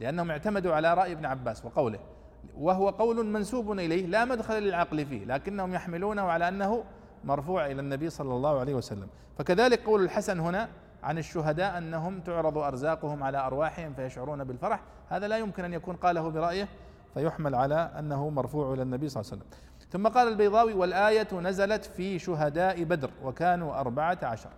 لأنهم 0.00 0.30
اعتمدوا 0.30 0.74
على 0.74 0.94
رأي 0.94 1.12
ابن 1.12 1.26
عباس 1.26 1.64
وقوله 1.64 1.98
وهو 2.56 2.88
قول 2.88 3.26
منسوب 3.26 3.72
إليه 3.72 4.06
لا 4.06 4.24
مدخل 4.24 4.62
للعقل 4.62 5.06
فيه 5.06 5.24
لكنهم 5.24 5.74
يحملونه 5.74 6.22
على 6.22 6.48
أنه 6.48 6.84
مرفوع 7.24 7.66
إلى 7.66 7.80
النبي 7.80 8.10
صلى 8.10 8.34
الله 8.34 8.60
عليه 8.60 8.74
وسلم. 8.74 9.08
فكذلك 9.38 9.84
قول 9.84 10.04
الحسن 10.04 10.40
هنا 10.40 10.68
عن 11.04 11.18
الشهداء 11.18 11.78
أنهم 11.78 12.20
تعرض 12.20 12.58
أرزاقهم 12.58 13.22
على 13.22 13.38
أرواحهم 13.38 13.94
فيشعرون 13.94 14.44
بالفرح. 14.44 14.80
هذا 15.08 15.28
لا 15.28 15.38
يمكن 15.38 15.64
أن 15.64 15.72
يكون 15.72 15.96
قاله 15.96 16.28
برأيه 16.28 16.68
فيحمل 17.14 17.54
على 17.54 17.90
أنه 17.98 18.28
مرفوع 18.28 18.72
إلى 18.72 18.82
النبي 18.82 19.08
صلى 19.08 19.20
الله 19.20 19.32
عليه 19.32 19.42
وسلم. 19.42 19.58
ثم 19.90 20.08
قال 20.08 20.28
البيضاوي 20.28 20.72
والآية 20.72 21.28
نزلت 21.32 21.84
في 21.84 22.18
شهداء 22.18 22.84
بدر 22.84 23.10
وكانوا 23.24 23.80
أربعة 23.80 24.18
عشر. 24.22 24.50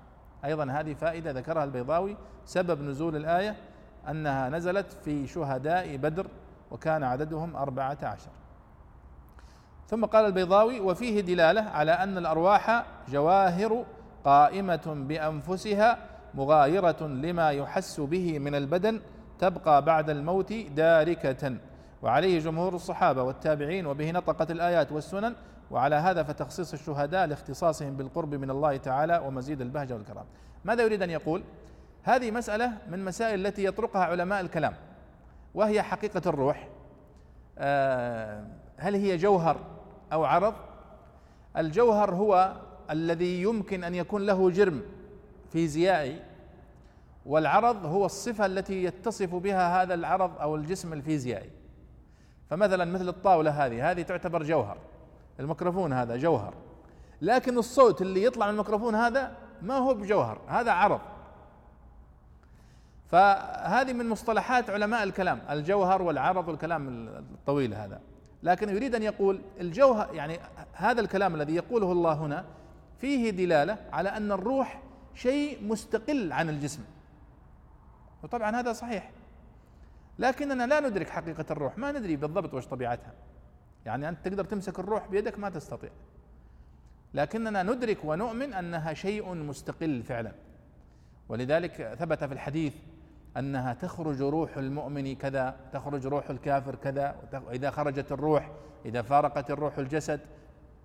أيضا 0.45 0.71
هذه 0.71 0.95
فائدة 0.95 1.31
ذكرها 1.31 1.65
البيضاوي 1.65 2.17
سبب 2.45 2.83
نزول 2.83 3.17
الآية 3.17 3.57
أنها 4.09 4.49
نزلت 4.49 4.93
في 4.93 5.27
شهداء 5.27 5.97
بدر 5.97 6.27
وكان 6.71 7.03
عددهم 7.03 7.57
أربعة 7.57 7.99
عشر. 8.03 8.31
ثم 9.89 10.05
قال 10.05 10.27
البيضاوي 10.27 10.81
وفيه 10.81 11.21
دلالة 11.21 11.63
على 11.63 11.93
أن 11.93 12.19
الأرواح 12.19 12.85
جواهر 13.09 13.85
قائمة 14.25 15.05
بأنفسها 15.09 15.99
مغايرة 16.37 17.03
لما 17.03 17.51
يحس 17.51 18.01
به 18.01 18.39
من 18.39 18.55
البدن 18.55 19.01
تبقى 19.39 19.85
بعد 19.85 20.11
الموت 20.11 20.53
داركة. 20.53 21.57
وعليه 22.03 22.39
جمهور 22.41 22.75
الصحابة 22.75 23.23
والتابعين 23.23 23.87
وبه 23.87 24.11
نطقت 24.11 24.51
الآيات 24.51 24.93
والسنن. 24.93 25.35
وعلى 25.71 25.97
هذا 25.97 26.23
فتخصيص 26.23 26.73
الشهداء 26.73 27.27
لاختصاصهم 27.27 27.97
بالقرب 27.97 28.35
من 28.35 28.51
الله 28.51 28.77
تعالى 28.77 29.23
ومزيد 29.27 29.61
البهجة 29.61 29.95
والكرام. 29.95 30.25
ماذا 30.65 30.83
يريد 30.83 31.03
أن 31.03 31.11
يقول؟ 31.11 31.43
هذه 32.03 32.31
مسألة 32.31 32.73
من 32.91 33.05
مسائل 33.05 33.47
التي 33.47 33.65
يطرقها 33.65 34.05
علماء 34.05 34.41
الكلام 34.41 34.73
وهي 35.55 35.83
حقيقة 35.83 36.23
الروح. 36.27 36.69
آه، 37.59 38.45
هل 38.77 38.95
هي 38.95 39.17
جوهر 39.17 39.57
أو 40.13 40.25
عرض؟ 40.25 40.55
الجوهر 41.57 42.15
هو 42.15 42.53
الذي 42.91 43.43
يمكن 43.43 43.85
أن 43.85 43.95
يكون 43.95 44.27
له 44.27 44.51
جرم. 44.51 44.83
فيزيائي 45.53 46.23
والعرض 47.27 47.87
هو 47.87 48.07
الصفة 48.07 48.47
التي 48.47 48.85
يتصف 48.85 49.35
بها 49.35 49.83
هذا 49.83 49.95
العرض 49.95 50.41
أو 50.41 50.57
الجسم 50.57 50.93
الفيزيائي 50.93 51.51
فمثلا 52.51 52.85
مثل 52.85 53.09
الطاولة 53.09 53.51
هذه 53.67 53.91
هذه 53.91 54.03
تعتبر 54.03 54.43
جوهر 54.43 54.79
الميكروفون 55.41 55.93
هذا 55.93 56.17
جوهر. 56.17 56.55
لكن 57.23 57.59
الصوت 57.59 58.03
اللي 58.03 58.25
يطلع 58.25 58.47
من 58.47 58.53
الميكروفون 58.53 58.95
هذا 58.95 59.37
ما 59.63 59.75
هو 59.75 59.95
بجوهر 59.95 60.39
هذا 60.49 60.71
عرض. 60.73 61.01
فهذه 63.11 63.93
من 63.93 64.09
مصطلحات 64.09 64.71
علماء 64.71 65.03
الكلام 65.03 65.41
الجوهر 65.51 66.03
والعرض 66.03 66.49
والكلام 66.49 67.09
الطويل 67.09 67.75
هذا. 67.75 68.01
لكن 68.43 68.69
يريد 68.69 68.95
أن 68.95 69.03
يقول 69.03 69.41
الجوهر 69.61 70.15
يعني 70.15 70.39
هذا 70.73 71.01
الكلام 71.01 71.35
الذي 71.35 71.55
يقوله 71.55 71.93
الله 71.93 72.13
هنا 72.13 72.45
فيه 72.99 73.31
دلالة 73.31 73.79
على 73.93 74.09
أن 74.09 74.33
الروح 74.33 74.83
شيء 75.17 75.67
مستقل 75.67 76.33
عن 76.33 76.49
الجسم. 76.49 76.85
وطبعا 78.23 78.61
هذا 78.61 78.73
صحيح. 78.73 79.11
لكننا 80.19 80.67
لا 80.67 80.81
ندرك 80.81 81.09
حقيقة 81.09 81.45
الروح 81.51 81.79
ما 81.79 81.93
ندري 81.93 82.17
بالضبط 82.17 82.55
وش 82.55 82.67
طبيعتها. 82.67 83.13
يعني 83.87 84.09
أنت 84.09 84.29
تقدر 84.29 84.45
تمسك 84.45 84.79
الروح 84.79 85.07
بيدك 85.07 85.39
ما 85.39 85.51
تستطيع. 85.51 85.91
لكننا 87.15 87.63
ندرك 87.63 87.99
ونؤمن 88.05 88.55
أنها 88.55 88.95
شيء 88.95 89.35
مستقل 89.35 90.03
فعلا. 90.03 90.33
ولذلك 91.29 91.97
ثبت 91.99 92.25
في 92.25 92.35
الحديث 92.35 92.75
أنها 93.37 93.75
تخرج 93.75 94.23
روح 94.23 94.57
المؤمن 94.57 95.17
كذا 95.17 95.57
تخرج 95.73 96.07
روح 96.07 96.31
الكافر 96.31 96.75
كذا 96.75 97.17
وإذا 97.47 97.71
خرجت 97.71 98.13
الروح 98.13 98.51
إذا 98.85 99.03
فارقت 99.03 99.51
الروح 99.51 99.79
الجسد. 99.79 100.21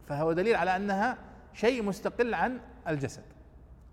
فهو 0.08 0.34
دليل 0.34 0.56
على 0.56 0.76
أنها 0.76 1.18
شيء 1.54 1.84
مستقل 1.84 2.34
عن 2.34 2.60
الجسد. 2.88 3.24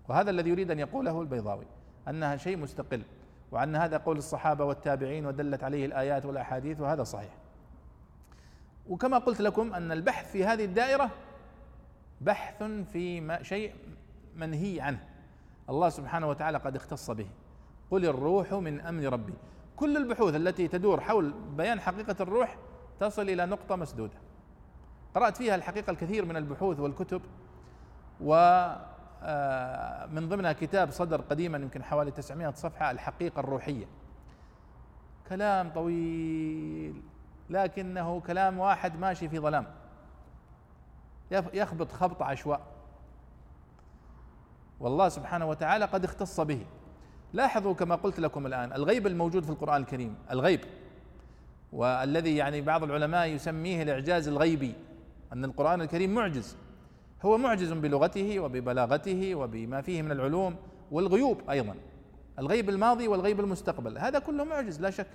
وهذا 0.09 0.29
الذي 0.29 0.49
يريد 0.49 0.71
أن 0.71 0.79
يقوله 0.79 1.21
البيضاوي 1.21 1.65
أنها 2.07 2.37
شيء 2.37 2.57
مستقل 2.57 3.01
وأن 3.51 3.75
هذا 3.75 3.97
قول 3.97 4.17
الصحابة 4.17 4.65
والتابعين 4.65 5.25
ودلت 5.25 5.63
عليه 5.63 5.85
الآيات 5.85 6.25
والأحاديث 6.25 6.79
وهذا 6.79 7.03
صحيح. 7.03 7.37
وكما 8.89 9.17
قلت 9.17 9.41
لكم 9.41 9.73
أن 9.73 9.91
البحث 9.91 10.31
في 10.31 10.45
هذه 10.45 10.65
الدائرة 10.65 11.09
بحث 12.21 12.63
في 12.63 13.37
شيء 13.41 13.75
منهي 14.35 14.81
عنه. 14.81 14.99
الله 15.69 15.89
سبحانه 15.89 16.29
وتعالى 16.29 16.57
قد 16.57 16.75
اختص 16.75 17.11
به. 17.11 17.27
قل 17.91 18.05
الروح 18.05 18.53
من 18.53 18.81
أمر 18.81 19.03
ربي. 19.03 19.33
كل 19.75 19.97
البحوث 19.97 20.35
التي 20.35 20.67
تدور 20.67 21.01
حول 21.01 21.33
بيان 21.57 21.79
حقيقة 21.79 22.15
الروح 22.19 22.57
تصل 22.99 23.21
إلى 23.21 23.45
نقطة 23.45 23.75
مسدودة. 23.75 24.17
قرأت 25.15 25.37
فيها 25.37 25.55
الحقيقة 25.55 25.91
الكثير 25.91 26.25
من 26.25 26.37
البحوث 26.37 26.79
والكتب 26.79 27.21
و 28.21 28.33
من 30.11 30.29
ضمنها 30.29 30.53
كتاب 30.53 30.91
صدر 30.91 31.21
قديما 31.21 31.57
يمكن 31.57 31.83
حوالي 31.83 32.11
900 32.11 32.51
صفحة 32.51 32.91
الحقيقة 32.91 33.39
الروحية. 33.39 33.85
كلام 35.29 35.69
طويل 35.69 37.01
لكنه 37.49 38.19
كلام 38.19 38.59
واحد 38.59 38.99
ماشي 38.99 39.29
في 39.29 39.39
ظلام. 39.39 39.65
يخبط 41.31 41.91
خبط 41.91 42.21
عشواء. 42.21 42.61
والله 44.79 45.09
سبحانه 45.09 45.45
وتعالى 45.45 45.85
قد 45.85 46.03
اختص 46.03 46.41
به. 46.41 46.65
لاحظوا 47.33 47.73
كما 47.73 47.95
قلت 47.95 48.19
لكم 48.19 48.45
الآن 48.45 48.73
الغيب 48.73 49.07
الموجود 49.07 49.43
في 49.43 49.49
القرآن 49.49 49.81
الكريم 49.81 50.15
الغيب. 50.31 50.61
والذي 51.73 52.35
يعني 52.35 52.61
بعض 52.61 52.83
العلماء 52.83 53.27
يسميه 53.27 53.83
الإعجاز 53.83 54.27
الغيبي 54.27 54.75
أن 55.33 55.45
القرآن 55.45 55.81
الكريم 55.81 56.15
معجز. 56.15 56.57
هو 57.25 57.37
معجز 57.37 57.73
بلغته 57.73 58.39
وببلاغته 58.39 59.35
وبما 59.35 59.81
فيه 59.81 60.01
من 60.01 60.11
العلوم 60.11 60.55
والغيوب 60.91 61.49
أيضا. 61.49 61.75
الغيب 62.39 62.69
الماضي 62.69 63.07
والغيب 63.07 63.39
المستقبل 63.39 63.97
هذا 63.97 64.19
كله 64.19 64.43
معجز 64.43 64.81
لا 64.81 64.89
شك. 64.89 65.07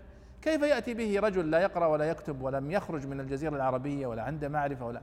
كيف 0.43 0.63
يأتي 0.63 0.95
به 0.95 1.21
رجل 1.21 1.51
لا 1.51 1.59
يقرأ 1.59 1.87
ولا 1.87 2.05
يكتب 2.05 2.43
ولم 2.43 2.71
يخرج 2.71 3.07
من 3.07 3.21
الجزيرة 3.21 3.57
العربية 3.57 4.07
ولا 4.07 4.23
عنده 4.23 4.49
معرفة 4.49 4.87
ولا؟ 4.87 5.01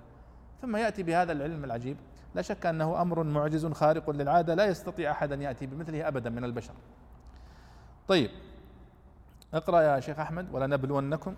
ثم 0.62 0.76
يأتي 0.76 1.04
بهذا 1.04 1.32
العلم 1.32 1.64
العجيب 1.64 1.98
لا 2.36 2.42
شك 2.42 2.66
أنه 2.66 3.02
أمر 3.02 3.24
معجز 3.24 3.66
خارق 3.66 4.10
للعادة 4.10 4.54
لا 4.56 4.66
يستطيع 4.66 5.12
احد 5.12 5.32
ان 5.32 5.42
يأتي 5.42 5.66
بمثله 5.66 6.08
ابدا 6.08 6.30
من 6.30 6.44
البشر. 6.44 6.74
طيب 8.08 8.30
اقرأ 9.54 9.82
يا 9.82 10.00
شيخ 10.00 10.20
أحمد 10.20 10.48
ولا 10.54 10.68
نبلونكم 10.68 11.36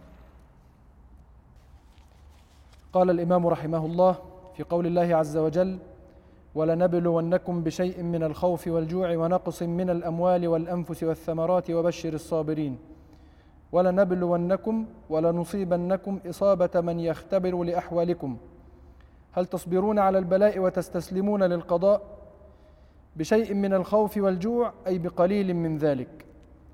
قال 2.94 3.10
الإمام 3.10 3.48
رحمه 3.48 3.86
الله 3.86 4.18
في 4.54 4.64
قول 4.64 4.88
الله 4.88 5.16
عز 5.16 5.38
وجل 5.38 5.78
ولنبلونكم 6.56 7.64
بشيء 7.64 8.04
من 8.04 8.24
الخوف 8.24 8.68
والجوع 8.68 9.16
ونقص 9.16 9.64
من 9.64 9.90
الأموال 9.90 10.48
والأنفس 10.48 11.04
والثمرات 11.04 11.72
وبشر 11.72 12.14
الصابرين. 12.14 12.78
ولنبلونكم 13.72 14.86
ولنصيبنكم 15.10 16.20
إصابة 16.30 16.82
من 16.82 17.00
يختبر 17.00 17.64
لأحوالكم. 17.64 18.38
هل 19.32 19.46
تصبرون 19.46 20.00
على 20.00 20.18
البلاء 20.18 20.60
وتستسلمون 20.60 21.44
للقضاء 21.44 22.02
بشيء 23.16 23.54
من 23.54 23.74
الخوف 23.74 24.18
والجوع؟ 24.18 24.74
أي 24.88 24.98
بقليل 24.98 25.54
من 25.54 25.78
ذلك. 25.78 26.26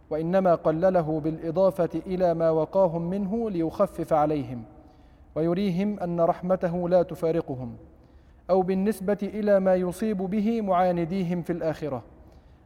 وإنما 0.10 0.56
قلله 0.56 1.20
بالإضافة 1.20 1.90
إلى 2.08 2.34
ما 2.34 2.50
وقاهم 2.50 3.10
منه 3.10 3.50
ليخفف 3.50 4.14
عليهم. 4.14 4.64
ويريهم 5.36 6.00
أن 6.00 6.22
رحمته 6.22 6.90
لا 6.90 7.04
تفارقهم 7.04 7.76
أو 8.50 8.62
بالنسبة 8.62 9.18
إلى 9.24 9.60
ما 9.60 9.76
يصيب 9.76 10.18
به 10.18 10.62
معانديهم 10.62 11.42
في 11.42 11.54
الآخرة 11.54 12.04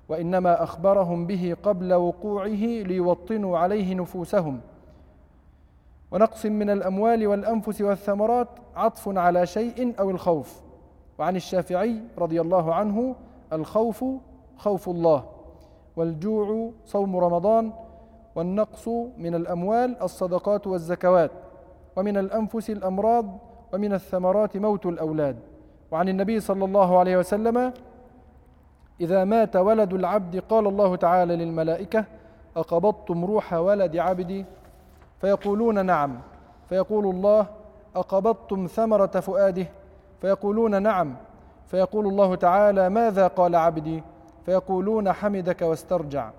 وإنما 0.10 0.64
أخبرهم 0.64 1.28
به 1.28 1.56
قبل 1.64 1.94
وقوعه 1.94 2.66
ليوطنوا 2.84 3.58
عليه 3.58 3.96
نفوسهم. 3.96 4.62
ونقص 6.12 6.46
من 6.46 6.70
الأموال 6.70 7.28
والأنفس 7.28 7.82
والثمرات 7.82 8.48
عطف 8.76 9.18
على 9.18 9.46
شيء 9.46 9.94
أو 10.00 10.10
الخوف. 10.12 10.62
وعن 11.20 11.36
الشافعي 11.36 12.00
رضي 12.18 12.42
الله 12.42 12.74
عنه 12.74 13.16
الخوف 13.54 14.06
خوف 14.58 14.90
الله 14.90 15.24
والجوع 15.96 16.72
صوم 16.86 17.18
رمضان 17.18 17.72
والنقص 18.36 18.88
من 19.18 19.36
الأموال 19.36 20.02
الصدقات 20.02 20.68
والزكوات. 20.68 21.32
ومن 21.96 22.18
الأنفس 22.18 22.70
الأمراض 22.70 23.26
ومن 23.74 23.94
الثمرات 23.94 24.58
موت 24.58 24.86
الأولاد. 24.86 25.36
وعن 25.92 26.10
النبي 26.10 26.40
صلى 26.40 26.66
الله 26.66 27.00
عليه 27.00 27.18
وسلم 27.18 27.74
إذا 29.02 29.24
مات 29.24 29.56
ولد 29.56 29.94
العبد 29.94 30.40
قال 30.40 30.68
الله 30.68 30.96
تعالى 30.96 31.36
للملائكة 31.36 32.06
أقبضتم 32.58 33.26
روح 33.26 33.54
ولد 33.54 33.98
عبدي 33.98 34.46
فيقولون 35.22 35.86
نعم. 35.86 36.20
فيقول 36.70 37.06
الله 37.06 37.48
أقبضتم 37.96 38.68
ثمرة 38.68 39.20
فؤاده؟ 39.20 39.66
فيقولون 40.22 40.84
نعم. 40.84 41.16
فيقول 41.68 42.08
الله 42.08 42.36
تعالى 42.36 42.90
ماذا 42.90 43.28
قال 43.28 43.56
عبدي؟ 43.56 44.04
فيقولون 44.46 45.12
حمدك 45.12 45.62
واسترجع. 45.62 46.30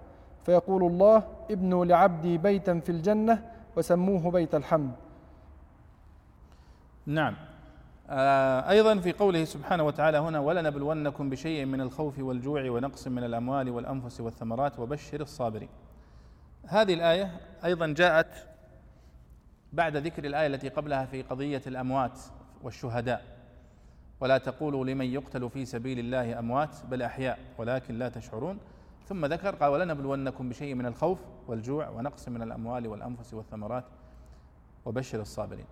فيقول 0.43 0.85
الله 0.85 1.23
ابنوا 1.51 1.85
لعبدي 1.85 2.39
بيتا 2.39 2.81
في 2.81 2.91
الجنة 2.91 3.43
وسموه 3.77 4.31
بيت 4.31 4.55
الحمد. 4.55 4.91
نعم. 7.07 7.37
آه 8.11 8.71
أيضا 8.71 8.99
في 8.99 9.13
قوله 9.13 9.45
سبحانه 9.45 9.83
وتعالى 9.83 10.19
هنا 10.19 10.41
ولنبلونكم 10.41 11.31
بشيء 11.31 11.65
من 11.65 11.81
الخوف 11.81 12.19
والجوع 12.19 12.71
ونقص 12.71 13.09
من 13.09 13.25
الأموال 13.25 13.71
والأنفس 13.71 14.21
والثمرات 14.21 14.79
وبشر 14.79 15.21
الصابرين. 15.21 15.69
هذه 16.67 16.95
الآية 16.95 17.41
أيضا 17.65 17.87
جاءت 17.87 18.49
بعد 19.73 19.97
ذكر 19.97 20.25
الآية 20.25 20.47
التي 20.47 20.69
قبلها 20.69 21.05
في 21.05 21.23
قضية 21.23 21.63
الأموات 21.67 22.21
والشهداء. 22.63 23.25
ولا 24.21 24.39
تقولوا 24.39 24.85
لمن 24.85 25.07
يقتل 25.07 25.51
في 25.51 25.65
سبيل 25.65 25.99
الله 25.99 26.39
أموات 26.39 26.77
بل 26.91 27.03
أحياء 27.03 27.39
ولكن 27.59 27.99
لا 27.99 28.09
تشعرون. 28.09 28.59
ثم 29.07 29.27
ذكر 29.27 29.55
قال 29.55 29.71
ولنبلونكم 29.71 30.49
بشيء 30.49 30.75
من 30.75 30.87
الخوف 30.87 31.19
والجوع 31.49 31.89
ونقص 31.89 32.29
من 32.29 32.43
الأموال 32.43 32.87
والأنفس 32.87 33.35
والثمرات 33.35 33.85
وبشر 34.85 35.21
الصابرين. 35.21 35.67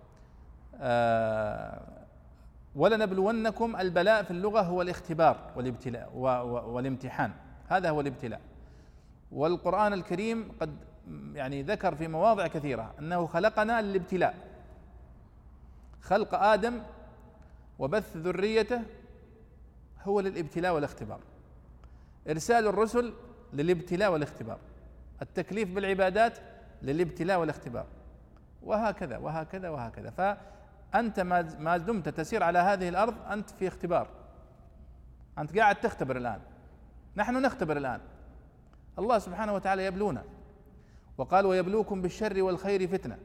ولنبلونكم 2.75 3.75
البلاء 3.75 4.23
في 4.23 4.31
اللغة 4.31 4.61
هو 4.61 4.81
الاختبار 4.81 5.51
والابتلاء 5.55 6.15
والامتحان. 6.67 7.31
هذا 7.67 7.89
هو 7.89 8.01
الابتلاء. 8.01 8.41
والقرآن 9.31 9.93
الكريم 9.93 10.51
قد 10.61 10.75
يعني 11.33 11.63
ذكر 11.63 11.95
في 11.95 12.07
مواضع 12.07 12.47
كثيرة 12.47 12.93
أنه 12.99 13.25
خلقنا 13.25 13.81
للابتلاء. 13.81 14.35
خلق 16.01 16.35
آدم 16.35 16.81
وبث 17.79 18.17
ذريته 18.17 18.81
هو 20.03 20.19
للابتلاء 20.19 20.73
والاختبار. 20.75 21.19
إرسال 22.29 22.67
الرسل 22.67 23.13
للابتلاء 23.53 24.11
والاختبار. 24.11 24.57
التكليف 25.21 25.75
بالعبادات 25.75 26.37
للابتلاء 26.81 27.39
والاختبار. 27.39 27.85
وهكذا 28.63 29.17
وهكذا 29.17 29.69
وهكذا. 29.69 30.37
فأنت 30.93 31.19
ما 31.59 31.77
دمت 31.77 32.09
تسير 32.09 32.43
على 32.43 32.59
هذه 32.59 32.89
الأرض 32.89 33.15
أنت 33.31 33.49
في 33.49 33.67
اختبار. 33.67 34.07
أنت 35.37 35.57
قاعد 35.57 35.75
تختبر 35.75 36.17
الآن. 36.17 36.39
نحن 37.15 37.41
نختبر 37.41 37.77
الآن. 37.77 37.99
الله 38.99 39.19
سبحانه 39.19 39.53
وتعالى 39.53 39.85
يبلونا. 39.85 40.23
وقال 41.17 41.45
ويبلوكم 41.45 42.01
بالشر 42.01 42.41
والخير 42.41 42.87
فتنة. 42.87 43.17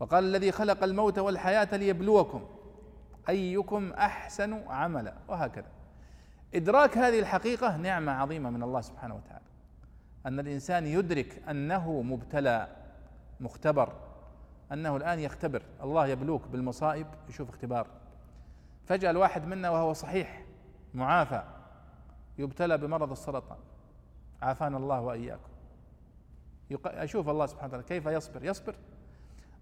وقال 0.00 0.24
الذي 0.24 0.52
خلق 0.52 0.84
الموت 0.84 1.18
والحياة 1.18 1.76
ليبلوكم. 1.76 2.46
أيكم 3.28 3.92
أحسن 3.92 4.68
عملا. 4.68 5.14
وهكذا. 5.28 5.68
إدراك 6.54 6.98
هذه 6.98 7.20
الحقيقة 7.20 7.76
نعمة 7.76 8.12
عظيمة 8.12 8.50
من 8.50 8.62
الله 8.62 8.80
سبحانه 8.80 9.14
وتعالى. 9.14 9.44
أن 10.26 10.40
الإنسان 10.40 10.86
يدرك 10.86 11.42
أنه 11.50 12.02
مبتلى 12.02 12.68
مختبر. 13.40 14.07
أنه 14.72 14.96
الآن 14.96 15.18
يختبر. 15.18 15.62
الله 15.82 16.06
يبلوك 16.06 16.48
بالمصائب 16.48 17.06
يشوف 17.28 17.48
اختبار. 17.48 17.86
فجأة 18.86 19.10
الواحد 19.10 19.44
منا 19.44 19.70
وهو 19.70 19.92
صحيح 19.92 20.42
معافى 20.94 21.42
يبتلى 22.38 22.78
بمرض 22.78 23.10
السرطان. 23.10 23.58
عافانا 24.42 24.76
الله 24.76 25.00
وإياكم. 25.00 25.48
أشوف 26.84 27.28
الله 27.28 27.46
سبحانه 27.46 27.68
وتعالى 27.68 27.84
كيف 27.84 28.06
يصبر. 28.06 28.44
يصبر. 28.44 28.74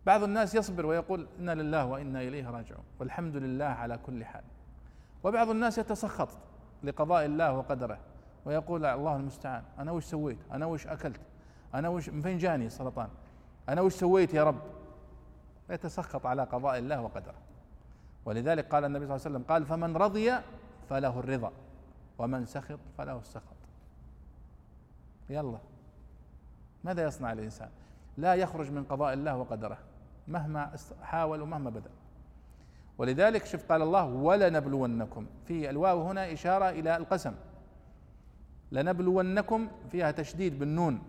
بعض 0.07 0.23
الناس 0.23 0.55
يصبر 0.55 0.87
ويقول 0.87 1.27
إنا 1.39 1.55
لله 1.55 1.87
وإنا 1.87 2.21
إليه 2.21 2.51
راجعون. 2.51 2.85
والحمد 3.01 3.37
لله 3.37 3.65
على 3.65 3.99
كل 3.99 4.25
حال. 4.25 4.45
وبعض 5.25 5.51
الناس 5.51 5.79
يتسخط 5.79 6.29
لقضاء 6.83 7.25
الله 7.25 7.53
وقدره 7.53 7.99
ويقول 8.45 8.85
الله 8.85 9.17
المستعان. 9.17 9.63
أنا 9.79 9.93
وش 9.93 10.05
سويت؟ 10.05 10.39
أنا 10.53 10.67
وش 10.67 10.87
أكلت؟ 10.87 11.21
أنا 11.75 11.89
وش 11.89 12.09
من 12.09 12.23
فين 12.23 12.39
جاني 12.39 12.67
السرطان؟ 12.67 13.09
أنا 13.69 13.81
وش 13.81 13.93
سويت 13.93 14.35
يا 14.35 14.45
رب؟ 14.45 14.61
يتسخط 15.71 16.27
على 16.27 16.45
قضاء 16.45 16.79
الله 16.79 17.01
وقدره. 17.01 17.35
ولذلك 18.25 18.69
قال 18.69 18.85
النبي 18.85 19.07
صلى 19.07 19.17
الله 19.17 19.27
عليه 19.27 19.37
وسلم 19.37 19.45
قال 19.49 19.67
فمن 19.67 19.97
رضي 19.97 20.33
فله 20.91 21.19
الرضا 21.21 21.53
ومن 22.19 22.47
سخط 22.47 22.79
فله 22.99 23.19
السخط. 23.19 23.57
يلا. 25.31 25.59
ماذا 26.85 27.05
يصنع 27.05 27.33
الإنسان؟ 27.33 27.69
لا 28.17 28.35
يخرج 28.35 28.71
من 28.71 28.85
قضاء 28.85 29.15
الله 29.15 29.37
وقدره 29.37 29.79
مهما 30.29 30.77
حاول 31.03 31.43
ومهما 31.43 31.71
بدا 31.71 31.91
ولذلك 32.99 33.47
شوف 33.47 33.73
قال 33.73 33.83
الله 33.83 34.05
ولنبلونكم. 34.05 35.27
في 35.47 35.71
الواو 35.71 36.09
هنا 36.09 36.33
إشارة 36.33 36.71
إلى 36.71 36.97
القسم. 36.97 37.35
لنبلونكم 38.73 39.69
فيها 39.91 40.11
تشديد 40.11 40.59
بالنون. 40.59 41.03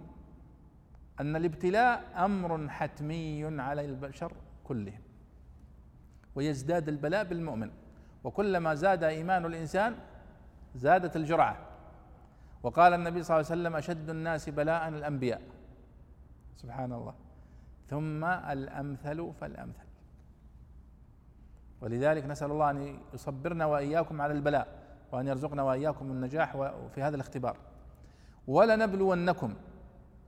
أن 1.19 1.35
الابتلاء 1.35 2.03
أمر 2.25 2.69
حتمي 2.69 3.61
على 3.61 3.85
البشر 3.85 4.31
كلهم. 4.67 5.01
ويزداد 6.35 6.89
البلاء 6.89 7.23
بالمؤمن. 7.23 7.71
وكلما 8.23 8.75
زاد 8.75 9.03
إيمان 9.03 9.45
الإنسان 9.45 9.95
زادت 10.75 11.15
الجرعة. 11.15 11.57
وقال 12.63 12.93
النبي 12.93 13.23
صلى 13.23 13.35
الله 13.35 13.51
عليه 13.51 13.61
وسلم 13.61 13.75
أشد 13.75 14.09
الناس 14.09 14.49
بلاء 14.49 14.87
الأنبياء. 14.87 15.41
سبحان 16.55 16.93
الله. 16.93 17.13
ثم 17.89 18.25
الأمثل 18.25 19.33
فالأمثل. 19.41 19.87
ولذلك 21.81 22.25
نسأل 22.25 22.51
الله 22.51 22.71
أن 22.71 22.99
يصبرنا 23.13 23.65
وإياكم 23.65 24.21
على 24.21 24.33
البلاء 24.33 24.67
وأن 25.11 25.27
يرزقنا 25.27 25.63
وإياكم 25.63 26.11
النجاح 26.11 26.51
في 26.95 27.01
هذا 27.01 27.15
الاختبار. 27.15 27.57
ولنبلونكم 28.47 29.53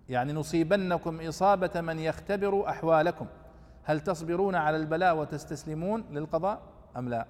يعني 0.09 0.33
نصيبنكم 0.33 1.21
إصابة 1.21 1.81
من 1.81 1.99
يختبر 1.99 2.69
أحوالكم. 2.69 3.27
هل 3.83 3.99
تصبرون 3.99 4.55
على 4.55 4.77
البلاء 4.77 5.17
وتستسلمون 5.17 6.05
للقضاء 6.11 6.61
أم 6.97 7.09
لا؟ 7.09 7.25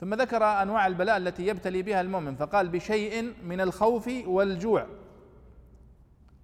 ثم 0.00 0.14
ذكر 0.14 0.44
أنواع 0.44 0.86
البلاء 0.86 1.16
التي 1.16 1.46
يبتلي 1.46 1.82
بها 1.82 2.00
المؤمن 2.00 2.36
فقال 2.36 2.68
بشيء 2.68 3.34
من 3.44 3.60
الخوف 3.60 4.10
والجوع. 4.26 4.86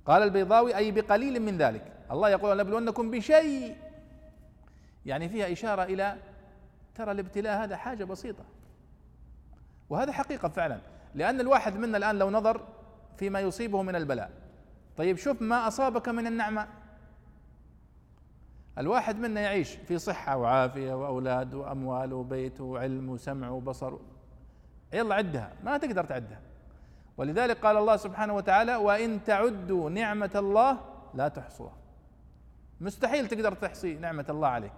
قال 0.06 0.22
البيضاوي 0.22 0.76
أي 0.76 0.90
بقليل 0.90 1.42
من 1.42 1.58
ذلك. 1.58 1.92
الله 2.10 2.28
يقول 2.28 2.58
لنبلونكم 2.58 3.10
بشيء. 3.10 3.76
يعني 5.06 5.28
فيها 5.28 5.52
إشارة 5.52 5.82
إلى 5.82 6.16
ترى 6.94 7.12
الابتلاء 7.12 7.64
هذا 7.64 7.76
حاجة 7.76 8.04
بسيطة. 8.04 8.44
وهذا 9.90 10.12
حقيقة 10.12 10.48
فعلا 10.48 10.78
لأن 11.14 11.40
الواحد 11.40 11.76
منا 11.76 11.96
الآن 11.98 12.18
لو 12.18 12.30
نظر 12.30 12.60
فيما 13.16 13.40
يصيبه 13.40 13.82
من 13.82 13.96
البلاء. 13.96 14.30
طيب 14.96 15.16
شوف 15.16 15.42
ما 15.42 15.68
أصابك 15.68 16.08
من 16.08 16.26
النعمة. 16.26 16.66
الواحد 18.78 19.18
منا 19.18 19.40
يعيش 19.40 19.70
في 19.70 19.98
صحة 19.98 20.36
وعافية 20.36 20.94
وأولاد 20.94 21.54
وأموال 21.54 22.12
وبيت 22.12 22.60
وعلم 22.60 23.08
وسمع 23.08 23.48
وبصر. 23.48 23.98
يلا 24.92 25.14
عدها 25.14 25.52
ما 25.64 25.78
تقدر 25.78 26.04
تعدها. 26.04 26.40
ولذلك 27.16 27.58
قال 27.58 27.76
الله 27.76 27.96
سبحانه 27.96 28.34
وتعالى 28.34 28.76
وإن 28.76 29.24
تعدوا 29.24 29.90
نعمة 29.90 30.30
الله 30.34 30.78
لا 31.14 31.28
تحصوها. 31.28 31.76
مستحيل 32.80 33.28
تقدر 33.28 33.52
تحصي 33.52 33.94
نعمة 33.94 34.26
الله 34.30 34.48
عليك. 34.48 34.72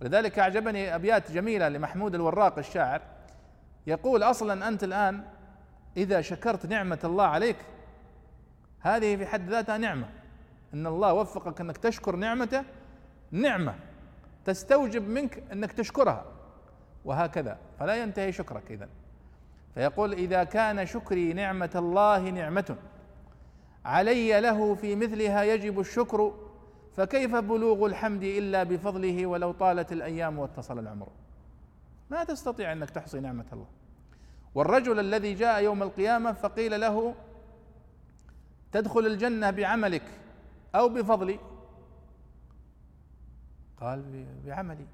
ولذلك 0.00 0.38
أعجبني 0.38 0.94
أبيات 0.94 1.32
جميلة 1.32 1.68
لمحمود 1.68 2.14
الوراق 2.14 2.58
الشاعر. 2.58 3.02
يقول 3.86 4.22
أصلا 4.22 4.68
أنت 4.68 4.84
الآن 4.84 5.24
إذا 5.96 6.20
شكرت 6.20 6.66
نعمة 6.66 6.98
الله 7.04 7.24
عليك 7.24 7.56
هذه 8.80 9.16
في 9.16 9.26
حد 9.26 9.48
ذاتها 9.48 9.78
نعمة. 9.78 10.08
إن 10.74 10.86
الله 10.86 11.12
وفقك 11.12 11.60
أنك 11.60 11.76
تشكر 11.76 12.16
نعمته 12.16 12.64
نعمة 13.30 13.74
تستوجب 14.44 15.08
منك 15.08 15.42
أنك 15.52 15.72
تشكرها 15.72 16.24
وهكذا. 17.04 17.58
فلا 17.78 18.02
ينتهي 18.02 18.32
شكرك 18.32 18.70
إذا. 18.70 18.88
فيقول 19.74 20.12
إذا 20.12 20.44
كان 20.44 20.86
شكري 20.86 21.32
نعمة 21.32 21.70
الله 21.74 22.30
نعمة 22.30 22.76
علي 23.84 24.40
له 24.40 24.74
في 24.74 24.96
مثلها 24.96 25.42
يجب 25.42 25.80
الشكر 25.80 26.34
فكيف 26.96 27.34
بلوغ 27.36 27.86
الحمد 27.86 28.22
إلا 28.22 28.62
بفضله 28.62 29.26
ولو 29.26 29.52
طالت 29.52 29.92
الأيام 29.92 30.38
واتصل 30.38 30.78
العمر؟ 30.78 31.08
ما 32.10 32.24
تستطيع 32.24 32.72
أنك 32.72 32.90
تحصي 32.90 33.20
نعمة 33.20 33.44
الله. 33.52 33.66
والرجل 34.54 35.00
الذي 35.00 35.34
جاء 35.34 35.62
يوم 35.62 35.82
القيامة 35.82 36.32
فقيل 36.32 36.80
له 36.80 37.14
تدخل 38.72 39.06
الجنة 39.06 39.50
بعملك 39.50 40.02
أو 40.74 40.88
بفضلي. 40.88 41.38
قال 43.80 44.26
بعملي. 44.44 44.86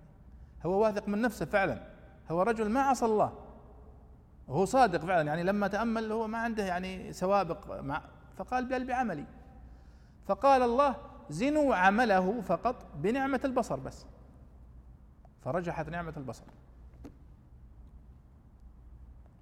هو 0.66 0.82
واثق 0.82 1.09
من 1.09 1.22
نفسه 1.22 1.47
فعلا. 1.47 1.89
هو 2.30 2.43
رجل 2.43 2.70
ما 2.70 2.80
عصى 2.80 3.05
الله. 3.05 3.32
وهو 4.49 4.64
صادق 4.64 5.01
فعلا. 5.01 5.26
يعني 5.26 5.43
لما 5.43 5.68
تأمل 5.68 6.12
هو 6.12 6.26
ما 6.26 6.39
عنده 6.39 6.64
يعني 6.64 7.12
سوابق 7.12 7.80
مع 7.80 8.03
فقال 8.37 8.68
بل 8.68 8.87
بعملي. 8.87 9.24
فقال 10.26 10.62
الله 10.62 10.97
زنوا 11.30 11.74
عمله 11.74 12.41
فقط 12.41 12.87
بنعمة 12.95 13.41
البصر 13.45 13.76
بس. 13.76 14.07
فرجحت 15.45 15.89
نعمة 15.89 16.14
البصر. 16.16 16.45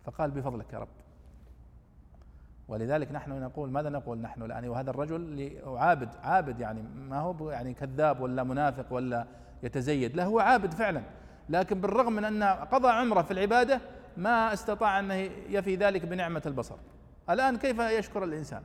فقال 0.05 0.30
بفضلك 0.30 0.72
يا 0.72 0.78
رب. 0.78 1.01
ولذلك 2.69 3.13
نحن 3.13 3.31
نقول 3.31 3.71
ماذا 3.71 3.89
نقول 3.89 4.19
نحن 4.19 4.43
الآن؟ 4.43 4.69
وهذا 4.69 4.91
الرجل 4.91 5.53
عابد 5.67 6.09
عابد 6.23 6.61
يعني 6.61 6.83
ما 6.83 7.19
هو 7.19 7.51
يعني 7.51 7.75
كذاب 7.75 8.21
ولا 8.21 8.43
منافق 8.43 8.93
ولا 8.93 9.27
يتزيد 9.63 10.17
لا 10.17 10.25
هو 10.25 10.39
عابد 10.39 10.75
فعلا. 10.75 11.03
لكن 11.49 11.81
بالرغم 11.81 12.13
من 12.13 12.25
أن 12.25 12.43
قضى 12.43 12.89
عمره 12.89 13.23
في 13.23 13.31
العبادة 13.31 13.81
ما 14.17 14.53
استطاع 14.53 14.99
أن 14.99 15.11
يفي 15.49 15.77
ذلك 15.77 16.07
بنعمة 16.07 16.43
البصر. 16.47 16.77
الآن 17.31 17.57
كيف 17.57 17.79
يشكر 17.79 18.25
الإنسان؟ 18.25 18.63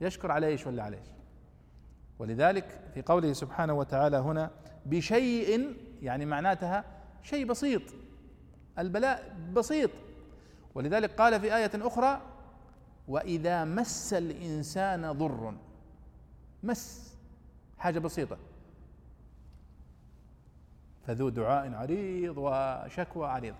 يشكر 0.00 0.30
على 0.30 0.46
إيش 0.46 0.66
ولا 0.66 0.82
على 0.82 0.96
إيش؟ 0.96 1.06
ولذلك 2.18 2.80
في 2.94 3.02
قوله 3.02 3.32
سبحانه 3.32 3.72
وتعالى 3.72 4.16
هنا 4.16 4.50
بشيء 4.86 5.76
يعني 6.02 6.26
معناتها 6.26 6.84
شيء 7.22 7.46
بسيط. 7.46 7.82
البلاء 8.78 9.36
بسيط. 9.52 9.90
ولذلك 10.74 11.10
قال 11.10 11.40
في 11.40 11.56
آية 11.56 11.70
أخرى 11.74 12.20
وإذا 13.08 13.64
مس 13.64 14.12
الإنسان 14.12 15.12
ضر 15.12 15.54
مس 16.62 17.14
حاجة 17.78 17.98
بسيطة. 17.98 18.36
فذو 21.06 21.28
دعاء 21.28 21.74
عريض 21.74 22.34
وشكوى 22.38 23.28
عريضة. 23.28 23.56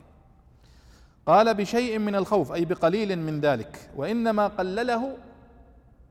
قال 1.26 1.54
بشيء 1.54 1.98
من 1.98 2.14
الخوف 2.14 2.52
أي 2.52 2.64
بقليل 2.64 3.18
من 3.18 3.40
ذلك. 3.40 3.90
وإنما 3.96 4.46
قلله 4.46 5.16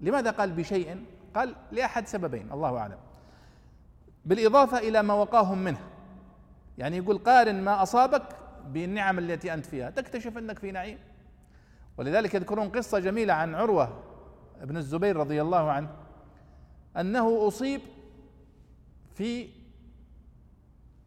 لماذا 0.01 0.31
قال 0.31 0.51
بشيء؟ 0.51 1.05
قال 1.35 1.55
لأحد 1.71 2.07
سببين 2.07 2.51
الله 2.51 2.77
أعلم. 2.77 2.97
بالإضافة 4.25 4.77
إلى 4.77 5.03
ما 5.03 5.13
وقاهم 5.13 5.57
منه. 5.57 5.79
يعني 6.77 6.97
يقول 6.97 7.17
قارن 7.17 7.61
ما 7.61 7.83
أصابك 7.83 8.23
بالنعم 8.67 9.19
التي 9.19 9.53
أنت 9.53 9.65
فيها. 9.65 9.89
تكتشف 9.89 10.37
أنك 10.37 10.59
في 10.59 10.71
نعيم. 10.71 10.99
ولذلك 11.97 12.33
يذكرون 12.33 12.69
قصة 12.69 12.99
جميلة 12.99 13.33
عن 13.33 13.55
عروة 13.55 14.03
بن 14.61 14.77
الزبير 14.77 15.17
رضي 15.17 15.41
الله 15.41 15.71
عنه 15.71 15.89
أنه 16.97 17.47
أصيب 17.47 17.81
في 19.15 19.49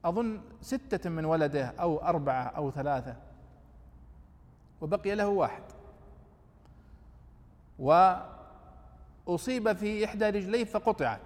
أظن 0.05 0.41
ستة 0.61 1.11
من 1.11 1.25
ولده 1.25 1.67
أو 1.67 1.99
أربعة 1.99 2.43
أو 2.43 2.71
ثلاثة 2.71 3.17
وبقي 4.81 5.15
له 5.15 5.29
واحد. 5.29 5.63
وأصيب 7.79 9.73
في 9.73 10.05
إحدى 10.05 10.31
رجليه 10.31 10.65
فقطعت. 10.65 11.21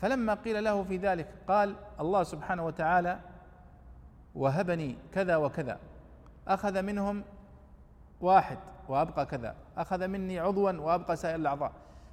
فلما 0.00 0.34
قيل 0.34 0.64
له 0.64 0.82
في 0.82 0.96
ذلك 0.96 1.28
قال 1.48 1.76
الله 2.00 2.22
سبحانه 2.22 2.66
وتعالى 2.66 3.20
وهبني 4.34 4.96
كذا 5.12 5.36
وكذا 5.36 5.78
أخذ 6.48 6.82
منهم 6.82 7.24
واحد 8.20 8.58
وأبقى 8.88 9.26
كذا 9.26 9.54
أخذ 9.76 10.08
مني 10.08 10.38
عضوا 10.38 10.72
وأبقى 10.72 11.16
سائر 11.16 11.34
الأعضاء. 11.34 11.72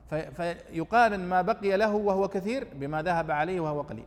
فيقارن 0.09 1.19
ما 1.19 1.41
بقي 1.41 1.77
له 1.77 1.95
وهو 1.95 2.27
كثير 2.27 2.67
بما 2.73 3.01
ذهب 3.01 3.31
عليه 3.31 3.59
وهو 3.59 3.81
قليل. 3.81 4.05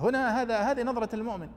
هنا 0.00 0.42
هذا 0.42 0.58
هذه 0.58 0.82
نظرة 0.82 1.14
المؤمن. 1.14 1.48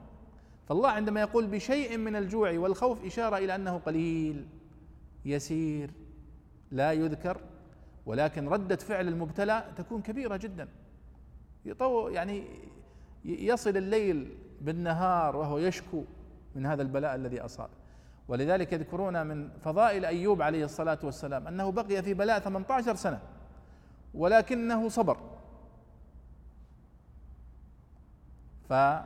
فالله 0.68 0.88
عندما 0.88 1.20
يقول 1.20 1.46
بشيء 1.46 1.96
من 1.98 2.16
الجوع 2.16 2.58
والخوف 2.58 3.04
إشارة 3.04 3.38
إلى 3.38 3.54
أنه 3.54 3.78
قليل 3.78 4.46
يسير 5.24 5.90
لا 6.70 6.92
يذكر 6.92 7.40
ولكن 8.06 8.48
ردة 8.48 8.76
فعل 8.76 9.08
المبتلى 9.08 9.64
تكون 9.76 10.02
كبيرة 10.02 10.36
جدا. 10.36 10.68
يطو 11.64 12.08
يعني 12.08 12.44
يصل 13.24 13.76
الليل 13.76 14.34
بالنهار 14.60 15.36
وهو 15.36 15.58
يشكو 15.58 16.04
من 16.54 16.66
هذا 16.66 16.82
البلاء 16.82 17.14
الذي 17.14 17.40
أصاب. 17.40 17.68
ولذلك 18.28 18.72
يذكرون 18.72 19.26
من 19.26 19.48
فضائل 19.64 20.04
أيوب 20.04 20.42
عليه 20.42 20.64
الصلاة 20.64 20.98
والسلام 21.02 21.46
أنه 21.46 21.72
بقي 21.72 22.02
في 22.02 22.14
بلاء 22.14 22.38
18 22.38 22.94
سنة 22.94 23.18
ولكنه 24.14 24.88
صبر. 24.88 25.18
فحفظ 28.68 29.04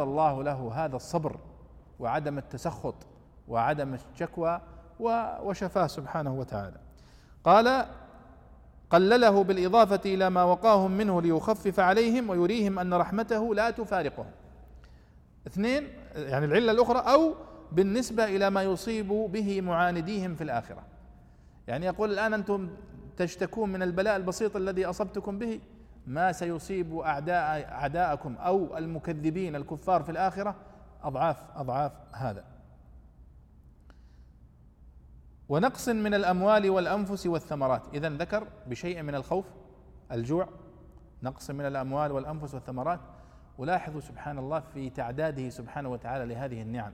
الله 0.00 0.42
له 0.42 0.72
هذا 0.74 0.96
الصبر 0.96 1.36
وعدم 1.98 2.38
التسخط 2.38 2.94
وعدم 3.48 3.94
الشكوى 3.94 4.60
وشفاه 5.42 5.86
سبحانه 5.86 6.34
وتعالى. 6.34 6.76
قال 7.44 7.86
قلله 8.90 9.44
بالإضافة 9.44 10.00
إلى 10.06 10.30
ما 10.30 10.44
وقاهم 10.44 10.90
منه 10.90 11.22
ليخفف 11.22 11.80
عليهم 11.80 12.30
ويريهم 12.30 12.78
أن 12.78 12.94
رحمته 12.94 13.54
لا 13.54 13.70
تفارقهم. 13.70 14.30
اثنين 15.46 15.88
يعني 16.14 16.46
العلة 16.46 16.72
الأخرى 16.72 16.98
أو 16.98 17.34
بالنسبة 17.72 18.24
إلى 18.24 18.50
ما 18.50 18.62
يصيب 18.62 19.08
به 19.08 19.60
معانديهم 19.60 20.34
في 20.34 20.44
الآخرة. 20.44 20.82
يعني 21.68 21.86
يقول 21.86 22.12
الآن 22.12 22.34
أنتم 22.34 22.70
تشتكون 23.16 23.72
من 23.72 23.82
البلاء 23.82 24.16
البسيط 24.16 24.56
الذي 24.56 24.84
أصبتكم 24.84 25.38
به 25.38 25.60
ما 26.06 26.32
سيصيب 26.32 26.98
أعداء 26.98 27.68
أعداءكم 27.72 28.36
أو 28.36 28.78
المكذبين 28.78 29.56
الكفار 29.56 30.02
في 30.02 30.12
الآخرة؟ 30.12 30.56
أضعاف 31.02 31.36
أضعاف 31.56 31.92
هذا. 32.12 32.44
ونقص 35.48 35.88
من 35.88 36.14
الأموال 36.14 36.70
والأنفس 36.70 37.26
والثمرات. 37.26 37.82
إذا 37.94 38.08
ذكر 38.08 38.46
بشيء 38.66 39.02
من 39.02 39.14
الخوف 39.14 39.44
الجوع. 40.12 40.48
نقص 41.22 41.50
من 41.50 41.66
الأموال 41.66 42.12
والأنفس 42.12 42.54
والثمرات. 42.54 43.00
ولاحظوا 43.58 44.00
سبحان 44.00 44.38
الله 44.38 44.60
في 44.60 44.90
تعداده 44.90 45.48
سبحانه 45.48 45.88
وتعالى 45.88 46.34
لهذه 46.34 46.62
النعم. 46.62 46.92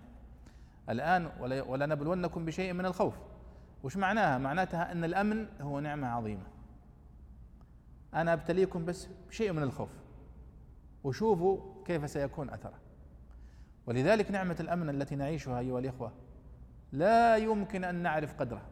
الآن 0.90 1.30
ولنبلونكم 1.68 2.44
بشيء 2.44 2.72
من 2.72 2.86
الخوف. 2.86 3.14
وش 3.82 3.96
معناها؟ 3.96 4.38
معناتها 4.38 4.92
أن 4.92 5.04
الأمن 5.04 5.46
هو 5.60 5.80
نعمة 5.80 6.08
عظيمة. 6.08 6.42
أنا 8.14 8.32
أبتليكم 8.32 8.84
بس 8.84 9.08
بشيء 9.28 9.52
من 9.52 9.62
الخوف. 9.62 9.90
وشوفوا 11.04 11.84
كيف 11.84 12.10
سيكون 12.10 12.50
أثره. 12.50 12.78
ولذلك 13.86 14.30
نعمة 14.30 14.56
الأمن 14.60 14.88
التي 14.88 15.16
نعيشها 15.16 15.58
أيها 15.58 15.78
الإخوة 15.78 16.12
لا 16.92 17.36
يمكن 17.36 17.84
أن 17.84 17.94
نعرف 17.94 18.34
قدرها 18.34 18.66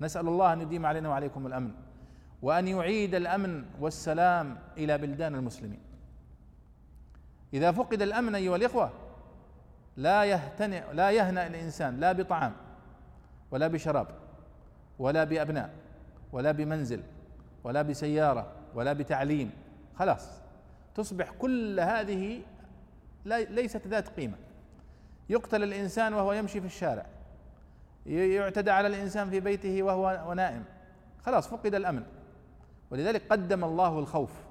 نسأل 0.00 0.28
الله 0.28 0.52
أن 0.52 0.60
يديم 0.60 0.86
علينا 0.86 1.08
وعليكم 1.08 1.46
الأمن 1.46 1.72
وأن 2.42 2.68
يعيد 2.68 3.14
الأمن 3.14 3.64
والسلام 3.80 4.58
إلى 4.76 4.98
بلدان 4.98 5.34
المسلمين. 5.34 5.80
إذا 7.54 7.72
فقد 7.72 8.02
الأمن 8.02 8.34
أيها 8.34 8.56
الإخوة 8.56 8.90
لا 9.96 10.24
يهتنئ 10.24 10.92
لا 10.92 11.10
يهنأ 11.10 11.46
الإنسان 11.46 12.00
لا 12.00 12.12
بطعام 12.12 12.52
ولا 13.50 13.68
بشراب 13.68 14.06
ولا 14.98 15.24
بأبناء 15.24 15.70
ولا 16.32 16.52
بمنزل 16.52 17.02
ولا 17.64 17.82
بسيارة 17.82 18.52
ولا 18.74 18.92
بتعليم 18.92 19.50
خلاص. 19.98 20.28
تصبح 20.94 21.30
كل 21.30 21.80
هذه 21.80 22.42
ليست 23.26 23.86
ذات 23.86 24.08
قيمة. 24.08 24.36
يقتل 25.28 25.62
الإنسان 25.62 26.14
وهو 26.14 26.32
يمشي 26.32 26.60
في 26.60 26.66
الشارع. 26.66 27.06
يعتدى 28.06 28.70
على 28.70 28.88
الإنسان 28.88 29.30
في 29.30 29.40
بيته 29.40 29.82
وهو 29.82 30.34
نائم. 30.34 30.64
خلاص 31.22 31.48
فقد 31.48 31.74
الأمن. 31.74 32.02
ولذلك 32.90 33.22
قدم 33.30 33.64
الله 33.64 33.98
الخوف. 33.98 34.47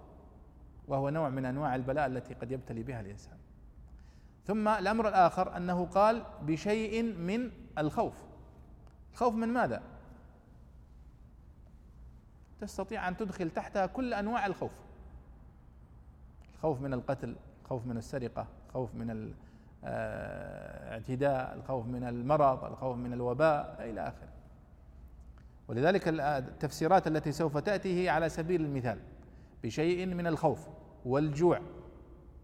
وهو 0.88 1.09
نوع 1.09 1.29
من 1.29 1.45
أنواع 1.45 1.75
البلاء 1.75 2.07
التي 2.07 2.33
قد 2.33 2.51
يبتلي 2.51 2.83
بها 2.83 3.01
الإنسان. 3.01 3.38
ثم 4.45 4.67
الأمر 4.67 5.07
الآخر 5.07 5.57
أنه 5.57 5.85
قال 5.85 6.23
بشيء 6.41 7.03
من 7.03 7.51
الخوف. 7.77 8.13
الخوف 9.13 9.33
من 9.33 9.47
ماذا؟ 9.47 9.81
تستطيع 12.59 13.07
أن 13.07 13.17
تدخل 13.17 13.49
تحتها 13.49 13.85
كل 13.85 14.13
أنواع 14.13 14.45
الخوف. 14.45 14.71
الخوف 16.55 16.81
من 16.81 16.93
القتل 16.93 17.35
الخوف 17.63 17.85
من 17.85 17.97
السرقة 17.97 18.47
الخوف 18.67 18.95
من 18.95 19.33
الاعتداء 19.83 21.53
الخوف 21.55 21.85
من 21.85 22.03
المرض 22.03 22.63
الخوف 22.63 22.97
من 22.97 23.13
الوباء 23.13 23.77
إلى 23.79 24.01
آخره. 24.07 24.29
ولذلك 25.67 26.07
التفسيرات 26.07 27.07
التي 27.07 27.31
سوف 27.31 27.57
تاتي 27.57 28.03
هي 28.03 28.09
على 28.09 28.29
سبيل 28.29 28.61
المثال. 28.61 28.99
بشيء 29.63 30.05
من 30.05 30.27
الخوف. 30.27 30.67
والجوع. 31.08 31.62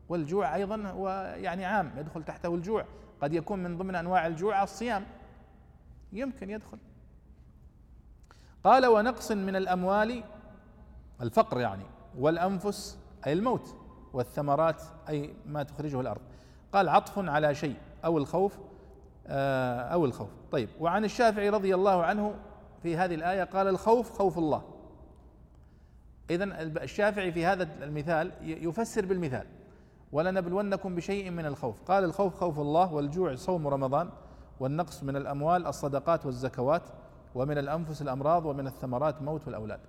والجوع 0.09 0.55
أيضا 0.55 0.87
هو 0.87 1.35
يعني 1.37 1.65
عام 1.65 1.91
يدخل 1.97 2.23
تحته 2.23 2.55
الجوع. 2.55 2.85
قد 3.21 3.33
يكون 3.33 3.59
من 3.59 3.77
ضمن 3.77 3.95
أنواع 3.95 4.27
الجوع 4.27 4.63
الصيام. 4.63 5.05
يمكن 6.13 6.49
يدخل. 6.49 6.77
قال 8.63 8.85
ونقص 8.85 9.31
من 9.31 9.55
الأموال 9.55 10.23
الفقر 11.21 11.59
يعني 11.59 11.83
والأنفس 12.17 12.99
أي 13.27 13.33
الموت 13.33 13.75
والثمرات 14.13 14.81
أي 15.09 15.33
ما 15.45 15.63
تخرجه 15.63 16.01
الأرض. 16.01 16.21
قال 16.73 16.89
عطف 16.89 17.19
على 17.19 17.55
شيء 17.55 17.75
أو 18.05 18.17
الخوف 18.17 18.59
آه، 19.27 19.81
أو 19.81 20.05
الخوف. 20.05 20.29
طيب 20.51 20.69
وعن 20.79 21.05
الشافعي 21.05 21.49
رضي 21.49 21.75
الله 21.75 22.03
عنه 22.03 22.35
في 22.83 22.97
هذه 22.97 23.15
الآية 23.15 23.43
قال 23.43 23.67
الخوف 23.67 24.11
خوف 24.11 24.37
الله. 24.37 24.72
إذا 26.29 26.43
الشافعي 26.83 27.31
في 27.31 27.45
هذا 27.45 27.69
المثال 27.81 28.31
يفسر 28.41 29.05
بالمثال. 29.05 29.47
ولنبلونكم 30.11 30.95
بشيء 30.95 31.31
من 31.31 31.45
الخوف. 31.45 31.81
قال 31.81 32.03
الخوف 32.03 32.35
خوف 32.35 32.59
الله 32.59 32.93
والجوع 32.93 33.35
صوم 33.35 33.67
رمضان 33.67 34.09
والنقص 34.59 35.03
من 35.03 35.15
الأموال 35.15 35.67
الصدقات 35.67 36.25
والزكوات 36.25 36.83
ومن 37.35 37.57
الأنفس 37.57 38.01
الأمراض 38.01 38.45
ومن 38.45 38.67
الثمرات 38.67 39.21
موت 39.21 39.47
الأولاد 39.47 39.79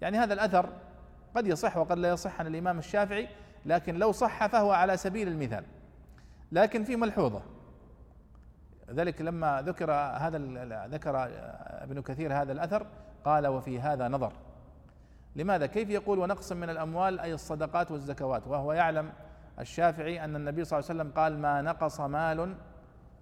يعني 0.00 0.18
هذا 0.18 0.34
الأثر 0.34 0.68
قد 1.36 1.46
يصح 1.46 1.76
وقد 1.76 1.98
لا 1.98 2.08
يصح 2.08 2.40
عن 2.40 2.46
الإمام 2.46 2.78
الشافعي 2.78 3.28
لكن 3.66 3.94
لو 3.94 4.12
صح 4.12 4.46
فهو 4.46 4.70
على 4.70 4.96
سبيل 4.96 5.28
المثال. 5.28 5.64
لكن 6.52 6.84
في 6.84 6.96
ملحوظة. 6.96 7.42
ذلك 8.90 9.20
لما 9.20 9.62
ذكر 9.62 9.92
هذا 9.92 10.38
ذكر 10.86 11.28
ابن 11.82 12.02
كثير 12.02 12.34
هذا 12.34 12.52
الأثر 12.52 12.86
قال 13.24 13.46
وفي 13.46 13.80
هذا 13.80 14.08
نظر. 14.08 14.32
لماذا؟ 15.36 15.66
كيف 15.66 15.90
يقول 15.90 16.18
ونقص 16.18 16.52
من 16.52 16.70
الأموال 16.70 17.20
أي 17.20 17.34
الصدقات 17.34 17.90
والزكوات؟ 17.90 18.46
وهو 18.46 18.72
يعلم 18.72 19.12
الشافعي 19.58 20.24
أن 20.24 20.36
النبي 20.36 20.64
صلى 20.64 20.78
الله 20.78 20.90
عليه 20.90 21.00
وسلم 21.00 21.12
قال 21.16 21.38
ما 21.38 21.62
نقص 21.62 22.00
مال 22.00 22.54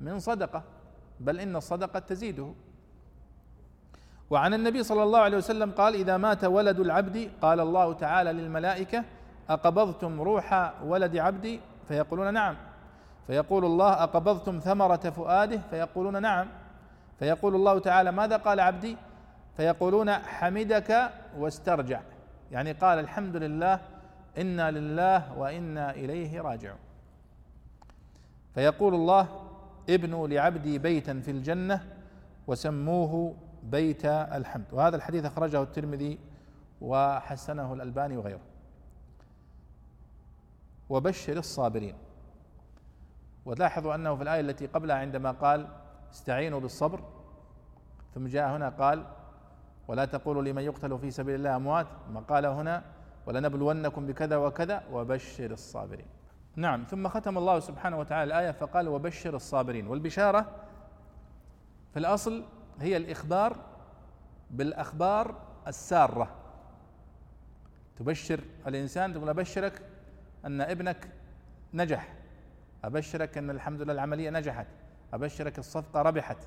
من 0.00 0.18
صدقة 0.18 0.62
بل 1.20 1.40
إن 1.40 1.56
الصدقة 1.56 1.98
تزيده. 1.98 2.54
وعن 4.30 4.54
النبي 4.54 4.82
صلى 4.82 5.02
الله 5.02 5.18
عليه 5.18 5.36
وسلم 5.36 5.70
قال 5.70 5.94
إذا 5.94 6.16
مات 6.16 6.44
ولد 6.44 6.80
العبد 6.80 7.30
قال 7.42 7.60
الله 7.60 7.92
تعالى 7.92 8.32
للملائكة 8.32 9.04
أقبضتم 9.50 10.20
روح 10.20 10.74
ولد 10.84 11.16
عبدي؟ 11.16 11.60
فيقولون 11.88 12.34
نعم. 12.34 12.56
فيقول 13.26 13.64
الله 13.64 13.92
أقبضتم 13.92 14.58
ثمرة 14.58 15.10
فؤاده؟ 15.10 15.60
فيقولون 15.70 16.22
نعم. 16.22 16.48
فيقول 17.18 17.54
الله 17.54 17.78
تعالى 17.78 18.12
ماذا 18.12 18.36
قال 18.36 18.60
عبدي؟ 18.60 18.96
فيقولون 19.56 20.12
حمدك 20.12 21.10
واسترجع. 21.38 22.00
يعني 22.52 22.72
قال 22.72 22.98
الحمد 22.98 23.36
لله 23.36 23.80
إنا 24.38 24.70
لله 24.70 25.38
وإنا 25.38 25.90
إليه 25.90 26.40
راجعون. 26.40 26.78
فيقول 28.54 28.94
الله 28.94 29.28
ابنوا 29.90 30.28
لعبدي 30.28 30.78
بيتا 30.78 31.20
في 31.20 31.30
الجنة 31.30 31.84
وسموه 32.46 33.34
بيت 33.62 34.04
الحمد. 34.04 34.64
وهذا 34.72 34.96
الحديث 34.96 35.24
أخرجه 35.24 35.62
الترمذي 35.62 36.18
وحسنه 36.80 37.72
الألباني 37.72 38.16
وغيره. 38.16 38.40
وبشر 40.88 41.36
الصابرين. 41.36 41.94
ولاحظوا 43.44 43.94
أنه 43.94 44.16
في 44.16 44.22
الآية 44.22 44.40
التي 44.40 44.66
قبلها 44.66 44.96
عندما 44.96 45.30
قال 45.30 45.66
استعينوا 46.12 46.60
بالصبر 46.60 47.00
ثم 48.14 48.26
جاء 48.26 48.56
هنا 48.56 48.68
قال 48.68 49.06
ولا 49.88 50.04
تقولوا 50.04 50.42
لمن 50.42 50.62
يقتل 50.62 50.98
في 50.98 51.10
سبيل 51.10 51.34
الله 51.34 51.56
أموات. 51.56 51.86
ما 52.12 52.20
قال 52.20 52.46
هنا 52.46 52.84
ولنبلونكم 53.26 54.06
بكذا 54.06 54.36
وكذا 54.36 54.82
وبشر 54.92 55.50
الصابرين. 55.50 56.06
نعم 56.56 56.84
ثم 56.84 57.08
ختم 57.08 57.38
الله 57.38 57.60
سبحانه 57.60 57.98
وتعالى 57.98 58.24
الآية 58.24 58.50
فقال 58.50 58.88
وبشر 58.88 59.36
الصابرين. 59.36 59.86
والبشارة 59.86 60.46
في 61.92 61.98
الأصل 61.98 62.44
هي 62.80 62.96
الإخبار 62.96 63.56
بالأخبار 64.50 65.34
السارة. 65.66 66.30
تبشر 67.98 68.40
الإنسان 68.66 69.14
تقول 69.14 69.28
أبشرك 69.28 69.82
أن 70.44 70.60
ابنك 70.60 71.08
نجح. 71.74 72.14
أبشرك 72.84 73.38
أن 73.38 73.50
الحمد 73.50 73.82
لله 73.82 73.92
العملية 73.92 74.30
نجحت. 74.30 74.66
أبشرك 75.12 75.58
الصفقة 75.58 76.02
ربحت. 76.02 76.38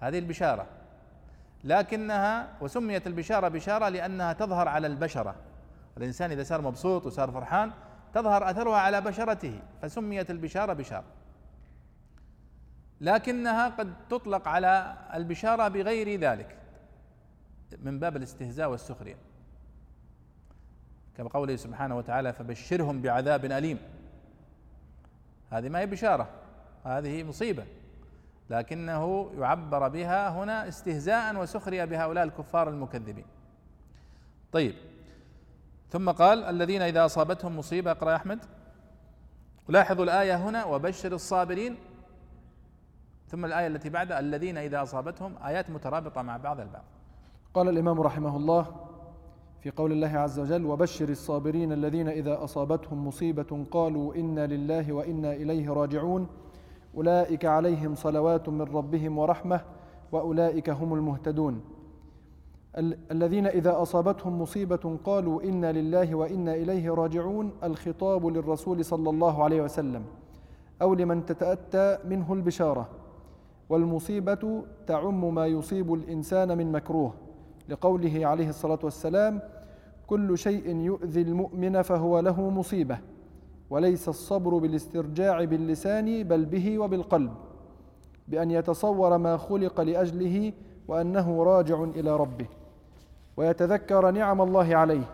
هذه 0.00 0.18
البشارة. 0.18 0.66
لكنها 1.66 2.48
وسميت 2.60 3.06
البشارة 3.06 3.48
بشارة 3.48 3.88
لأنها 3.88 4.32
تظهر 4.32 4.68
على 4.68 4.86
البشرة. 4.86 5.34
الإنسان 5.96 6.30
إذا 6.30 6.42
صار 6.42 6.60
مبسوط 6.60 7.06
وصار 7.06 7.30
فرحان 7.30 7.72
تظهر 8.14 8.50
أثرها 8.50 8.76
على 8.76 9.00
بشرته 9.00 9.60
فسميت 9.82 10.30
البشارة 10.30 10.72
بشارة. 10.72 11.04
لكنها 13.00 13.68
قد 13.68 13.94
تطلق 14.10 14.48
على 14.48 14.96
البشارة 15.14 15.68
بغير 15.68 16.20
ذلك 16.20 16.56
من 17.82 17.98
باب 17.98 18.16
الاستهزاء 18.16 18.70
والسخرية. 18.70 19.16
كما 21.16 21.28
قوله 21.28 21.56
سبحانه 21.56 21.96
وتعالى 21.96 22.32
فبشرهم 22.32 23.02
بعذاب 23.02 23.44
أليم. 23.44 23.78
هذه 25.50 25.68
ما 25.68 25.78
هي 25.78 25.86
بشارة 25.86 26.28
هذه 26.84 27.22
مصيبة. 27.22 27.64
لكنه 28.50 29.30
يعبر 29.38 29.88
بها 29.88 30.28
هنا 30.28 30.68
استهزاء 30.68 31.36
وسخرية 31.36 31.84
بهؤلاء 31.84 32.24
الكفار 32.24 32.68
المكذبين. 32.68 33.24
طيب. 34.52 34.74
ثم 35.88 36.10
قال 36.10 36.44
الذين 36.44 36.82
إذا 36.82 37.04
أصابتهم 37.04 37.58
مصيبة 37.58 37.90
اقرأ 37.90 38.10
يا 38.10 38.16
أحمد. 38.16 38.38
لاحظوا 39.68 40.04
الآية 40.04 40.36
هنا 40.36 40.64
وبشر 40.64 41.12
الصابرين. 41.12 41.76
ثم 43.28 43.44
الآية 43.44 43.66
التي 43.66 43.90
بعدها 43.90 44.20
الذين 44.20 44.58
إذا 44.58 44.82
أصابتهم 44.82 45.34
آيات 45.46 45.70
مترابطة 45.70 46.22
مع 46.22 46.36
بعض 46.36 46.60
البعض. 46.60 46.84
قال 47.54 47.68
الإمام 47.68 48.00
رحمه 48.00 48.36
الله 48.36 48.66
في 49.60 49.70
قول 49.70 49.92
الله 49.92 50.18
عز 50.18 50.38
وجل 50.38 50.64
وبشر 50.64 51.08
الصابرين 51.08 51.72
الذين 51.72 52.08
إذا 52.08 52.44
أصابتهم 52.44 53.06
مصيبة 53.06 53.66
قالوا 53.70 54.14
إنا 54.14 54.46
لله 54.46 54.92
وإنا 54.92 55.32
إليه 55.32 55.72
راجعون. 55.72 56.28
أولئك 56.96 57.44
عليهم 57.44 57.94
صلوات 57.94 58.48
من 58.48 58.62
ربهم 58.62 59.18
ورحمة 59.18 59.60
وأولئك 60.12 60.70
هم 60.70 60.94
المهتدون. 60.94 61.60
الذين 63.10 63.46
إذا 63.46 63.82
أصابتهم 63.82 64.42
مصيبة 64.42 64.98
قالوا 65.04 65.42
إنا 65.42 65.72
لله 65.72 66.14
وأنا 66.14 66.54
إليه 66.54 66.90
راجعون 66.90 67.52
الخطاب 67.64 68.26
للرسول 68.26 68.84
صلى 68.84 69.10
الله 69.10 69.44
عليه 69.44 69.62
وسلم. 69.62 70.02
أو 70.82 70.94
لمن 70.94 71.26
تتأتى 71.26 71.98
منه 72.04 72.32
البشارة. 72.32 72.88
والمصيبة 73.68 74.62
تعم 74.86 75.34
ما 75.34 75.46
يصيب 75.46 75.94
الإنسان 75.94 76.58
من 76.58 76.72
مكروه. 76.72 77.14
لقوله 77.68 78.26
عليه 78.26 78.48
الصلاة 78.48 78.78
والسلام 78.82 79.40
كل 80.06 80.38
شيء 80.38 80.76
يؤذي 80.76 81.22
المؤمن 81.22 81.82
فهو 81.82 82.20
له 82.20 82.50
مصيبة. 82.50 82.98
وليس 83.70 84.08
الصبر 84.08 84.58
بالاسترجاع 84.58 85.44
باللسان 85.44 86.22
بل 86.22 86.44
به 86.44 86.78
وبالقلب 86.78 87.34
بأن 88.28 88.50
يتصور 88.50 89.18
ما 89.18 89.36
خلق 89.36 89.80
لأجله 89.80 90.52
وأنه 90.88 91.42
راجع 91.42 91.84
إلى 91.84 92.16
ربه 92.16 92.46
ويتذكر 93.36 94.10
نعم 94.10 94.40
الله 94.40 94.76
عليه 94.76 95.04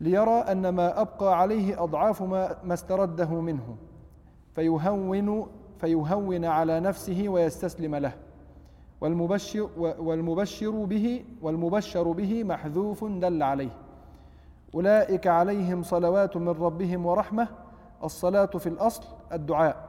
ليرى 0.00 0.30
أن 0.30 0.68
ما 0.68 1.00
أبقى 1.00 1.40
عليه 1.40 1.82
أضعاف 1.82 2.22
ما, 2.22 2.56
ما 2.64 2.74
استرده 2.74 3.40
منه 3.40 3.76
فيهون 4.54 5.46
فيهون 5.78 6.44
على 6.44 6.80
نفسه 6.80 7.24
ويستسلم 7.28 7.94
له 7.94 8.12
والمبشر 9.00 9.68
والمبشر 9.76 10.70
به 10.70 11.24
والمبشر 11.42 12.12
به 12.12 12.44
محذوف 12.44 13.04
دل 13.04 13.42
عليه. 13.42 13.81
أولئك 14.74 15.26
عليهم 15.26 15.82
صلوات 15.82 16.36
من 16.36 16.48
ربهم 16.48 17.06
ورحمة 17.06 17.48
الصلاة 18.04 18.46
في 18.46 18.68
الأصل 18.68 19.02
الدعاء. 19.32 19.88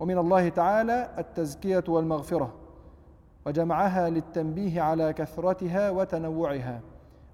ومن 0.00 0.18
الله 0.18 0.48
تعالى 0.48 1.10
التزكية 1.18 1.84
والمغفرة 1.88 2.52
وجمعها 3.46 4.10
للتنبيه 4.10 4.80
على 4.82 5.12
كثرتها 5.12 5.90
وتنوعها 5.90 6.80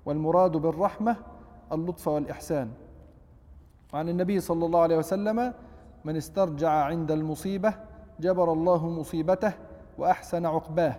والمراد 0.07 0.53
بالرحمة 0.53 1.17
اللطف 1.73 2.09
والإحسان. 2.09 2.71
وعن 3.93 4.09
النبي 4.09 4.41
صلى 4.41 4.67
الله 4.67 4.81
عليه 4.81 4.97
وسلم 4.97 5.53
من 6.05 6.17
استرجع 6.17 6.71
عند 6.71 7.11
المصيبة 7.11 7.75
جبر 8.21 8.53
الله 8.53 8.89
مصيبته 8.89 9.53
وأحسن 9.99 10.47
عقباه 10.47 10.97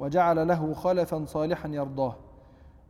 وجعل 0.00 0.48
له 0.48 0.74
خلفا 0.74 1.24
صالحا 1.24 1.68
يرضاه. 1.68 2.16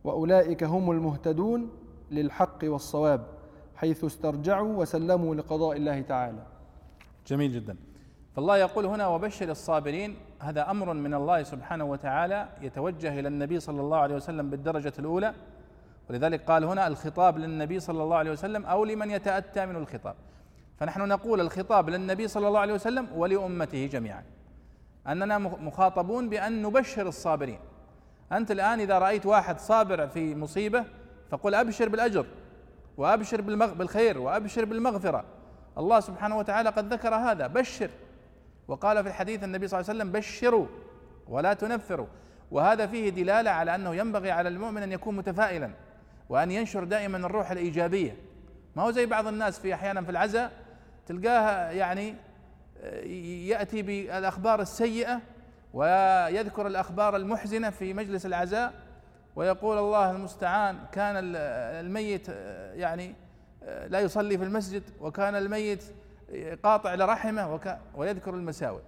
وأولئك 0.03 0.63
هم 0.63 0.91
المهتدون 0.91 1.69
للحق 2.11 2.59
والصواب 2.63 3.25
حيث 3.75 4.03
استرجعوا 4.03 4.77
وسلموا 4.77 5.35
لقضاء 5.35 5.77
الله 5.77 6.01
تعالى. 6.01 6.43
جميل 7.27 7.51
جدا. 7.51 7.75
فالله 8.35 8.57
يقول 8.57 8.85
هنا 8.85 9.07
وبشر 9.07 9.49
الصابرين. 9.49 10.15
هذا 10.39 10.71
أمر 10.71 10.93
من 10.93 11.13
الله 11.13 11.43
سبحانه 11.43 11.85
وتعالى 11.85 12.49
يتوجه 12.61 13.19
إلى 13.19 13.27
النبي 13.27 13.59
صلى 13.59 13.81
الله 13.81 13.97
عليه 13.97 14.15
وسلم 14.15 14.49
بالدرجة 14.49 14.93
الأولى. 14.99 15.33
ولذلك 16.09 16.43
قال 16.51 16.63
هنا 16.63 16.87
الخطاب 16.87 17.37
للنبي 17.37 17.79
صلى 17.79 18.03
الله 18.03 18.17
عليه 18.17 18.31
وسلم 18.31 18.65
أو 18.65 18.85
لمن 18.85 19.11
يتأتى 19.11 19.65
من 19.65 19.75
الخطاب. 19.75 20.15
فنحن 20.77 21.07
نقول 21.07 21.41
الخطاب 21.41 21.89
للنبي 21.89 22.27
صلى 22.27 22.47
الله 22.47 22.59
عليه 22.59 22.73
وسلم 22.73 23.07
ولأمته 23.15 23.85
جميعا. 23.85 24.23
أننا 25.07 25.37
مخاطبون 25.37 26.29
بأن 26.29 26.61
نبشر 26.61 27.07
الصابرين. 27.07 27.59
أنت 28.31 28.51
الآن 28.51 28.79
إذا 28.79 28.99
رأيت 28.99 29.25
واحد 29.25 29.59
صابر 29.59 30.07
في 30.07 30.35
مصيبة 30.35 30.85
فقل 31.31 31.55
أبشر 31.55 31.89
بالأجر 31.89 32.25
وأبشر 32.97 33.41
بالخير 33.51 34.17
وأبشر 34.17 34.65
بالمغفرة. 34.65 35.25
الله 35.77 35.99
سبحانه 35.99 36.37
وتعالى 36.37 36.69
قد 36.69 36.93
ذكر 36.93 37.15
هذا 37.15 37.47
بشر. 37.47 37.89
وقال 38.67 39.03
في 39.03 39.09
الحديث 39.09 39.43
النبي 39.43 39.67
صلى 39.67 39.79
الله 39.79 39.89
عليه 39.89 39.99
وسلم 39.99 40.11
بشروا 40.11 40.67
ولا 41.27 41.53
تنفروا. 41.53 42.07
وهذا 42.51 42.87
فيه 42.87 43.09
دلالة 43.09 43.51
على 43.51 43.75
أنه 43.75 43.95
ينبغي 43.95 44.31
على 44.31 44.49
المؤمن 44.49 44.83
أن 44.83 44.91
يكون 44.91 45.15
متفائلا 45.15 45.71
وأن 46.29 46.51
ينشر 46.51 46.83
دائما 46.83 47.17
الروح 47.17 47.51
الإيجابية. 47.51 48.17
ما 48.75 48.83
هو 48.83 48.91
زي 48.91 49.05
بعض 49.05 49.27
الناس 49.27 49.59
في 49.59 49.73
أحيانا 49.73 50.01
في 50.01 50.11
العزاء 50.11 50.51
تلقاه 51.07 51.71
يعني 51.71 52.15
يأتي 53.47 53.81
بالأخبار 53.81 54.61
السيئة 54.61 55.21
ويذكر 55.73 56.67
الأخبار 56.67 57.15
المحزنة 57.15 57.69
في 57.69 57.93
مجلس 57.93 58.25
العزاء 58.25 58.73
ويقول 59.35 59.77
الله 59.77 60.11
المستعان 60.11 60.77
كان 60.91 61.15
الميت 61.85 62.27
يعني 62.73 63.15
لا 63.87 63.99
يصلي 63.99 64.37
في 64.37 64.43
المسجد 64.43 64.83
وكان 65.01 65.35
الميت 65.35 65.83
قاطع 66.63 66.95
لرحمه 66.95 67.59
ويذكر 67.95 68.33
المساوئ. 68.33 68.81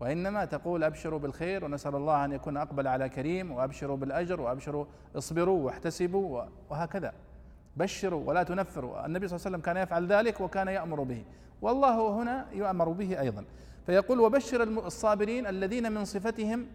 وإنما 0.00 0.44
تقول 0.44 0.84
أبشروا 0.84 1.18
بالخير 1.18 1.64
ونسأل 1.64 1.94
الله 1.94 2.24
أن 2.24 2.32
يكون 2.32 2.56
أقبل 2.56 2.86
على 2.86 3.08
كريم 3.08 3.52
وأبشروا 3.52 3.96
بالأجر 3.96 4.40
وأبشروا 4.40 4.84
اصبروا 5.16 5.66
واحتسبوا 5.66 6.42
وهكذا. 6.70 7.12
بشروا 7.76 8.28
ولا 8.28 8.42
تنفروا. 8.42 9.06
النبي 9.06 9.28
صلى 9.28 9.36
الله 9.36 9.46
عليه 9.46 9.56
وسلم 9.56 9.60
كان 9.60 9.76
يفعل 9.76 10.06
ذلك 10.06 10.40
وكان 10.40 10.68
يأمر 10.68 11.02
به. 11.02 11.24
والله 11.62 12.10
هنا 12.10 12.46
يؤمر 12.52 12.88
به 12.88 13.20
أيضا. 13.20 13.44
فيقول 13.86 14.20
وبشر 14.20 14.62
الصابرين 14.62 15.46
الذين 15.46 15.92
من 15.92 16.04
صفتهم 16.04 16.66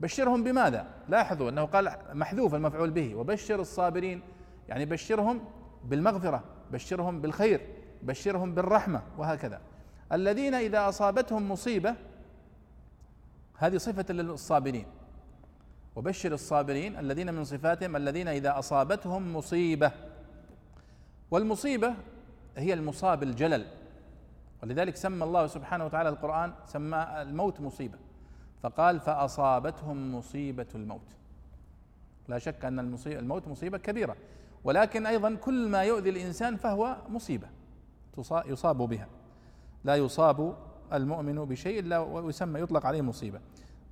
بشرهم 0.00 0.44
بماذا؟ 0.44 0.86
لاحظوا 1.08 1.50
أنه 1.50 1.64
قال 1.64 1.96
محذوف 2.12 2.54
المفعول 2.54 2.90
به 2.90 3.14
وبشر 3.14 3.60
الصابرين 3.60 4.22
يعني 4.68 4.84
بشرهم 4.84 5.40
بالمغفرة 5.84 6.44
بشرهم 6.72 7.20
بالخير 7.20 7.60
بشرهم 8.02 8.54
بالرحمة 8.54 9.02
وهكذا. 9.18 9.60
الذين 10.12 10.54
إذا 10.54 10.88
أصابتهم 10.88 11.52
مصيبة 11.52 11.94
هذه 13.56 13.76
صفة 13.76 14.14
للصابرين. 14.14 14.86
وبشر 15.96 16.32
الصابرين 16.32 16.98
الذين 16.98 17.34
من 17.34 17.44
صفاتهم 17.44 17.96
الذين 17.96 18.28
إذا 18.28 18.58
أصابتهم 18.58 19.36
مصيبة. 19.36 19.92
والمصيبة 21.30 21.94
هي 22.56 22.74
المصاب 22.74 23.22
الجلل. 23.22 23.66
ولذلك 24.62 24.96
سمى 24.96 25.24
الله 25.24 25.46
سبحانه 25.46 25.84
وتعالى 25.86 26.08
القرآن 26.08 26.52
سمى 26.66 27.08
الموت 27.22 27.60
مصيبة. 27.60 27.98
فقال 28.62 29.00
فأصابتهم 29.00 30.14
مصيبة 30.14 30.66
الموت. 30.74 31.16
لا 32.28 32.38
شك 32.38 32.64
أن 32.64 32.96
الموت 33.06 33.48
مصيبة 33.48 33.78
كبيرة 33.78 34.16
ولكن 34.64 35.06
أيضا 35.06 35.34
كل 35.34 35.68
ما 35.68 35.82
يؤذي 35.82 36.10
الإنسان 36.10 36.56
فهو 36.56 36.96
مصيبة 37.08 37.48
يصاب 38.46 38.76
بها. 38.76 39.08
لا 39.84 39.96
يصاب 39.96 40.56
المؤمن 40.92 41.44
بشيء 41.44 41.78
إلا 41.78 41.98
ويسمى 41.98 42.60
يطلق 42.60 42.86
عليه 42.86 43.02
مصيبة. 43.02 43.40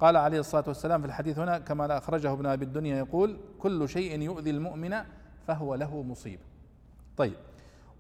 قال 0.01 0.16
عليه 0.16 0.40
الصلاة 0.40 0.64
والسلام 0.66 1.01
في 1.01 1.06
الحديث 1.06 1.38
هنا 1.38 1.59
كما 1.59 1.98
أخرجه 1.98 2.32
ابن 2.32 2.47
أبي 2.47 2.64
الدنيا 2.64 2.97
يقول 2.97 3.38
كل 3.59 3.88
شيء 3.88 4.20
يؤذي 4.20 4.51
المؤمن 4.51 4.97
فهو 5.47 5.74
له 5.74 6.02
مصيبة. 6.02 6.43
طيب 7.16 7.36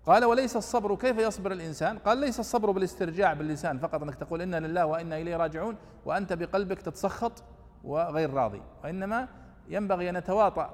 قال 0.06 0.24
وليس 0.24 0.56
الصبر 0.56 0.96
كيف 0.96 1.18
يصبر 1.18 1.52
الإنسان؟ 1.52 1.98
قال 1.98 2.18
ليس 2.18 2.40
الصبر 2.40 2.70
بالاسترجاع 2.70 3.32
باللسان 3.32 3.78
فقط 3.78 4.02
أنك 4.02 4.14
تقول 4.14 4.42
إنا 4.42 4.60
لله 4.60 4.86
وإنا 4.86 5.18
إليه 5.18 5.36
راجعون 5.36 5.76
وأنت 6.04 6.32
بقلبك 6.32 6.82
تتسخط 6.82 7.44
وغير 7.84 8.34
راضي. 8.34 8.62
وإنما 8.84 9.28
ينبغي 9.68 10.10
أن 10.10 10.16
يتواطأ 10.16 10.70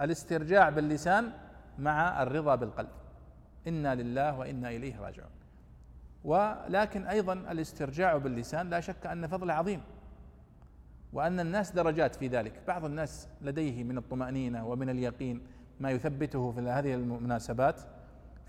الاسترجاع 0.00 0.68
باللسان 0.68 1.32
مع 1.78 2.22
الرضا 2.22 2.54
بالقلب. 2.54 2.88
إنا 3.66 3.94
لله 3.94 4.38
وإنا 4.38 4.70
إليه 4.70 5.00
راجعون. 5.00 5.30
ولكن 6.24 7.06
أيضا 7.06 7.32
الاسترجاع 7.32 8.16
باللسان 8.16 8.70
لا 8.70 8.80
شك 8.80 9.06
أن 9.06 9.26
فضله 9.26 9.54
عظيم 9.54 9.80
وأن 11.12 11.40
الناس 11.40 11.70
درجات 11.70 12.14
في 12.14 12.28
ذلك. 12.28 12.62
بعض 12.68 12.84
الناس 12.84 13.28
لديه 13.40 13.84
من 13.84 13.98
الطمأنينة 13.98 14.66
ومن 14.66 14.90
اليقين 14.90 15.46
ما 15.80 15.90
يثبته 15.90 16.52
في 16.52 16.60
هذه 16.60 16.94
المناسبات 16.94 17.80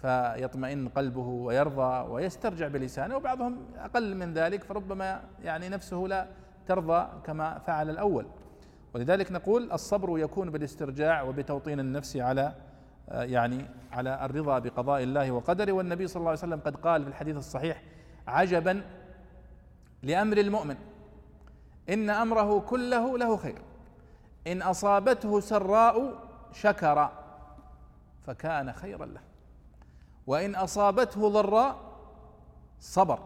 فيطمئن 0.01 0.87
قلبه 0.89 1.27
ويرضى 1.27 2.09
ويسترجع 2.09 2.67
بلسانه 2.67 3.15
وبعضهم 3.15 3.57
أقل 3.77 4.15
من 4.15 4.33
ذلك 4.33 4.63
فربما 4.63 5.21
يعني 5.43 5.69
نفسه 5.69 5.97
لا 5.97 6.27
ترضى 6.67 7.07
كما 7.23 7.59
فعل 7.59 7.89
الأول. 7.89 8.25
ولذلك 8.93 9.31
نقول 9.31 9.71
الصبر 9.71 10.19
يكون 10.19 10.49
بالاسترجاع 10.49 11.21
وبتوطين 11.21 11.79
النفس 11.79 12.17
على 12.17 12.53
يعني 13.07 13.65
على 13.91 14.25
الرضا 14.25 14.59
بقضاء 14.59 15.03
الله 15.03 15.31
وقدره. 15.31 15.71
والنبي 15.71 16.07
صلى 16.07 16.19
الله 16.19 16.29
عليه 16.29 16.39
وسلم 16.39 16.59
قد 16.59 16.75
قال 16.75 17.03
في 17.03 17.09
الحديث 17.09 17.37
الصحيح 17.37 17.83
عجبا 18.27 18.81
لأمر 20.03 20.37
المؤمن 20.37 20.75
إن 21.89 22.09
أمره 22.09 22.59
كله 22.59 23.17
له 23.17 23.37
خير 23.37 23.61
إن 24.47 24.61
أصابته 24.61 25.39
سراء 25.39 26.13
شكر 26.53 27.09
فكان 28.25 28.73
خيرا 28.73 29.05
له. 29.05 29.30
وإن 30.27 30.55
أصابته 30.55 31.29
ضراء 31.29 31.91
صبر 32.79 33.19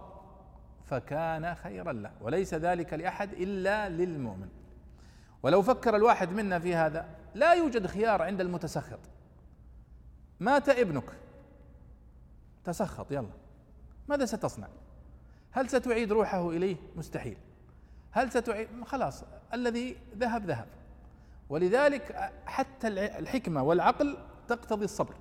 فكان 0.85 1.55
خيرا 1.55 1.93
له. 1.93 2.11
وليس 2.21 2.53
ذلك 2.53 2.93
لأحد 2.93 3.33
إلا 3.33 3.89
للمؤمن. 3.89 4.49
ولو 5.43 5.61
فكر 5.61 5.95
الواحد 5.95 6.29
منا 6.29 6.59
في 6.59 6.75
هذا 6.75 7.05
لا 7.35 7.53
يوجد 7.53 7.87
خيار 7.87 8.21
عند 8.21 8.41
المتسخط. 8.41 8.99
مات 10.39 10.69
ابنك. 10.69 11.03
تسخط 12.63 13.11
يلا. 13.11 13.29
ماذا 14.07 14.25
ستصنع؟ 14.25 14.67
هل 15.51 15.69
ستعيد 15.69 16.11
روحه 16.11 16.49
إليه؟ 16.49 16.75
مستحيل. 16.95 17.37
هل 18.11 18.31
ستعيد؟ 18.31 18.67
خلاص 18.85 19.23
الذي 19.53 19.97
ذهب 20.17 20.45
ذهب. 20.45 20.67
ولذلك 21.49 22.31
حتى 22.45 22.87
الحكمة 22.87 23.63
والعقل 23.63 24.17
تقتضي 24.47 24.85
الصبر. 24.85 25.15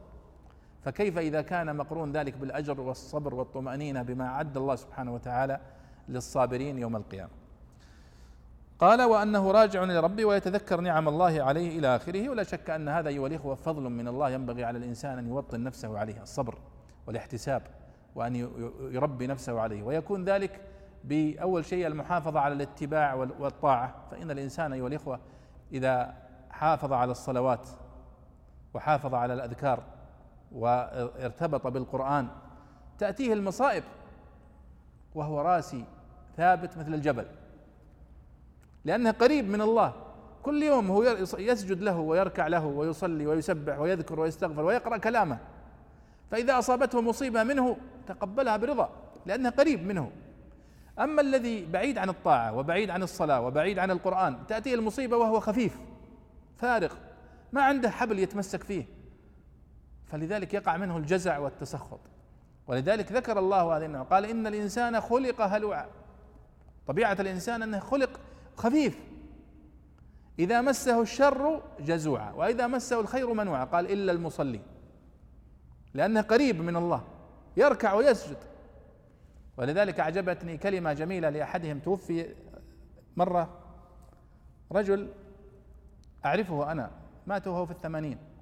فكيف 0.85 1.19
إذا 1.19 1.43
كان 1.43 1.77
مقرون 1.77 2.13
ذلك 2.13 2.37
بالأجر 2.37 2.81
والصبر 2.81 3.35
والطمأنينة 3.35 4.03
بما 4.03 4.27
اعد 4.27 4.57
الله 4.57 4.77
سبحانه 4.77 5.15
وتعالى 5.15 5.61
للصابرين 6.09 6.79
يوم 6.79 6.97
القيامة؟ 6.97 7.31
قال 8.79 9.03
وأنه 9.03 9.51
راجع 9.51 9.85
إلى 9.85 10.01
ربه 10.01 10.25
ويتذكر 10.25 10.81
نعم 10.81 11.09
الله 11.09 11.43
عليه 11.43 11.79
إلى 11.79 11.97
آخره 11.97 12.29
ولا 12.29 12.43
شك 12.43 12.71
أن 12.71 12.89
هذا 12.89 13.09
ايها 13.09 13.27
الاخوه 13.27 13.55
فضل 13.55 13.83
من 13.83 14.09
الله 14.09 14.31
ينبغي 14.31 14.65
على 14.65 14.79
الإنسان 14.79 15.19
أن 15.19 15.29
يوطن 15.29 15.63
نفسه 15.63 15.99
عليه 15.99 16.23
الصبر 16.23 16.59
والاحتساب 17.07 17.63
وأن 18.15 18.37
يربي 18.81 19.27
نفسه 19.27 19.61
عليه. 19.61 19.83
ويكون 19.83 20.25
ذلك 20.25 20.61
بأول 21.05 21.65
شيء 21.65 21.87
المحافظة 21.87 22.41
على 22.41 22.55
الاتباع 22.55 23.15
والطاعة. 23.15 23.95
فإن 24.11 24.31
الإنسان 24.31 24.73
ايها 24.73 24.87
الاخوه 24.87 25.21
إذا 25.73 26.15
حافظ 26.51 26.93
على 26.93 27.11
الصلوات 27.11 27.69
وحافظ 28.75 29.15
على 29.15 29.35
الأذكار 29.35 29.83
وارتبط 30.55 31.67
بالقرآن. 31.67 32.29
تأتيه 32.99 33.33
المصائب 33.33 33.83
وهو 35.15 35.41
راسي 35.41 35.85
ثابت 36.37 36.79
مثل 36.79 36.95
الجبل 36.95 37.27
لأنه 38.85 39.11
قريب 39.11 39.49
من 39.49 39.61
الله. 39.61 39.93
كل 40.43 40.63
يوم 40.63 40.91
هو 40.91 41.03
يسجد 41.39 41.83
له 41.83 41.99
ويركع 41.99 42.47
له 42.47 42.67
ويصلي 42.67 43.27
ويسبح 43.27 43.79
ويذكر 43.79 44.21
ويستغفر 44.21 44.63
ويقرأ 44.65 44.97
كلامه. 44.97 45.39
فإذا 46.31 46.59
أصابته 46.59 47.01
مصيبة 47.01 47.43
منه 47.43 47.77
تقبلها 48.07 48.57
برضا 48.57 48.91
لأنه 49.27 49.51
قريب 49.51 49.87
منه. 49.87 50.11
أما 50.99 51.21
الذي 51.21 51.67
بعيد 51.67 51.99
عن 51.99 52.09
الطاعة 52.09 52.57
وبعيد 52.57 52.91
عن 52.91 53.03
الصلاة 53.03 53.41
وبعيد 53.41 53.79
عن 53.79 53.91
القرآن 53.91 54.47
تأتيه 54.47 54.75
المصيبة 54.75 55.17
وهو 55.17 55.41
خفيف 55.41 55.79
فارغ 56.57 56.93
ما 57.53 57.63
عنده 57.63 57.91
حبل 57.91 58.19
يتمسك 58.19 58.63
فيه. 58.63 58.94
فلذلك 60.15 60.55
يقع 60.55 60.77
منه 60.77 60.97
الجزع 60.97 61.39
والتسخط. 61.39 62.01
ولذلك 62.67 63.13
ذكر 63.13 63.39
الله 63.39 63.77
هذه 63.77 63.85
النوع 63.85 64.03
قال 64.03 64.25
إن 64.25 64.47
الإنسان 64.47 65.01
خلق 65.01 65.41
هلوعا. 65.41 65.87
طبيعة 66.87 67.17
الإنسان 67.21 67.63
أنه 67.63 67.79
خلق 67.79 68.21
خفيف. 68.57 68.99
إذا 70.39 70.61
مسه 70.61 71.03
الشر 71.03 71.63
جزوعا 71.81 72.33
وإذا 72.33 72.67
مسه 72.67 73.01
الخير 73.01 73.33
منوعا. 73.33 73.65
قال 73.65 73.93
إلا 73.93 74.13
المصلي. 74.13 74.61
لأنه 75.95 76.21
قريب 76.21 76.61
من 76.61 76.77
الله 76.77 77.05
يركع 77.57 77.93
ويسجد. 77.93 78.39
ولذلك 79.57 80.01
أعجبتني 80.01 80.57
كلمة 80.57 80.93
جميلة 80.93 81.31
لأحدهم. 81.31 81.79
توفي 81.79 82.35
مرة 83.17 83.61
رجل 84.73 85.09
أعرفه 86.25 86.73
أنا 86.73 86.91
مات 87.27 87.47
وهو 87.47 87.67
في 87.67 87.73
الثمانين. 87.73 88.34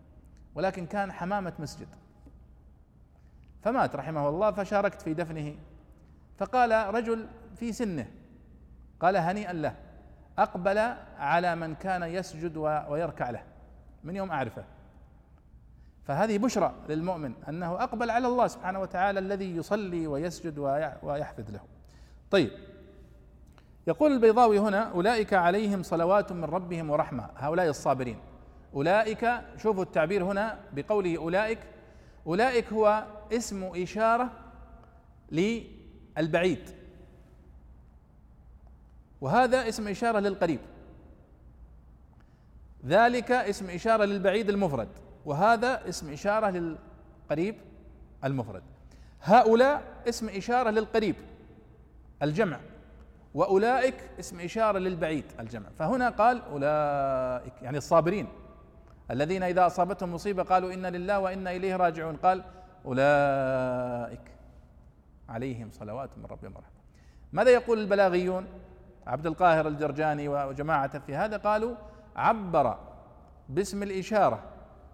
ولكن 0.55 0.87
كان 0.87 1.13
حمامة 1.13 1.53
مسجد. 1.59 1.89
فمات 3.63 3.97
رحمه 3.97 4.29
الله 4.29 4.51
فشاركت 4.51 5.03
في 5.03 5.15
دفنه. 5.15 5.55
فقال 6.39 6.95
رجل 6.95 7.27
في 7.57 7.73
سنه 7.73 8.07
قال 9.01 9.17
هنيئا 9.17 9.53
له 9.53 9.75
أقبل 10.39 10.79
على 11.19 11.57
من 11.57 11.75
كان 11.75 12.03
يسجد 12.03 12.57
ويركع 12.57 13.31
له. 13.31 13.43
من 14.05 14.17
يوم 14.17 14.31
أعرفه. 14.31 14.65
فهذه 16.05 16.39
بشرى 16.39 16.75
للمؤمن 16.89 17.33
أنه 17.49 17.75
أقبل 17.75 18.11
على 18.11 18.27
الله 18.27 18.47
سبحانه 18.47 18.81
وتعالى 18.81 19.19
الذي 19.19 19.57
يصلي 19.57 20.07
ويسجد 20.07 20.59
ويحفظ 21.03 21.51
له. 21.51 21.61
طيب. 22.31 22.51
يقول 23.87 24.13
البيضاوي 24.13 24.59
هنا 24.59 24.83
أولئك 24.83 25.35
عليهم 25.35 25.83
صلوات 25.83 26.33
من 26.33 26.45
ربهم 26.45 26.91
ورحمة. 26.91 27.31
هؤلاء 27.37 27.69
الصابرين. 27.69 28.19
أولئك 28.75 29.29
شوفوا 29.59 29.83
التعبير 29.83 30.25
هنا 30.25 30.59
بقوله 30.73 31.17
أولئك. 31.17 31.59
أولئك 32.27 32.73
هو 32.73 33.07
اسم 33.33 33.65
إشارة 33.65 34.31
للبعيد. 35.33 36.71
وهذا 39.21 39.69
اسم 39.69 39.89
إشارة 39.89 40.19
للقريب. 40.19 40.61
ذلك 42.87 43.31
اسم 43.31 43.71
إشارة 43.71 44.05
للبعيد 44.05 44.49
المفرد. 44.49 44.89
وهذا 45.25 45.89
اسم 45.89 46.13
إشارة 46.13 46.51
للقريب 46.51 47.57
المفرد. 48.25 48.63
هؤلاء 49.23 49.83
اسم 50.09 50.29
إشارة 50.29 50.71
للقريب 50.71 51.17
الجمع. 52.23 52.61
وأولئك 53.35 53.95
اسم 54.21 54.41
إشارة 54.41 54.79
للبعيد 54.79 55.25
الجمع. 55.41 55.69
فهنا 55.79 56.09
قال 56.09 56.43
أولئك 56.43 57.63
يعني 57.63 57.79
الصابرين. 57.79 58.29
الذين 59.13 59.43
إذا 59.43 59.67
أصابتهم 59.67 60.15
مصيبة 60.15 60.43
قالوا 60.43 60.73
إنا 60.73 60.89
لله 60.89 61.19
وإنا 61.19 61.51
إليه 61.57 61.77
راجعون. 61.77 62.17
قال 62.17 62.45
أولئك 62.85 64.21
عليهم 65.29 65.71
صلوات 65.71 66.11
من 66.19 66.25
ربهم 66.25 66.53
ورحمة. 66.57 66.83
ماذا 67.33 67.51
يقول 67.51 67.79
البلاغيون؟ 67.79 68.47
عبد 69.07 69.27
القاهر 69.27 69.69
الجرجاني 69.69 70.29
وجماعته 70.29 70.99
في 70.99 71.15
هذا 71.15 71.37
قالوا 71.37 71.75
عبر 72.17 72.79
باسم 73.49 73.83
الإشارة 73.83 74.43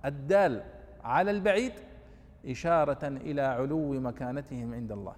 الدال 0.04 0.62
على 1.04 1.30
البعيد 1.30 1.72
إشارة 2.46 2.98
إلى 3.02 3.42
علو 3.42 3.92
مكانتهم 4.00 4.74
عند 4.74 4.92
الله 4.92 5.14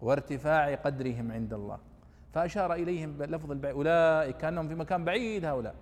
وارتفاع 0.00 0.74
قدرهم 0.74 1.32
عند 1.32 1.52
الله. 1.52 1.78
فأشار 2.34 2.74
إليهم 2.74 3.12
بلفظ 3.12 3.50
البعيد. 3.50 3.76
أولئك 3.76 4.36
كأنهم 4.36 4.68
في 4.68 4.74
مكان 4.74 5.04
بعيد 5.04 5.44
هؤلاء. 5.44 5.74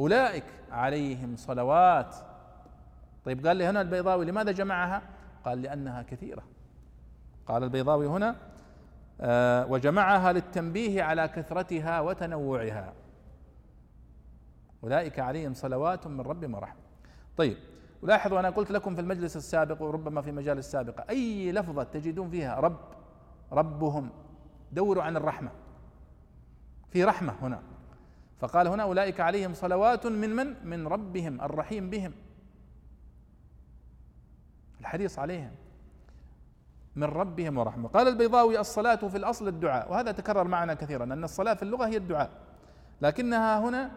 أولئك 0.00 0.44
عليهم 0.70 1.36
صلوات. 1.36 2.16
طيب 3.24 3.46
قال 3.46 3.56
لي 3.56 3.64
هنا 3.64 3.80
البيضاوي 3.80 4.24
لماذا 4.24 4.52
جمعها؟ 4.52 5.02
قال 5.44 5.62
لأنها 5.62 6.02
كثيرة. 6.02 6.42
قال 7.46 7.64
البيضاوي 7.64 8.06
هنا 8.06 8.36
آه 9.20 9.66
وجمعها 9.66 10.32
للتنبيه 10.32 11.02
على 11.02 11.28
كثرتها 11.28 12.00
وتنوعها. 12.00 12.92
أولئك 14.84 15.18
عليهم 15.18 15.54
صلوات 15.54 16.06
من 16.06 16.20
ربهم 16.20 16.54
ورحمة. 16.54 16.80
طيب 17.36 17.56
ولاحظوا 18.02 18.40
أنا 18.40 18.50
قلت 18.50 18.70
لكم 18.70 18.94
في 18.94 19.00
المجلس 19.00 19.36
السابق 19.36 19.82
وربما 19.82 20.22
في 20.22 20.32
مجال 20.32 20.58
السابقة 20.58 21.04
أي 21.10 21.52
لفظة 21.52 21.82
تجدون 21.82 22.30
فيها 22.30 22.60
رب 22.60 22.80
ربهم 23.52 24.10
دوروا 24.72 25.02
عن 25.02 25.16
الرحمة. 25.16 25.50
في 26.90 27.04
رحمة 27.04 27.34
هنا. 27.42 27.62
فقال 28.40 28.68
هنا 28.68 28.82
أولئك 28.82 29.20
عليهم 29.20 29.54
صلوات 29.54 30.06
من 30.06 30.36
من؟ 30.36 30.66
من 30.68 30.86
ربهم 30.86 31.40
الرحيم 31.40 31.90
بهم. 31.90 32.12
الحريص 34.80 35.18
عليهم. 35.18 35.50
من 36.96 37.04
ربهم 37.04 37.58
ورحمة. 37.58 37.88
قال 37.88 38.08
البيضاوي 38.08 38.60
الصلاة 38.60 38.96
في 38.96 39.16
الأصل 39.16 39.48
الدعاء 39.48 39.92
وهذا 39.92 40.12
تكرر 40.12 40.44
معنا 40.44 40.74
كثيرا 40.74 41.04
أن 41.04 41.24
الصلاة 41.24 41.54
في 41.54 41.62
اللغة 41.62 41.86
هي 41.86 41.96
الدعاء. 41.96 42.30
لكنها 43.00 43.58
هنا 43.58 43.90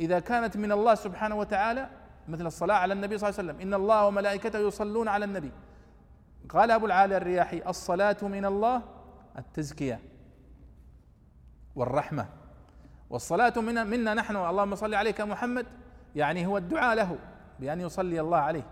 إذا 0.00 0.20
كانت 0.20 0.56
من 0.56 0.72
الله 0.72 0.94
سبحانه 0.94 1.34
وتعالى 1.34 1.90
مثل 2.28 2.46
الصلاة 2.46 2.74
على 2.74 2.94
النبي 2.94 3.18
صلى 3.18 3.28
الله 3.28 3.38
عليه 3.38 3.50
وسلم 3.50 3.60
إن 3.68 3.74
الله 3.74 4.06
وملائكته 4.06 4.58
يصلون 4.58 5.08
على 5.08 5.24
النبي. 5.24 5.52
قال 6.48 6.70
أبو 6.70 6.86
العالي 6.86 7.16
الرياحي 7.16 7.62
الصلاة 7.66 8.16
من 8.22 8.44
الله 8.44 8.82
التزكية 9.38 10.00
والرحمة. 11.76 12.28
والصلاة 13.10 13.60
منا, 13.60 13.84
منا 13.84 14.14
نحن 14.14 14.36
اللهم 14.36 14.74
صل 14.74 14.94
عليك 14.94 15.20
محمد. 15.20 15.66
يعني 16.16 16.46
هو 16.46 16.56
الدعاء 16.56 16.96
له 16.96 17.18
بأن 17.60 17.80
يصلي 17.80 18.20
الله 18.20 18.38
عليه. 18.38 18.66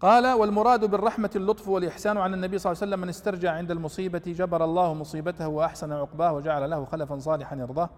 قال 0.00 0.26
والمراد 0.26 0.84
بالرحمة 0.84 1.30
اللطف 1.36 1.68
والإحسان 1.68 2.18
عن 2.18 2.34
النبي 2.34 2.58
صلى 2.58 2.72
الله 2.72 2.82
عليه 2.82 2.90
وسلم 2.92 3.00
من 3.00 3.08
استرجع 3.08 3.52
عند 3.52 3.70
المصيبة 3.70 4.22
جبر 4.26 4.64
الله 4.64 4.94
مصيبته 4.94 5.48
وأحسن 5.48 5.92
عقباه 5.92 6.32
وجعل 6.32 6.70
له 6.70 6.84
خلفا 6.84 7.18
صالحا 7.18 7.56
يرضاه. 7.56 7.90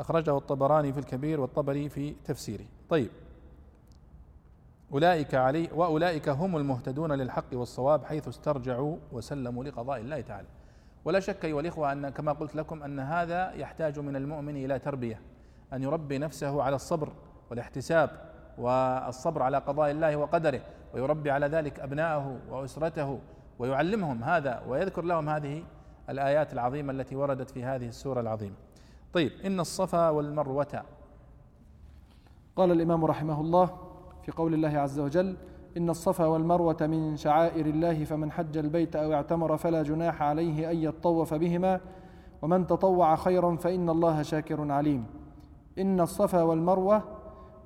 أخرجه 0.00 0.38
الطبراني 0.38 0.92
في 0.92 1.00
الكبير 1.00 1.40
والطبري 1.40 1.88
في 1.88 2.14
تفسيره. 2.24 2.64
طيب. 2.88 3.10
أولئك 4.92 5.34
علي 5.34 5.68
وأولئك 5.74 6.28
هم 6.28 6.56
المهتدون 6.56 7.12
للحق 7.12 7.44
والصواب 7.52 8.04
حيث 8.04 8.28
استرجعوا 8.28 8.96
وسلموا 9.12 9.64
لقضاء 9.64 10.00
الله 10.00 10.20
تعالى. 10.20 10.48
ولا 11.04 11.20
شك 11.20 11.44
أيها 11.44 11.60
الإخوة 11.60 11.92
أن 11.92 12.08
كما 12.08 12.32
قلت 12.32 12.56
لكم 12.56 12.82
أن 12.82 13.00
هذا 13.00 13.52
يحتاج 13.52 13.98
من 13.98 14.16
المؤمن 14.16 14.56
إلى 14.56 14.78
تربية 14.78 15.20
أن 15.72 15.82
يربي 15.82 16.18
نفسه 16.18 16.62
على 16.62 16.76
الصبر 16.76 17.12
والاحتساب 17.50 18.10
والصبر 18.58 19.42
على 19.42 19.58
قضاء 19.58 19.90
الله 19.90 20.16
وقدره 20.16 20.60
ويربي 20.94 21.30
على 21.30 21.46
ذلك 21.46 21.80
أبناءه 21.80 22.38
وأسرته 22.50 23.20
ويعلمهم 23.58 24.24
هذا 24.24 24.62
ويذكر 24.68 25.04
لهم 25.04 25.28
هذه 25.28 25.62
الآيات 26.10 26.52
العظيمة 26.52 26.92
التي 26.92 27.16
وردت 27.16 27.50
في 27.50 27.64
هذه 27.64 27.88
السورة 27.88 28.20
العظيمة. 28.20 28.54
طيب 29.12 29.32
إن 29.44 29.60
الصفا 29.60 30.08
والمروة. 30.08 30.82
قال 32.56 32.72
الإمام 32.72 33.04
رحمه 33.04 33.40
الله 33.40 33.66
في 34.22 34.32
قول 34.32 34.54
الله 34.54 34.78
عز 34.78 34.98
وجل 34.98 35.36
إن 35.76 35.90
الصفا 35.90 36.26
والمروة 36.26 36.76
من 36.80 37.16
شعائر 37.16 37.66
الله 37.66 38.04
فمن 38.04 38.32
حج 38.32 38.56
البيت 38.56 38.96
أو 38.96 39.12
اعتمر 39.12 39.56
فلا 39.56 39.82
جناح 39.82 40.22
عليه 40.22 40.70
أن 40.70 40.76
يطوف 40.76 41.34
بهما 41.34 41.80
ومن 42.42 42.66
تطوع 42.66 43.16
خيرا 43.16 43.56
فإن 43.56 43.90
الله 43.90 44.22
شاكر 44.22 44.72
عليم. 44.72 45.06
إن 45.78 46.00
الصفا 46.00 46.42
والمروة 46.42 47.02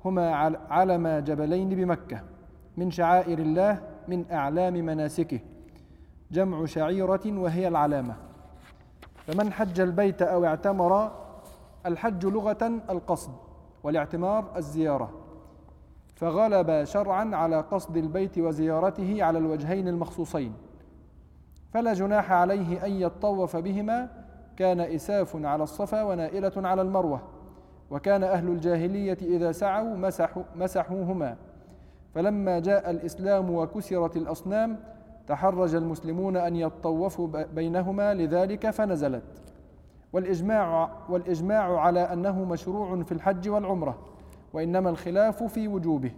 هما 0.05 0.57
علم 0.69 1.07
جبلين 1.07 1.69
بمكة 1.69 2.21
من 2.77 2.91
شعائر 2.91 3.39
الله 3.39 3.81
من 4.07 4.25
أعلام 4.31 4.73
مناسكه 4.73 5.39
جمع 6.31 6.65
شعيرة 6.65 7.21
وهي 7.25 7.67
العلامة. 7.67 8.15
فمن 9.27 9.53
حج 9.53 9.79
البيت 9.79 10.21
أو 10.21 10.45
اعتمر 10.45 11.11
الحج 11.85 12.25
لغة 12.25 12.81
القصد 12.89 13.31
والاعتمار 13.83 14.45
الزيارة. 14.55 15.24
فغلب 16.15 16.83
شرعا 16.83 17.35
على 17.35 17.61
قصد 17.61 17.97
البيت 17.97 18.37
وزيارته 18.37 19.23
على 19.23 19.37
الوجهين 19.37 19.87
المخصوصين. 19.87 20.53
فلا 21.73 21.93
جناح 21.93 22.31
عليه 22.31 22.85
أن 22.85 22.91
يطوف 22.91 23.55
بهما. 23.55 24.09
كان 24.57 24.79
إساف 24.79 25.45
على 25.45 25.63
الصفا 25.63 26.03
ونائلة 26.03 26.51
على 26.55 26.81
المروة. 26.81 27.21
وكان 27.91 28.23
أهل 28.23 28.47
الجاهلية 28.47 29.17
إذا 29.21 29.51
سعوا 29.51 29.95
مسحوا 29.95 30.43
مسحوهما. 30.55 31.35
فلما 32.13 32.59
جاء 32.59 32.91
الإسلام 32.91 33.49
وكسرت 33.49 34.17
الأصنام 34.17 34.79
تحرج 35.27 35.75
المسلمون 35.75 36.37
أن 36.37 36.55
يطوفوا 36.55 37.27
بينهما. 37.43 38.13
لذلك 38.13 38.69
فنزلت. 38.69 39.23
والإجماع 40.13 40.89
والإجماع 41.09 41.79
على 41.79 41.99
أنه 41.99 42.43
مشروع 42.45 43.03
في 43.03 43.11
الحج 43.11 43.49
والعمرة. 43.49 43.97
وإنما 44.55 44.89
الخلاف 44.89 45.43
في 45.43 45.67
وجوبه 45.67 46.11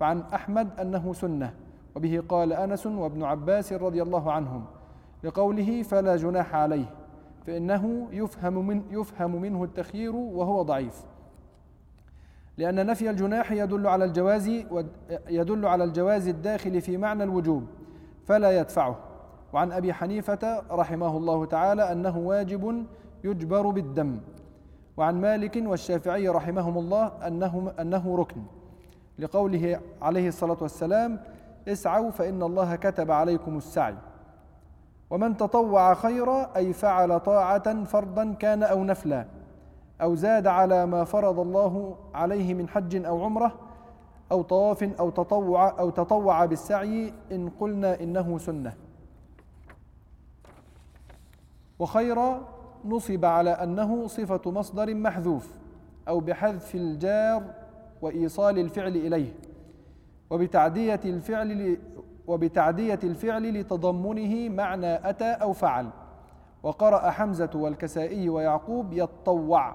فعن 0.00 0.20
أحمد 0.34 0.80
أنه 0.80 1.12
سنة 1.12 1.54
وبه 1.96 2.22
قال 2.28 2.52
أنس 2.52 2.86
وابن 2.86 3.22
عباس 3.22 3.72
رضي 3.72 4.02
الله 4.02 4.32
عنهم 4.32 4.64
لقوله 5.24 5.82
فلا 5.82 6.16
جناح 6.16 6.54
عليه 6.54 6.84
فإنه 7.46 8.08
يفهم, 8.12 8.66
من 8.66 8.82
يفهم 8.90 9.40
منه 9.40 9.64
التخيير 9.64 10.16
وهو 10.16 10.62
ضعيف. 10.62 11.04
لأن 12.58 12.86
نفي 12.86 13.10
الجناح 13.10 13.52
يدل 13.52 13.86
على 13.86 14.04
الجواز 14.04 14.48
يدل 15.28 15.66
على 15.66 15.84
الجواز 15.84 16.28
الداخل 16.28 16.80
في 16.80 16.96
معنى 16.96 17.24
الوجوب 17.24 17.66
فلا 18.24 18.60
يدفعه. 18.60 18.96
وعن 19.52 19.72
أبي 19.72 19.92
حنيفة 19.92 20.62
رحمه 20.70 21.16
الله 21.16 21.44
تعالى 21.44 21.92
أنه 21.92 22.18
واجب 22.18 22.84
يجبر 23.24 23.70
بالدم. 23.70 24.20
وعن 24.96 25.20
مالك 25.20 25.62
والشافعي 25.66 26.28
رحمهم 26.28 26.78
الله 26.78 27.06
أنه, 27.26 27.72
أنه 27.80 28.16
ركن. 28.16 28.42
لقوله 29.18 29.80
عليه 30.02 30.28
الصلاة 30.28 30.56
والسلام 30.60 31.20
اسعوا 31.68 32.10
فإن 32.10 32.42
الله 32.42 32.76
كتب 32.76 33.10
عليكم 33.10 33.56
السعي. 33.56 33.94
ومن 35.10 35.36
تطوع 35.36 35.94
خيرا 35.94 36.50
أي 36.56 36.72
فعل 36.72 37.20
طاعة 37.20 37.84
فرضا 37.84 38.34
كان 38.38 38.62
أو 38.62 38.84
نفلا 38.84 39.26
أو 40.02 40.14
زاد 40.14 40.46
على 40.46 40.86
ما 40.86 41.04
فرض 41.04 41.40
الله 41.40 41.96
عليه 42.14 42.54
من 42.54 42.68
حج 42.68 43.04
أو 43.04 43.24
عمرة 43.24 43.52
أو 44.32 44.42
طواف 44.42 44.82
أو 44.82 45.10
تطوع 45.10 45.78
أو 45.78 45.90
تطوع 45.90 46.44
بالسعي 46.44 47.12
إن 47.32 47.48
قلنا 47.60 48.00
إنه 48.00 48.38
سنة. 48.38 48.74
وخيرا 51.78 52.40
نصب 52.84 53.24
على 53.24 53.50
أنه 53.50 54.06
صفة 54.06 54.50
مصدر 54.50 54.94
محذوف 54.94 55.48
أو 56.08 56.20
بحذف 56.20 56.74
الجار 56.74 57.42
وإيصال 58.02 58.58
الفعل 58.58 58.96
إليه 58.96 59.32
وبتعدية 60.30 61.00
الفعل 61.04 61.78
وبتعدية 62.26 62.98
الفعل 63.04 63.60
لتضمنه 63.60 64.48
معنى 64.48 65.08
أتى 65.08 65.24
أو 65.24 65.52
فعل. 65.52 65.90
وقرأ 66.62 67.10
حمزة 67.10 67.50
والكسائي 67.54 68.28
ويعقوب 68.28 68.92
يتطوع 68.92 69.74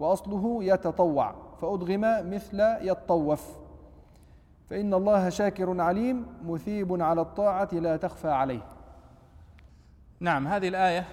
وأصله 0.00 0.64
يتطوع 0.64 1.34
فأدغم 1.60 2.00
مثل 2.34 2.60
يتطوف. 2.80 3.56
فإن 4.70 4.94
الله 4.94 5.28
شاكر 5.28 5.80
عليم 5.80 6.26
مثيب 6.44 7.02
على 7.02 7.20
الطاعة 7.20 7.68
لا 7.72 7.96
تخفى 7.96 8.28
عليه. 8.28 8.60
نعم 10.20 10.46
هذه 10.48 10.68
الآية 10.68 11.04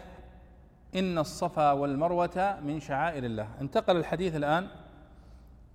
إن 0.96 1.18
الصفا 1.18 1.72
والمروة 1.72 2.58
من 2.66 2.80
شعائر 2.80 3.24
الله. 3.24 3.48
انتقل 3.62 3.98
الحديث 3.98 4.36
الآن 4.36 4.68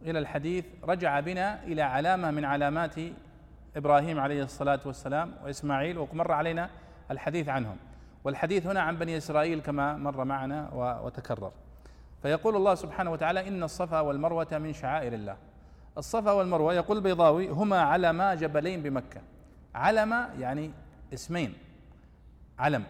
إلى 0.03 0.19
الحديث 0.19 0.65
رجع 0.85 1.21
بنا 1.21 1.65
إلى 1.65 1.83
علامة 1.83 2.31
من 2.31 2.45
علامات 2.45 2.95
إبراهيم 3.77 4.21
عليه 4.21 4.43
الصلاة 4.43 4.81
والسلام 4.87 5.33
وإسماعيل 5.45 5.99
ومر 5.99 6.33
علينا 6.33 6.71
الحديث 7.11 7.49
عنهم. 7.49 7.77
والحديث 8.25 8.67
هنا 8.67 8.81
عن 8.81 8.97
بني 8.97 9.17
إسرائيل 9.17 9.61
كما 9.61 9.97
مر 9.97 10.25
معنا 10.25 10.71
وتكرر. 11.05 11.53
فيقول 12.23 12.57
الله 12.57 12.75
سبحانه 12.75 13.11
وتعالى 13.11 13.49
إن 13.49 13.63
الصفا 13.63 14.01
والمروة 14.01 14.49
من 14.53 14.73
شعائر 14.73 15.13
الله. 15.13 15.37
الصفا 15.99 16.33
والمروة 16.33 16.75
يقول 16.75 16.97
البيضاوي 16.97 17.49
هما 17.49 17.81
علما 17.81 18.35
جبلين 18.35 18.83
بمكة. 18.83 19.21
علم 19.75 20.29
يعني 20.39 20.71
اسمين. 21.15 21.55
علم. 22.59 22.85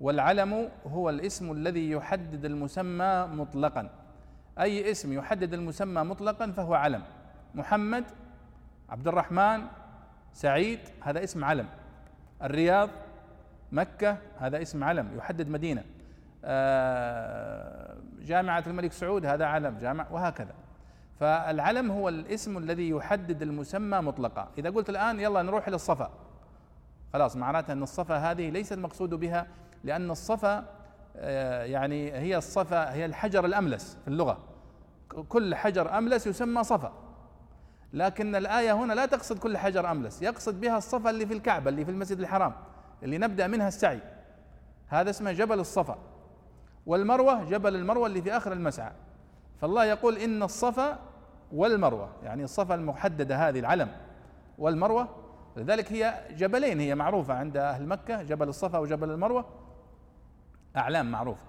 والعلم 0.00 0.70
هو 0.86 1.10
الاسم 1.10 1.52
الذي 1.52 1.90
يحدد 1.90 2.44
المسمى 2.44 3.28
مطلقا. 3.32 3.90
أي 4.60 4.90
اسم 4.90 5.12
يحدد 5.12 5.54
المسمى 5.54 6.02
مطلقا 6.02 6.50
فهو 6.50 6.74
علم. 6.74 7.02
محمد 7.54 8.04
عبد 8.88 9.08
الرحمن 9.08 9.62
سعيد 10.32 10.78
هذا 11.02 11.24
اسم 11.24 11.44
علم. 11.44 11.66
الرياض 12.42 12.90
مكة 13.72 14.18
هذا 14.38 14.62
اسم 14.62 14.84
علم 14.84 15.16
يحدد 15.16 15.48
مدينة. 15.48 15.84
آه، 16.44 17.96
جامعة 18.20 18.64
الملك 18.66 18.92
سعود 18.92 19.26
هذا 19.26 19.44
علم 19.44 19.78
جامع 19.78 20.06
وهكذا. 20.10 20.54
فالعلم 21.20 21.90
هو 21.90 22.08
الاسم 22.08 22.58
الذي 22.58 22.88
يحدد 22.88 23.42
المسمى 23.42 23.98
مطلقا. 23.98 24.48
إذا 24.58 24.70
قلت 24.70 24.90
الآن 24.90 25.20
يلا 25.20 25.42
نروح 25.42 25.66
إلى 25.66 25.76
الصفا 25.76 26.10
خلاص 27.12 27.36
معناتها 27.36 27.72
أن 27.72 27.82
الصفا 27.82 28.16
هذه 28.16 28.50
ليس 28.50 28.72
المقصود 28.72 29.14
بها. 29.14 29.46
لأن 29.84 30.10
الصفا 30.10 30.64
آه، 31.16 31.64
يعني 31.64 32.12
هي 32.12 32.36
الصفا 32.36 32.92
هي 32.92 33.04
الحجر 33.04 33.44
الأملس 33.44 33.98
في 34.04 34.08
اللغة. 34.08 34.38
كل 35.28 35.54
حجر 35.54 35.98
أملس 35.98 36.26
يسمى 36.26 36.64
صفا. 36.64 36.92
لكن 37.92 38.36
الآية 38.36 38.72
هنا 38.72 38.92
لا 38.92 39.06
تقصد 39.06 39.38
كل 39.38 39.56
حجر 39.56 39.90
أملس 39.90 40.22
يقصد 40.22 40.60
بها 40.60 40.78
الصفا 40.78 41.10
اللي 41.10 41.26
في 41.26 41.34
الكعبة 41.34 41.70
اللي 41.70 41.84
في 41.84 41.90
المسجد 41.90 42.20
الحرام 42.20 42.52
اللي 43.02 43.18
نبدأ 43.18 43.46
منها 43.46 43.68
السعي. 43.68 44.00
هذا 44.88 45.10
اسمه 45.10 45.32
جبل 45.32 45.60
الصفا. 45.60 45.98
والمروة 46.86 47.44
جبل 47.44 47.74
المروة 47.74 48.06
اللي 48.06 48.22
في 48.22 48.36
آخر 48.36 48.52
المسعى. 48.52 48.92
فالله 49.60 49.84
يقول 49.84 50.18
إن 50.18 50.42
الصفا 50.42 50.98
والمروة 51.52 52.08
يعني 52.22 52.44
الصفا 52.44 52.74
المحددة 52.74 53.48
هذه 53.48 53.58
العلم 53.60 53.88
والمروة. 54.58 55.08
لذلك 55.56 55.92
هي 55.92 56.14
جبلين 56.30 56.80
هي 56.80 56.94
معروفة 56.94 57.34
عند 57.34 57.56
أهل 57.56 57.86
مكة 57.86 58.22
جبل 58.22 58.48
الصفا 58.48 58.78
وجبل 58.78 59.10
المروة. 59.10 59.63
أعلام 60.76 61.10
معروفة 61.10 61.42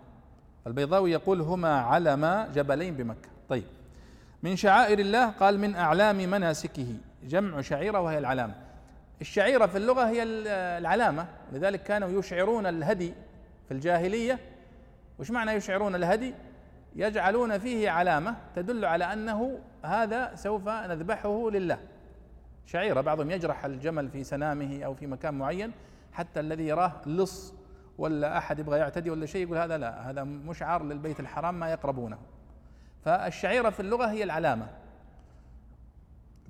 البيضاوي 0.68 1.12
يقول 1.12 1.42
هما 1.42 1.80
علم 1.80 2.48
جبلين 2.54 2.96
بمكة. 2.96 3.30
طيب. 3.50 3.64
من 4.44 4.56
شعائر 4.56 5.00
الله 5.00 5.30
قال 5.30 5.60
من 5.60 5.76
أعلام 5.76 6.16
مناسكه. 6.16 6.88
جمع 7.24 7.62
شعيرة 7.62 8.00
وهي 8.00 8.18
العلامة. 8.18 8.54
الشعيرة 9.22 9.66
في 9.66 9.78
اللغة 9.78 10.10
هي 10.10 10.24
العلامة. 10.78 11.28
لذلك 11.52 11.84
كانوا 11.84 12.20
يشعرون 12.20 12.66
الهدي 12.66 13.14
في 13.68 13.74
الجاهلية. 13.74 14.40
وش 15.20 15.32
معنى 15.32 15.52
يشعرون 15.52 15.96
الهدي؟ 15.96 16.34
يجعلون 16.96 17.58
فيه 17.58 17.90
علامة 17.90 18.36
تدل 18.56 18.86
على 18.86 19.14
أنه 19.14 19.60
هذا 19.84 20.36
سوف 20.36 20.68
نذبحه 20.70 21.50
لله. 21.52 21.78
شعيرة 22.66 23.02
بعضهم 23.02 23.32
يجرح 23.32 23.66
الجمل 23.66 24.10
في 24.10 24.24
سنامه 24.24 24.84
أو 24.84 24.94
في 24.94 25.08
مكان 25.08 25.34
معين 25.34 25.72
حتى 26.14 26.40
الذي 26.40 26.68
يراه 26.68 26.94
لص. 27.06 27.54
ولا 27.98 28.38
أحد 28.38 28.60
يبغى 28.60 28.80
يعتدي 28.80 29.10
ولا 29.10 29.26
شيء 29.26 29.46
يقول 29.46 29.58
هذا 29.58 29.78
لا 29.78 30.10
هذا 30.10 30.24
مشعر 30.24 30.84
للبيت 30.84 31.20
الحرام 31.20 31.60
ما 31.60 31.72
يقربونه. 31.72 32.18
فالشعيرة 33.06 33.70
في 33.70 33.80
اللغة 33.80 34.06
هي 34.06 34.24
العلامة. 34.24 34.68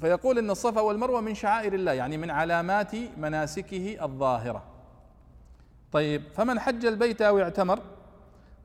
فيقول 0.01 0.37
إن 0.37 0.49
الصفا 0.49 0.81
والمروة 0.81 1.21
من 1.21 1.33
شعائر 1.35 1.73
الله 1.73 1.91
يعني 1.91 2.17
من 2.17 2.31
علامات 2.31 2.95
مناسكه 3.17 3.97
الظاهرة. 4.01 4.63
طيب 5.91 6.23
فمن 6.33 6.59
حج 6.59 6.85
البيت 6.85 7.21
أو 7.21 7.39
اعتمر؟ 7.39 7.79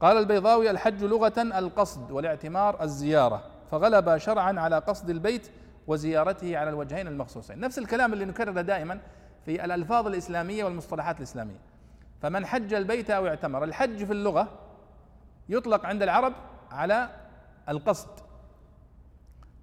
قال 0.01 0.17
البيضاوي 0.17 0.71
الحج 0.71 1.05
لغة 1.05 1.33
القصد 1.39 2.11
والاعتمار 2.11 2.83
الزيارة. 2.83 3.43
فغلب 3.71 4.17
شرعا 4.17 4.61
على 4.61 4.79
قصد 4.79 5.11
البيت 5.11 5.51
وزيارته 5.87 6.59
على 6.59 6.71
الوجهين 6.71 7.07
المخصوصين. 7.07 7.61
نفس 7.61 7.79
الكلام 7.79 8.13
اللي 8.13 8.25
نكرره 8.25 8.61
دائما 8.61 9.01
في 9.45 9.65
الألفاظ 9.65 10.07
الإسلامية 10.07 10.65
والمصطلحات 10.65 11.19
الإسلامية. 11.19 11.70
فمن 12.23 12.47
حج 12.47 12.75
البيت 12.75 13.11
أو 13.11 13.27
اعتمر. 13.27 13.65
الحج 13.65 14.05
في 14.05 14.13
اللغة 14.13 14.49
يطلق 15.49 15.87
عند 15.87 16.03
العرب 16.03 16.33
على 16.71 17.11
القصد. 17.69 18.09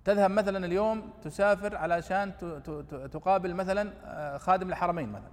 تذهب 0.05 0.31
مثلا 0.31 0.65
اليوم 0.65 1.13
تسافر 1.23 1.77
علشان 1.77 2.33
تقابل 3.11 3.53
مثلا 3.53 3.93
آه، 4.05 4.37
خادم 4.37 4.69
الحرمين 4.69 5.09
مثلا. 5.09 5.31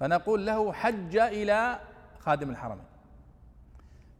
فنقول 0.00 0.46
له 0.46 0.72
حج 0.72 1.16
إلى 1.16 1.78
خادم 2.18 2.50
الحرمين. 2.50 2.84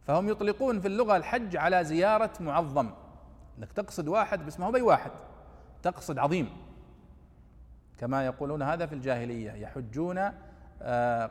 فهم 0.07 0.29
يطلقون 0.29 0.79
في 0.79 0.87
اللغة 0.87 1.17
الحج 1.17 1.57
على 1.57 1.83
زيارة 1.83 2.31
معظم. 2.39 2.89
انك 3.57 3.71
تقصد 3.71 4.07
واحد 4.07 4.45
بس 4.45 4.59
ما 4.59 4.65
هو 4.65 4.71
بي 4.71 4.81
واحد. 4.81 5.11
تقصد 5.83 6.19
عظيم. 6.19 6.49
كما 7.97 8.25
يقولون 8.25 8.61
هذا 8.61 8.85
في 8.85 8.95
الجاهلية 8.95 9.51
يحجون 9.51 10.31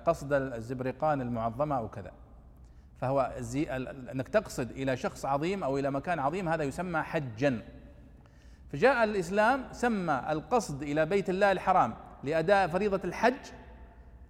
قصد 0.06 0.32
الزبرقان 0.32 1.20
المعظمة 1.20 1.78
أو 1.78 1.88
كذا. 1.88 2.12
فهو 3.00 3.32
أنك 4.12 4.28
تقصد 4.28 4.70
إلى 4.70 4.96
شخص 4.96 5.26
عظيم 5.26 5.64
أو 5.64 5.78
إلى 5.78 5.90
مكان 5.90 6.18
عظيم 6.18 6.48
هذا 6.48 6.64
يسمى 6.64 7.02
حجا. 7.02 7.62
فجاء 8.72 9.04
الإسلام 9.04 9.64
سمى 9.72 10.22
القصد 10.30 10.82
إلى 10.82 11.06
بيت 11.06 11.30
الله 11.30 11.52
الحرام 11.52 11.94
لأداء 12.24 12.68
فريضة 12.68 13.00
الحج 13.04 13.34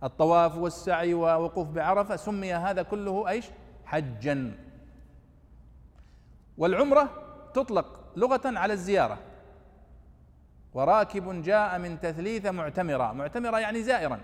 الطواف 0.02 0.56
والسعي 0.56 1.14
ووقوف 1.14 1.68
بعرفة 1.68 2.16
سمي 2.16 2.54
هذا 2.54 2.82
كله 2.82 3.28
إيش؟ 3.28 3.46
حجا. 3.84 4.52
والعمرة 6.58 7.08
تطلق 7.54 8.00
لغة 8.16 8.40
على 8.44 8.72
الزيارة. 8.72 9.18
وراكب 10.74 11.42
جاء 11.42 11.78
من 11.78 12.00
تثليث 12.00 12.46
معتمرا 12.46 13.12
معتمرا 13.12 13.58
يعني 13.58 13.82
زائرا. 13.82 14.20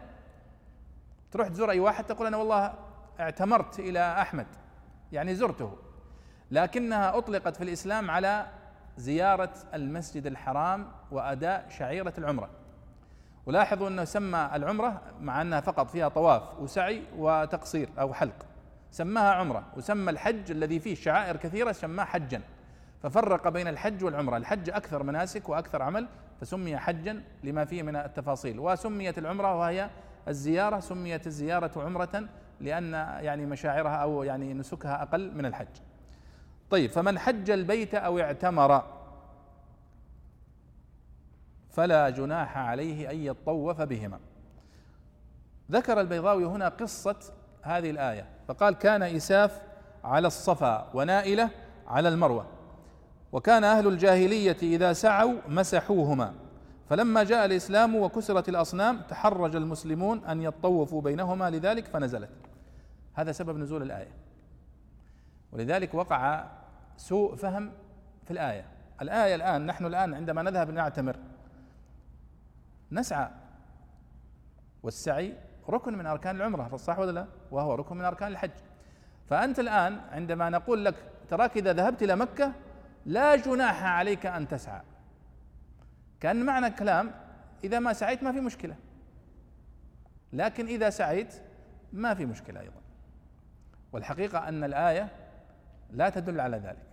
تروح 1.36 1.48
تزور 1.48 1.70
أي 1.70 1.80
واحد 1.80 2.04
تقول 2.04 2.26
أنا 2.26 2.36
والله 2.36 2.74
اعتمرت 3.20 3.78
إلى 3.78 4.20
أحمد 4.20 4.46
يعني 5.12 5.34
زرته. 5.34 5.76
لكنها 6.50 7.18
أطلقت 7.18 7.56
في 7.56 7.64
الإسلام 7.64 8.10
على 8.10 8.46
زيارة 8.96 9.50
المسجد 9.74 10.26
الحرام 10.26 10.88
وأداء 11.10 11.66
شعيرة 11.78 12.12
العمرة. 12.18 12.50
ولاحظوا 13.46 13.88
أنه 13.88 14.04
سمى 14.04 14.50
العمرة 14.54 15.02
مع 15.20 15.42
أنها 15.42 15.60
فقط 15.60 15.90
فيها 15.90 16.08
طواف 16.08 16.60
وسعي 16.60 17.02
وتقصير 17.16 17.88
أو 17.98 18.14
حلق. 18.14 18.46
سماها 18.90 19.32
عمرة 19.32 19.64
وسمى 19.76 20.10
الحج 20.10 20.50
الذي 20.50 20.80
فيه 20.80 20.94
شعائر 20.94 21.36
كثيرة 21.36 21.72
سماه 21.72 22.04
حجا. 22.04 22.42
ففرق 23.02 23.48
بين 23.48 23.68
الحج 23.68 24.04
والعمرة. 24.04 24.36
الحج 24.36 24.70
أكثر 24.70 25.02
مناسك 25.02 25.48
وأكثر 25.48 25.82
عمل 25.82 26.08
فسمي 26.40 26.78
حجا 26.78 27.22
لما 27.44 27.64
فيه 27.64 27.82
من 27.82 27.96
التفاصيل. 27.96 28.60
وسميت 28.60 29.18
العمرة 29.18 29.54
وهي 29.54 29.90
الزيارة 30.28 30.80
سميت 30.80 31.26
الزيارة 31.26 31.70
عمرة 31.76 32.28
لأن 32.60 32.92
يعني 33.20 33.46
مشاعرها 33.46 33.96
أو 33.96 34.22
يعني 34.22 34.54
نسكها 34.54 35.02
أقل 35.02 35.34
من 35.34 35.46
الحج. 35.46 35.68
طيب 36.70 36.90
فمن 36.90 37.18
حج 37.18 37.50
البيت 37.50 37.94
أو 37.94 38.18
اعتمر 38.18 38.82
فلا 41.70 42.10
جناح 42.10 42.58
عليه 42.58 43.10
أن 43.10 43.16
يطوف 43.16 43.80
بهما. 43.80 44.18
ذكر 45.70 46.00
البيضاوي 46.00 46.44
هنا 46.44 46.68
قصة 46.68 47.16
هذه 47.62 47.90
الآية 47.90 48.26
فقال 48.48 48.74
كان 48.74 49.02
إساف 49.02 49.62
على 50.04 50.26
الصفا 50.26 50.90
ونائلة 50.94 51.50
على 51.86 52.08
المروة 52.08 52.46
وكان 53.32 53.64
أهل 53.64 53.86
الجاهلية 53.86 54.56
إذا 54.62 54.92
سعوا 54.92 55.34
مسحوهما. 55.48 56.34
فلما 56.90 57.24
جاء 57.24 57.44
الإسلام 57.46 57.96
وكسرت 57.96 58.48
الأصنام 58.48 59.00
تحرج 59.00 59.56
المسلمون 59.56 60.24
أن 60.24 60.42
يطوفوا 60.42 61.02
بينهما 61.02 61.50
لذلك 61.50 61.86
فنزلت. 61.86 62.30
هذا 63.14 63.32
سبب 63.32 63.58
نزول 63.58 63.82
الآية. 63.82 64.10
ولذلك 65.52 65.94
وقع 65.94 66.44
سوء 66.96 67.36
فهم 67.36 67.72
في 68.24 68.30
الآية. 68.30 68.64
الآية 69.02 69.34
الآن 69.34 69.66
نحن 69.66 69.86
الآن 69.86 70.14
عندما 70.14 70.42
نذهب 70.42 70.70
نعتمر 70.70 71.16
نسعى 72.92 73.28
والسعي 74.82 75.34
ركن 75.68 75.98
من 75.98 76.06
أركان 76.06 76.36
العمرة 76.36 76.76
صح 76.76 76.98
ولا 76.98 77.12
لا؟ 77.12 77.26
وهو 77.50 77.74
ركن 77.74 77.96
من 77.96 78.04
أركان 78.04 78.28
الحج. 78.28 78.50
فأنت 79.30 79.58
الآن 79.58 80.00
عندما 80.12 80.50
نقول 80.50 80.84
لك 80.84 80.94
تراك 81.28 81.56
إذا 81.56 81.72
ذهبت 81.72 82.02
إلى 82.02 82.16
مكة 82.16 82.52
لا 83.06 83.36
جناح 83.36 83.84
عليك 83.84 84.26
أن 84.26 84.48
تسعى. 84.48 84.82
كان 86.20 86.46
معنى 86.46 86.66
الكلام 86.66 87.10
إذا 87.64 87.78
ما 87.78 87.92
سعيت 87.92 88.22
ما 88.22 88.32
في 88.32 88.40
مشكلة. 88.40 88.74
لكن 90.32 90.66
إذا 90.66 90.90
سعيت 90.90 91.34
ما 91.92 92.14
في 92.14 92.26
مشكلة 92.26 92.60
أيضا. 92.60 92.80
والحقيقة 93.92 94.48
أن 94.48 94.64
الآية 94.64 95.08
لا 95.90 96.08
تدل 96.08 96.40
على 96.40 96.56
ذلك. 96.56 96.86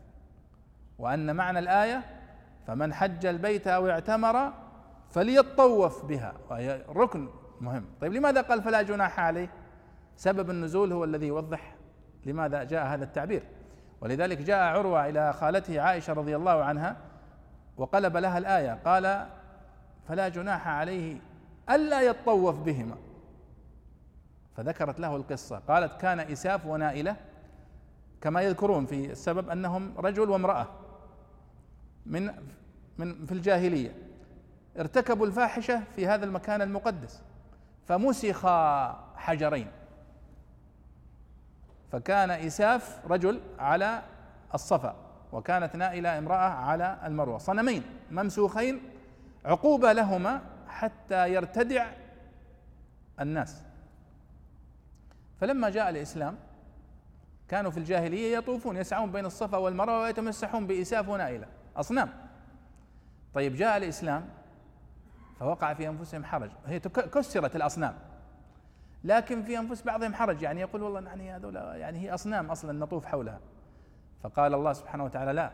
وأن 1.00 1.36
معنى 1.36 1.60
الآية 1.60 2.02
فمن 2.68 2.94
حج 2.94 3.26
البيت 3.26 3.68
أو 3.68 3.90
اعتمر 3.90 4.54
فليطوف 5.10 6.06
بها. 6.06 6.34
وهي 6.50 6.82
ركن 6.90 7.30
مهم. 7.62 7.86
طيب 8.02 8.14
لماذا 8.14 8.42
قال 8.42 8.62
فلا 8.62 8.82
جناح 8.82 9.20
عليه؟ 9.20 9.50
سبب 10.16 10.50
النزول 10.50 10.94
هو 10.94 11.04
الذي 11.04 11.28
يوضح 11.28 11.76
لماذا 12.26 12.64
جاء 12.64 12.86
هذا 12.86 13.04
التعبير. 13.04 13.44
ولذلك 14.02 14.38
جاء 14.38 14.60
عروة 14.60 15.10
إلى 15.10 15.34
خالته 15.34 15.82
عائشة 15.82 16.14
رضي 16.14 16.36
الله 16.36 16.64
عنها 16.64 16.98
وقلب 17.78 18.18
لها 18.18 18.38
الآية 18.38 18.80
قال 18.86 19.28
فلا 20.08 20.30
جناح 20.30 20.68
عليه 20.68 21.18
ألا 21.70 22.02
يطوف 22.02 22.60
بهما. 22.60 22.96
فذكرت 24.58 25.00
له 25.00 25.16
القصة 25.16 25.60
قالت 25.68 26.02
كان 26.02 26.20
إساف 26.20 26.66
ونائلة 26.66 27.16
كما 28.22 28.42
يذكرون 28.42 28.86
في 28.86 29.12
السبب 29.12 29.50
أنهم 29.50 29.94
رجل 29.98 30.30
وامرأة 30.30 30.68
من 32.06 32.34
من 32.98 33.26
في 33.26 33.32
الجاهلية 33.32 33.96
ارتكبوا 34.80 35.26
الفاحشة 35.26 35.84
في 35.96 36.08
هذا 36.08 36.26
المكان 36.26 36.62
المقدس 36.62 37.22
فمسخ 37.88 38.48
حجرين 39.16 39.68
فكان 41.92 42.32
إساف 42.32 43.12
رجل 43.12 43.42
على 43.60 44.02
الصفا. 44.54 44.96
وكانت 45.34 45.76
نائلة 45.76 46.18
امرأة 46.18 46.50
على 46.50 47.00
المروة. 47.06 47.38
صنمين 47.38 47.84
ممسوخين 48.12 48.82
عقوبة 49.46 49.94
لهما 49.94 50.42
حتى 50.68 51.34
يرتدع 51.34 51.88
الناس. 53.20 53.64
فلما 55.42 55.70
جاء 55.70 55.90
الإسلام 55.90 56.36
كانوا 57.48 57.72
في 57.72 57.78
الجاهلية 57.78 58.38
يطوفون 58.38 58.78
يسعون 58.78 59.12
بين 59.12 59.26
الصفا 59.26 59.58
والمروة 59.58 60.02
ويتمسحون 60.02 60.68
بإساف 60.68 61.10
ونائلة. 61.10 61.48
أصنام. 61.78 62.10
طيب 63.34 63.56
جاء 63.56 63.78
الإسلام 63.78 64.26
فوقع 65.40 65.74
في 65.74 65.88
أنفسهم 65.88 66.26
حرج. 66.26 66.52
هي 66.66 66.80
كسرت 66.80 67.56
الأصنام. 67.56 67.96
لكن 69.04 69.44
في 69.44 69.60
أنفس 69.60 69.82
بعضهم 69.82 70.14
حرج 70.14 70.42
يعني 70.42 70.62
يقول 70.62 70.82
والله 70.82 71.02
يعني 71.02 71.36
هذول 71.36 71.56
يعني 71.56 72.00
هي 72.00 72.14
أصنام 72.14 72.52
أصلا 72.52 72.80
نطوف 72.80 73.06
حولها. 73.06 73.40
فقال 74.24 74.54
الله 74.54 74.74
سبحانه 74.74 75.04
وتعالى 75.04 75.34
لا. 75.34 75.52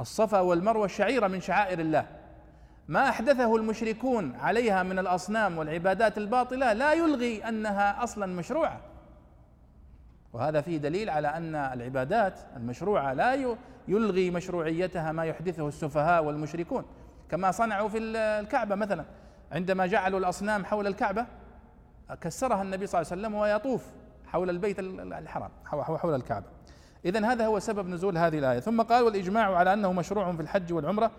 الصفا 0.00 0.40
والمروة 0.40 0.86
شعيرة 0.86 1.26
من 1.26 1.40
شعائر 1.40 1.78
الله. 1.78 2.06
ما 2.88 3.08
أحدثه 3.08 3.56
المشركون 3.56 4.36
عليها 4.36 4.82
من 4.82 4.98
الأصنام 4.98 5.58
والعبادات 5.58 6.18
الباطلة 6.18 6.72
لا 6.72 6.92
يلغي 6.92 7.48
أنها 7.48 8.04
أصلا 8.04 8.26
مشروعة. 8.26 8.80
وهذا 10.32 10.60
فيه 10.60 10.76
دليل 10.76 11.10
على 11.10 11.28
أن 11.28 11.54
العبادات 11.54 12.40
المشروعة 12.56 13.12
لا 13.12 13.56
يلغي 13.88 14.30
مشروعيتها 14.30 15.12
ما 15.12 15.24
يحدثه 15.24 15.68
السفهاء 15.68 16.24
والمشركون. 16.24 16.84
كما 17.30 17.50
صنعوا 17.50 17.88
في 17.88 17.98
الكعبة 17.98 18.74
مثلا. 18.74 19.04
عندما 19.52 19.86
جعلوا 19.86 20.18
الأصنام 20.18 20.64
حول 20.64 20.86
الكعبة 20.86 21.26
كسرها 22.20 22.62
النبي 22.62 22.86
صلى 22.86 23.00
الله 23.00 23.12
عليه 23.12 23.22
وسلم 23.22 23.34
ويطوف 23.34 23.86
حول 24.26 24.50
البيت 24.50 24.78
الحرام 24.78 25.50
حول 25.66 26.14
الكعبة. 26.14 26.46
اذا 27.04 27.26
هذا 27.26 27.46
هو 27.46 27.58
سبب 27.58 27.88
نزول 27.88 28.18
هذه 28.18 28.38
الآية. 28.38 28.60
ثم 28.60 28.82
قال 28.82 29.04
والإجماع 29.04 29.56
على 29.56 29.72
أنه 29.72 29.92
مشروع 29.92 30.32
في 30.32 30.42
الحج 30.42 30.72
والعمرة. 30.72 31.10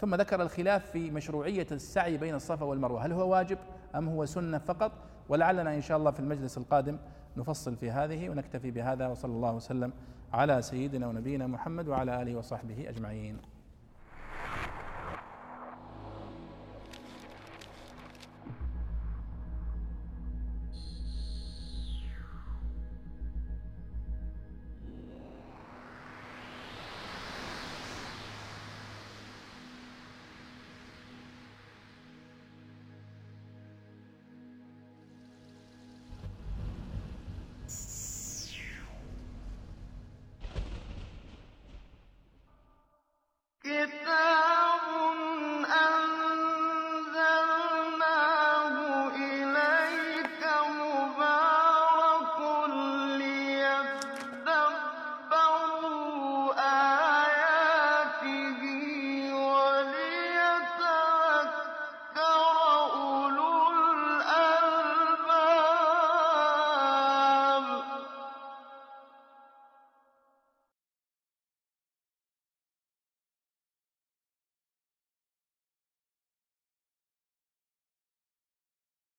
ثم 0.00 0.14
ذكر 0.14 0.42
الخلاف 0.42 0.90
في 0.90 1.10
مشروعية 1.10 1.66
السعي 1.72 2.16
بين 2.16 2.34
الصفا 2.34 2.64
والمروة. 2.66 3.06
هل 3.06 3.12
هو 3.12 3.32
واجب 3.32 3.58
أم 3.94 4.08
هو 4.08 4.26
سنة 4.26 4.58
فقط؟ 4.58 4.92
ولعلنا 5.28 5.74
إن 5.74 5.80
شاء 5.80 5.96
الله 5.98 6.10
في 6.10 6.20
المجلس 6.20 6.58
القادم 6.58 6.98
نفصل 7.36 7.76
في 7.76 7.90
هذه 7.90 8.30
ونكتفي 8.30 8.70
بهذا. 8.70 9.08
وصلى 9.08 9.32
الله 9.32 9.52
وسلم 9.52 9.92
على 10.32 10.62
سيدنا 10.62 11.06
ونبينا 11.06 11.46
محمد 11.46 11.88
وعلى 11.88 12.22
آله 12.22 12.36
وصحبه 12.36 12.88
أجمعين. 12.88 13.38